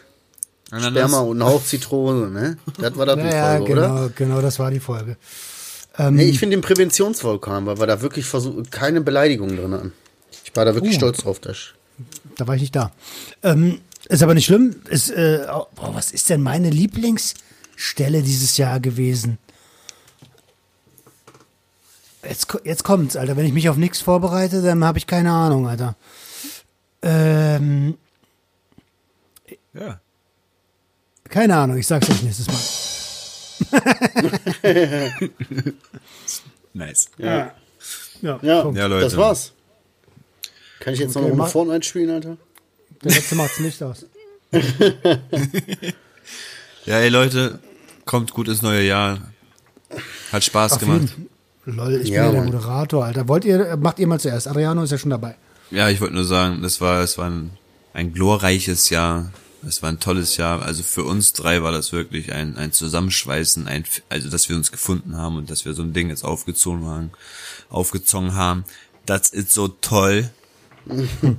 Ananas. 0.70 0.92
Sperma 0.92 1.20
und 1.20 1.42
ein 1.42 1.44
Hauch 1.48 1.64
Zitrone, 1.64 2.30
ne? 2.30 2.58
Das 2.78 2.96
war 2.96 3.06
das 3.06 3.16
die 3.16 3.22
Naja, 3.22 3.56
Folge, 3.56 3.72
oder? 3.72 3.88
genau, 3.88 4.10
genau, 4.14 4.40
das 4.40 4.58
war 4.58 4.70
die 4.70 4.80
Folge. 4.80 5.16
Nee, 5.98 6.24
ich 6.26 6.38
finde 6.38 6.56
den 6.56 6.62
Präventionsvulkan, 6.62 7.66
weil 7.66 7.78
wir 7.80 7.86
da 7.86 8.00
wirklich 8.02 8.24
versuch, 8.24 8.62
keine 8.70 9.00
Beleidigung 9.00 9.48
drin 9.56 9.72
hatten. 9.74 9.92
Ich 10.44 10.54
war 10.54 10.64
da 10.64 10.74
wirklich 10.74 10.94
Uh. 10.94 10.96
stolz 10.98 11.18
drauf. 11.18 11.40
Das. 11.40 11.74
Da 12.36 12.46
war 12.46 12.54
ich 12.54 12.60
nicht 12.60 12.76
da. 12.76 12.92
Ähm, 13.42 13.80
ist 14.08 14.22
aber 14.22 14.34
nicht 14.34 14.46
schlimm. 14.46 14.76
Ist, 14.88 15.10
äh, 15.10 15.46
oh, 15.52 15.66
boah, 15.74 15.94
was 15.94 16.12
ist 16.12 16.30
denn 16.30 16.40
meine 16.40 16.70
Lieblingsstelle 16.70 18.22
dieses 18.22 18.56
Jahr 18.56 18.78
gewesen? 18.78 19.38
Jetzt, 22.28 22.46
jetzt 22.64 22.84
kommt's, 22.84 23.16
Alter. 23.16 23.36
Wenn 23.36 23.46
ich 23.46 23.52
mich 23.52 23.68
auf 23.68 23.76
nichts 23.76 24.00
vorbereite, 24.00 24.62
dann 24.62 24.84
habe 24.84 24.98
ich 24.98 25.06
keine 25.06 25.32
Ahnung, 25.32 25.66
Alter. 25.68 25.96
Ähm, 27.02 27.96
Ja. 29.72 30.00
keine 31.28 31.56
Ahnung, 31.56 31.76
ich 31.76 31.86
sag's 31.86 32.08
euch 32.10 32.22
nächstes 32.22 32.46
Mal. 32.48 32.87
Nice. 36.74 37.08
Ja, 37.18 37.52
Ja, 38.20 38.38
ja. 38.42 38.70
Ja, 38.72 38.86
Leute. 38.86 39.04
das 39.04 39.16
war's. 39.16 39.52
Kann 40.80 40.94
ich 40.94 41.00
jetzt 41.00 41.14
noch 41.14 41.22
Okay, 41.22 41.30
Runde 41.30 41.42
mach- 41.44 41.50
vorne 41.50 41.72
einspielen, 41.72 42.10
Alter? 42.10 42.36
Der 43.02 43.12
letzte 43.12 43.34
macht's 43.34 43.60
nicht 43.60 43.82
aus. 43.82 44.06
Ja, 46.84 46.98
ey 47.00 47.08
Leute, 47.10 47.58
kommt 48.06 48.32
gut 48.32 48.48
ins 48.48 48.62
neue 48.62 48.82
Jahr. 48.82 49.18
Hat 50.32 50.42
Spaß 50.42 50.72
Auf 50.74 50.78
gemacht. 50.78 51.00
jeden 51.66 51.76
Lol, 51.76 52.00
ich 52.00 52.08
Ja, 52.08 52.26
bin 52.28 52.34
ja 52.36 52.40
der. 52.44 52.50
Moderator, 52.52 53.04
Alter. 53.04 53.28
Wollt 53.28 53.44
ihr, 53.44 53.76
macht 53.76 53.98
ihr 53.98 54.06
mal 54.06 54.18
zuerst. 54.18 54.48
Adriano 54.48 54.82
ist 54.82 54.90
ja 54.90 54.96
schon 54.96 55.10
dabei. 55.10 55.36
Ja, 55.70 55.90
ich 55.90 56.00
wollte 56.00 56.14
nur 56.14 56.24
sagen, 56.24 56.62
das 56.62 56.80
war, 56.80 57.02
es 57.02 57.18
war 57.18 57.28
ein, 57.28 57.50
ein 57.92 58.14
glorreiches 58.14 58.88
Jahr. 58.88 59.30
Es 59.66 59.82
war 59.82 59.88
ein 59.88 60.00
tolles 60.00 60.36
Jahr. 60.36 60.62
Also 60.62 60.82
für 60.82 61.04
uns 61.04 61.32
drei 61.32 61.62
war 61.62 61.72
das 61.72 61.92
wirklich 61.92 62.32
ein, 62.32 62.56
ein 62.56 62.72
Zusammenschweißen, 62.72 63.66
ein, 63.66 63.84
also 64.08 64.30
dass 64.30 64.48
wir 64.48 64.56
uns 64.56 64.70
gefunden 64.70 65.16
haben 65.16 65.36
und 65.36 65.50
dass 65.50 65.64
wir 65.64 65.74
so 65.74 65.82
ein 65.82 65.92
Ding 65.92 66.10
jetzt 66.10 66.24
aufgezogen 66.24 66.86
haben, 66.86 67.10
aufgezogen 67.68 68.34
haben. 68.34 68.64
Das 69.06 69.30
ist 69.30 69.52
so 69.52 69.68
toll. 69.68 70.30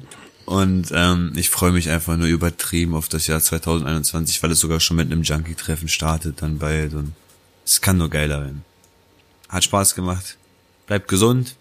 Und 0.49 0.89
ähm, 0.95 1.33
ich 1.35 1.51
freue 1.51 1.71
mich 1.71 1.91
einfach 1.91 2.17
nur 2.17 2.25
übertrieben 2.25 2.95
auf 2.95 3.07
das 3.07 3.27
Jahr 3.27 3.39
2021, 3.39 4.41
weil 4.41 4.49
es 4.49 4.59
sogar 4.59 4.79
schon 4.79 4.97
mit 4.97 5.11
einem 5.11 5.21
Junkie-Treffen 5.21 5.87
startet 5.87 6.41
dann 6.41 6.57
bald 6.57 6.95
und 6.95 7.13
es 7.63 7.81
kann 7.81 7.99
nur 7.99 8.09
geiler 8.09 8.41
werden. 8.41 8.65
Hat 9.47 9.63
Spaß 9.63 9.93
gemacht. 9.93 10.37
Bleibt 10.87 11.07
gesund. 11.07 11.55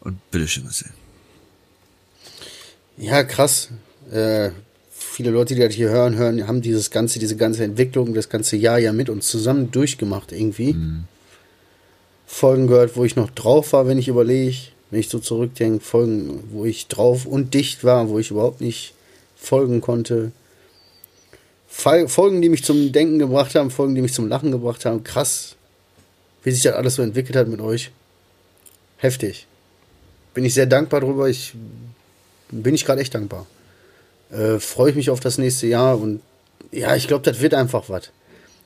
Und 0.00 0.30
bitteschön, 0.30 0.64
Marcel. 0.64 0.90
Ja, 2.96 3.24
krass. 3.24 3.68
Äh, 4.10 4.50
viele 4.90 5.30
Leute, 5.30 5.54
die 5.54 5.60
das 5.60 5.74
hier 5.74 5.88
hören, 5.90 6.16
hören, 6.16 6.46
haben 6.46 6.62
dieses 6.62 6.90
ganze, 6.90 7.18
diese 7.18 7.36
ganze 7.36 7.64
Entwicklung, 7.64 8.14
das 8.14 8.28
ganze 8.28 8.56
Jahr 8.56 8.78
ja 8.78 8.92
mit 8.92 9.08
uns 9.08 9.28
zusammen 9.28 9.70
durchgemacht 9.70 10.32
irgendwie. 10.32 10.76
Folgen 12.26 12.66
gehört, 12.66 12.96
wo 12.96 13.04
ich 13.04 13.16
noch 13.16 13.30
drauf 13.30 13.72
war, 13.72 13.86
wenn 13.86 13.98
ich 13.98 14.08
überlege, 14.08 14.56
wenn 14.90 15.00
ich 15.00 15.08
so 15.08 15.18
zurückdenke, 15.18 15.84
Folgen, 15.84 16.42
wo 16.50 16.64
ich 16.64 16.86
drauf 16.88 17.26
und 17.26 17.54
dicht 17.54 17.84
war, 17.84 18.08
wo 18.08 18.18
ich 18.18 18.30
überhaupt 18.30 18.60
nicht 18.60 18.94
folgen 19.36 19.80
konnte. 19.80 20.32
Fol- 21.68 22.08
Folgen, 22.08 22.40
die 22.42 22.48
mich 22.48 22.64
zum 22.64 22.92
Denken 22.92 23.18
gebracht 23.18 23.54
haben, 23.54 23.70
Folgen, 23.70 23.94
die 23.94 24.02
mich 24.02 24.14
zum 24.14 24.28
Lachen 24.28 24.50
gebracht 24.50 24.84
haben. 24.84 25.04
Krass, 25.04 25.56
wie 26.42 26.50
sich 26.50 26.62
das 26.62 26.74
alles 26.74 26.94
so 26.94 27.02
entwickelt 27.02 27.36
hat 27.36 27.48
mit 27.48 27.60
euch. 27.60 27.90
Heftig. 28.98 29.46
Bin 30.32 30.44
ich 30.44 30.54
sehr 30.54 30.66
dankbar 30.66 31.00
drüber. 31.00 31.28
Ich 31.28 31.54
bin 32.50 32.74
ich 32.74 32.84
gerade 32.84 33.00
echt 33.00 33.14
dankbar. 33.14 33.46
Äh, 34.30 34.58
Freue 34.58 34.90
ich 34.90 34.96
mich 34.96 35.10
auf 35.10 35.20
das 35.20 35.38
nächste 35.38 35.66
Jahr 35.66 35.98
und 36.00 36.20
ja, 36.72 36.94
ich 36.96 37.06
glaube, 37.08 37.24
das 37.30 37.40
wird 37.40 37.54
einfach 37.54 37.88
was. 37.88 38.10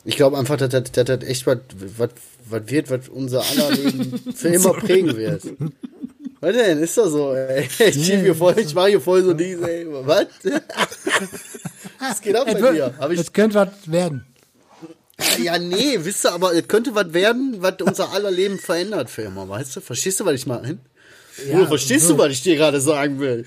Ich 0.05 0.17
glaube 0.17 0.39
einfach, 0.39 0.57
dass 0.57 0.71
das 0.71 1.23
echt 1.25 1.47
was 1.47 1.59
wird, 2.49 2.91
was 2.91 3.09
unser 3.09 3.43
aller 3.45 3.71
Leben 3.77 4.19
für 4.35 4.49
immer 4.49 4.73
prägen 4.73 5.17
wird. 5.17 5.43
Was 6.41 6.55
denn? 6.57 6.79
Ist 6.79 6.97
doch 6.97 7.09
so, 7.11 7.35
ey. 7.35 7.69
Ich, 7.79 7.95
schieb 8.07 8.21
hier 8.21 8.35
voll, 8.35 8.59
ich 8.59 8.75
mache 8.75 8.89
hier 8.89 9.01
voll 9.01 9.23
so 9.23 9.35
diese, 9.35 9.71
ey. 9.71 9.87
Was? 9.91 10.27
Was 11.99 12.21
geht 12.23 12.35
ab 12.35 12.47
bei 12.51 12.73
dir? 12.73 12.95
Hab 12.99 13.11
ich, 13.11 13.19
Das 13.19 13.33
könnte 13.33 13.57
was 13.57 13.69
werden. 13.85 14.25
ja, 15.43 15.59
nee, 15.59 15.99
wisst 15.99 16.25
ihr, 16.25 16.33
aber 16.33 16.55
es 16.55 16.67
könnte 16.67 16.95
was 16.95 17.13
werden, 17.13 17.57
was 17.59 17.75
unser 17.85 18.11
aller 18.13 18.31
Leben 18.31 18.59
verändert 18.59 19.11
für 19.11 19.23
immer, 19.23 19.47
weißt 19.47 19.77
du? 19.77 19.81
Verstehst 19.83 20.19
du, 20.21 20.25
was 20.25 20.35
ich 20.35 20.47
meine? 20.47 20.79
Ja, 21.49 21.67
verstehst 21.67 22.07
so. 22.07 22.15
du, 22.15 22.19
was 22.19 22.33
ich 22.33 22.43
dir 22.43 22.57
gerade 22.57 22.81
sagen 22.81 23.21
will? 23.21 23.45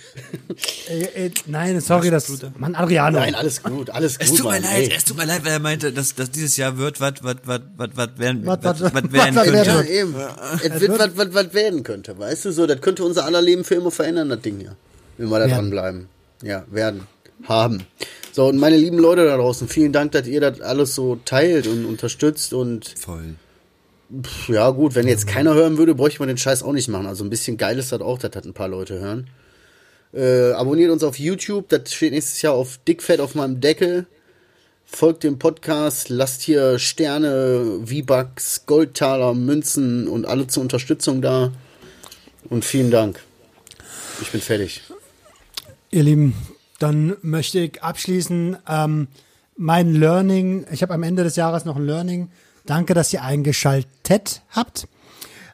Äh, 0.89 1.25
äh, 1.25 1.31
nein, 1.45 1.79
sorry, 1.81 2.09
das. 2.09 2.31
Mann, 2.57 2.75
Adriano. 2.75 3.19
Nein, 3.19 3.35
alles 3.35 3.61
gut, 3.63 3.89
alles 3.89 4.19
gut. 4.19 4.27
Es 4.27 4.33
tut 4.33 4.45
mir 4.45 4.51
Mann, 4.51 4.63
leid, 4.63 4.89
ey. 4.89 4.93
es 4.95 5.05
tut 5.05 5.17
mir 5.17 5.25
leid, 5.25 5.45
weil 5.45 5.51
er 5.51 5.59
meinte, 5.59 5.91
dass, 5.91 6.15
dass 6.15 6.31
dieses 6.31 6.57
Jahr 6.57 6.77
wird, 6.77 6.99
was, 6.99 7.13
was, 7.21 7.37
was, 7.45 7.61
was, 7.77 7.89
was 7.95 8.09
werden, 8.17 8.45
Was, 8.45 8.63
werden 8.63 9.35
könnte. 9.35 9.65
Ja, 9.65 9.81
eben. 9.83 10.15
Es 10.63 10.79
wird 10.79 10.99
was, 10.99 11.09
was, 11.15 11.33
was 11.33 11.53
werden 11.53 11.83
könnte, 11.83 12.17
weißt 12.17 12.45
du 12.45 12.51
so? 12.51 12.67
Das 12.67 12.81
könnte 12.81 13.03
unser 13.03 13.25
aller 13.25 13.41
Leben 13.41 13.63
für 13.63 13.75
immer 13.75 13.91
verändern, 13.91 14.29
das 14.29 14.41
Ding 14.41 14.59
hier. 14.59 14.75
Wenn 15.17 15.29
wir 15.29 15.39
da 15.39 15.45
Werden. 15.45 15.55
dranbleiben. 15.55 16.07
Ja, 16.41 16.65
werden. 16.69 17.07
Haben. 17.43 17.83
So, 18.31 18.47
und 18.47 18.57
meine 18.57 18.77
lieben 18.77 18.97
Leute 18.97 19.25
da 19.25 19.37
draußen, 19.37 19.67
vielen 19.67 19.93
Dank, 19.93 20.11
dass 20.13 20.27
ihr 20.27 20.41
das 20.41 20.59
alles 20.61 20.95
so 20.95 21.17
teilt 21.23 21.67
und 21.67 21.85
unterstützt 21.85 22.53
und 22.53 22.93
Voll. 22.99 23.35
Pff, 24.22 24.49
ja 24.49 24.70
gut, 24.70 24.95
wenn 24.95 25.07
jetzt 25.07 25.28
keiner 25.28 25.53
hören 25.53 25.78
würde, 25.78 25.95
bräuchte 25.95 26.20
man 26.20 26.28
den 26.28 26.38
Scheiß 26.38 26.64
auch 26.64 26.74
nicht 26.74 26.88
machen. 26.88 27.07
Also 27.07 27.24
ein 27.24 27.30
bisschen 27.30 27.57
geil 27.57 27.80
ist 27.80 27.91
das 27.91 28.01
auch, 28.01 28.20
das 28.20 28.45
ein 28.45 28.53
paar 28.53 28.68
Leute 28.68 28.99
hören. 28.99 29.30
Äh, 30.14 30.51
abonniert 30.51 30.91
uns 30.91 31.03
auf 31.03 31.18
YouTube, 31.18 31.70
das 31.70 31.91
steht 31.93 32.14
nächstes 32.14 32.41
Jahr 32.41 32.53
auf 32.53 32.80
dickfett 32.88 33.20
auf 33.20 33.34
meinem 33.34 33.61
Deckel. 33.61 34.05
Folgt 34.86 35.24
dem 35.24 35.39
Podcast, 35.39 36.09
lasst 36.09 36.41
hier 36.43 36.78
Sterne, 36.78 37.80
V-Bucks, 37.86 38.66
Goldtaler, 38.68 39.34
Münzen 39.34 40.07
und 40.07 40.26
alle 40.28 40.45
zur 40.45 40.61
Unterstützung 40.61 41.22
da. 41.22 41.51
Und 42.49 42.64
vielen 42.64 42.91
Dank. 42.91 43.20
Ich 44.22 44.32
bin 44.32 44.41
fertig. 44.41 44.82
Ihr 45.89 46.03
Lieben, 46.03 46.36
dann 46.78 47.16
möchte 47.22 47.59
ich 47.59 47.82
abschließen. 47.82 48.57
Ähm, 48.70 49.07
mein 49.55 49.95
Learning, 49.95 50.66
ich 50.72 50.84
habe 50.84 50.93
am 50.93 51.03
Ende 51.03 51.24
des 51.24 51.38
Jahres 51.38 51.66
noch 51.66 51.76
ein 51.76 51.86
Learning. 51.86 52.30
Danke, 52.66 52.93
dass 52.93 53.14
ihr 53.14 53.24
eingeschaltet 53.24 54.41
habt. 54.51 54.88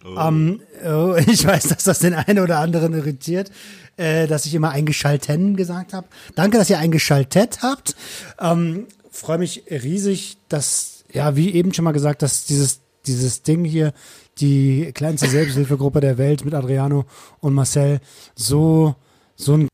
Ähm, 0.05 0.61
oh, 0.85 1.15
ich 1.27 1.45
weiß, 1.45 1.67
dass 1.69 1.83
das 1.83 1.99
den 1.99 2.13
einen 2.13 2.39
oder 2.39 2.59
anderen 2.59 2.93
irritiert, 2.93 3.51
äh, 3.97 4.27
dass 4.27 4.45
ich 4.45 4.53
immer 4.53 4.69
eingeschalten 4.69 5.55
gesagt 5.55 5.93
habe. 5.93 6.07
Danke, 6.35 6.57
dass 6.57 6.69
ihr 6.69 6.79
eingeschaltet 6.79 7.59
habt. 7.61 7.95
Ähm, 8.39 8.87
Freue 9.11 9.39
mich 9.39 9.63
riesig, 9.69 10.37
dass, 10.47 11.03
ja, 11.11 11.35
wie 11.35 11.51
eben 11.53 11.73
schon 11.73 11.83
mal 11.83 11.91
gesagt, 11.91 12.21
dass 12.21 12.45
dieses, 12.45 12.79
dieses 13.05 13.41
Ding 13.41 13.65
hier, 13.65 13.93
die 14.39 14.91
kleinste 14.93 15.27
Selbsthilfegruppe 15.27 15.99
der 15.99 16.17
Welt 16.17 16.45
mit 16.45 16.53
Adriano 16.53 17.05
und 17.41 17.53
Marcel, 17.53 17.99
so, 18.35 18.95
so 19.35 19.57
ein 19.57 19.67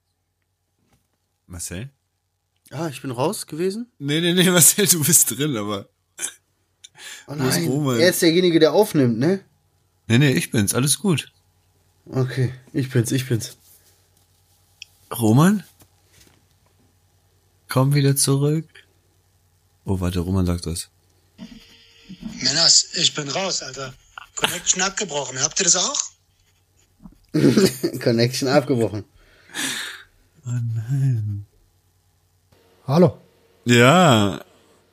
Marcel? 1.46 1.90
Ah, 2.72 2.88
ich 2.88 3.02
bin 3.02 3.12
raus 3.12 3.46
gewesen? 3.46 3.92
Nee, 4.00 4.22
nee, 4.22 4.34
nee, 4.34 4.50
Marcel, 4.50 4.88
du 4.88 5.04
bist 5.04 5.38
drin, 5.38 5.56
aber. 5.56 5.88
Oh 7.28 7.34
nein, 7.36 7.68
Roman? 7.68 8.00
er 8.00 8.10
ist 8.10 8.22
derjenige, 8.22 8.60
der 8.60 8.74
aufnimmt, 8.74 9.18
ne? 9.18 9.42
Nee, 10.08 10.20
nee, 10.20 10.32
ich 10.32 10.52
bin's, 10.52 10.74
alles 10.74 11.00
gut. 11.00 11.32
Okay, 12.06 12.54
ich 12.74 12.90
bin's, 12.90 13.12
ich 13.12 13.28
bin's. 13.28 13.58
Roman? 15.18 15.64
Komm 17.68 17.94
wieder 17.96 18.16
zurück. 18.16 18.68
Oh, 19.86 20.00
warte, 20.00 20.20
Roman 20.20 20.46
sagt 20.46 20.66
was. 20.66 20.90
Männers, 22.42 22.90
ich 22.96 23.14
bin 23.14 23.28
raus, 23.30 23.64
Alter. 23.64 23.94
Connection 24.36 24.82
abgebrochen. 24.82 25.42
Habt 25.42 25.60
ihr 25.60 25.64
das 25.64 25.76
auch? 25.76 26.02
Connection 28.04 28.48
abgebrochen. 28.48 29.04
Hallo. 32.88 33.18
Ja, 33.66 34.44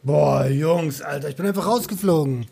Boah, 0.05 0.47
Jungs, 0.47 1.01
Alter, 1.01 1.29
ich 1.29 1.37
bin 1.37 1.47
einfach 1.47 1.67
rausgeflogen. 1.67 2.47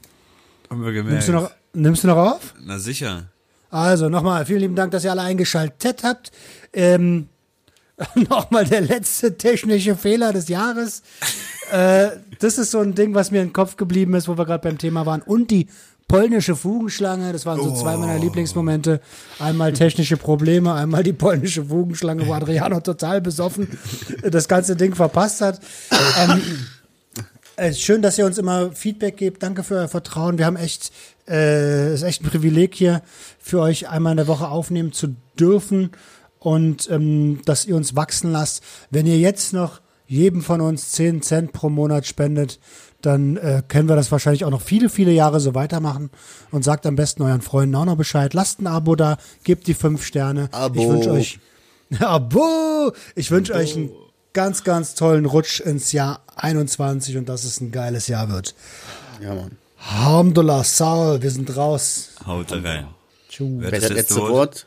haben 0.70 0.84
wir 0.84 0.92
gemerkt. 0.92 1.10
Nimmst 1.10 1.28
du 1.28 1.32
noch, 1.32 1.50
nimmst 1.72 2.04
du 2.04 2.08
noch 2.08 2.16
auf? 2.16 2.54
Na 2.60 2.78
sicher. 2.78 3.24
Also 3.70 4.08
nochmal, 4.08 4.46
vielen 4.46 4.60
lieben 4.60 4.76
Dank, 4.76 4.92
dass 4.92 5.04
ihr 5.04 5.10
alle 5.10 5.22
eingeschaltet 5.22 6.04
habt. 6.04 6.30
Ähm, 6.72 7.28
nochmal 8.14 8.64
der 8.66 8.82
letzte 8.82 9.36
technische 9.36 9.96
Fehler 9.96 10.32
des 10.32 10.48
Jahres. 10.48 11.02
äh, 11.72 12.10
das 12.38 12.58
ist 12.58 12.70
so 12.70 12.78
ein 12.80 12.94
Ding, 12.94 13.14
was 13.14 13.32
mir 13.32 13.42
im 13.42 13.52
Kopf 13.52 13.76
geblieben 13.76 14.14
ist, 14.14 14.28
wo 14.28 14.38
wir 14.38 14.46
gerade 14.46 14.62
beim 14.68 14.78
Thema 14.78 15.04
waren. 15.04 15.22
Und 15.22 15.50
die 15.50 15.66
polnische 16.06 16.54
Fugenschlange, 16.54 17.32
das 17.32 17.46
waren 17.46 17.60
so 17.60 17.74
zwei 17.74 17.96
meiner 17.96 18.18
Lieblingsmomente. 18.18 19.00
Einmal 19.38 19.72
technische 19.72 20.16
Probleme, 20.16 20.74
einmal 20.74 21.02
die 21.02 21.12
polnische 21.12 21.64
Fugenschlange, 21.64 22.26
wo 22.26 22.32
Adriano 22.34 22.80
total 22.80 23.20
besoffen 23.20 23.68
das 24.22 24.46
ganze 24.48 24.74
Ding 24.76 24.94
verpasst 24.94 25.40
hat. 25.40 25.60
Ähm, 26.18 26.42
äh, 27.60 27.74
schön, 27.74 28.02
dass 28.02 28.18
ihr 28.18 28.26
uns 28.26 28.38
immer 28.38 28.72
Feedback 28.72 29.16
gebt. 29.16 29.42
Danke 29.42 29.62
für 29.62 29.76
euer 29.76 29.88
Vertrauen. 29.88 30.38
Wir 30.38 30.46
haben 30.46 30.56
echt, 30.56 30.92
äh, 31.28 31.92
ist 31.94 32.02
echt 32.02 32.22
ein 32.22 32.28
Privileg 32.28 32.74
hier 32.74 33.02
für 33.38 33.60
euch 33.60 33.88
einmal 33.88 34.12
in 34.12 34.16
der 34.16 34.26
Woche 34.26 34.48
aufnehmen 34.48 34.92
zu 34.92 35.14
dürfen 35.38 35.90
und 36.38 36.88
ähm, 36.90 37.40
dass 37.44 37.66
ihr 37.66 37.76
uns 37.76 37.94
wachsen 37.94 38.32
lasst. 38.32 38.62
Wenn 38.90 39.06
ihr 39.06 39.18
jetzt 39.18 39.52
noch 39.52 39.80
jedem 40.06 40.42
von 40.42 40.60
uns 40.60 40.92
10 40.92 41.22
Cent 41.22 41.52
pro 41.52 41.68
Monat 41.68 42.06
spendet, 42.06 42.58
dann 43.02 43.36
äh, 43.36 43.62
können 43.66 43.88
wir 43.88 43.96
das 43.96 44.10
wahrscheinlich 44.10 44.44
auch 44.44 44.50
noch 44.50 44.62
viele, 44.62 44.88
viele 44.88 45.12
Jahre 45.12 45.38
so 45.40 45.54
weitermachen 45.54 46.10
und 46.50 46.64
sagt 46.64 46.86
am 46.86 46.96
besten 46.96 47.22
euren 47.22 47.42
Freunden 47.42 47.74
auch 47.74 47.84
noch 47.84 47.96
Bescheid. 47.96 48.34
Lasst 48.34 48.60
ein 48.60 48.66
Abo 48.66 48.96
da, 48.96 49.18
gebt 49.44 49.66
die 49.66 49.74
fünf 49.74 50.04
Sterne. 50.04 50.48
Abo. 50.52 50.80
Ich 50.80 50.88
wünsche 50.88 51.10
euch 51.10 51.38
Abo! 51.98 52.92
Ich 53.16 53.30
wünsche 53.30 53.52
euch 53.54 53.76
einen 53.76 53.90
ganz, 54.32 54.64
ganz 54.64 54.94
tollen 54.94 55.26
Rutsch 55.26 55.60
ins 55.60 55.92
Jahr 55.92 56.20
21 56.36 57.16
und 57.16 57.28
dass 57.28 57.44
es 57.44 57.60
ein 57.60 57.72
geiles 57.72 58.06
Jahr 58.08 58.28
wird. 58.28 58.54
Ja, 59.20 59.34
Mann. 59.34 59.56
Alhamdulillah, 59.90 60.64
Saul, 60.64 61.22
wir 61.22 61.30
sind 61.30 61.56
raus. 61.56 62.10
Haut 62.26 62.52
rein. 62.52 62.88
Tschu. 63.28 63.56
Wer 63.58 63.72
Wer 63.72 63.80
das 63.80 63.90
letzte 63.90 64.16
Wort? 64.16 64.66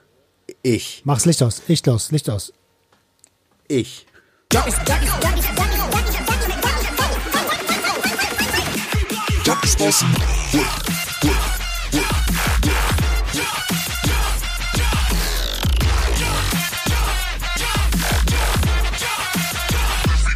Ich. 0.61 1.01
Mach's 1.05 1.25
Licht 1.25 1.41
aus, 1.43 1.61
Licht 1.67 1.87
aus, 1.87 2.11
Licht 2.11 2.29
aus. 2.29 2.53
Ich. 3.67 4.05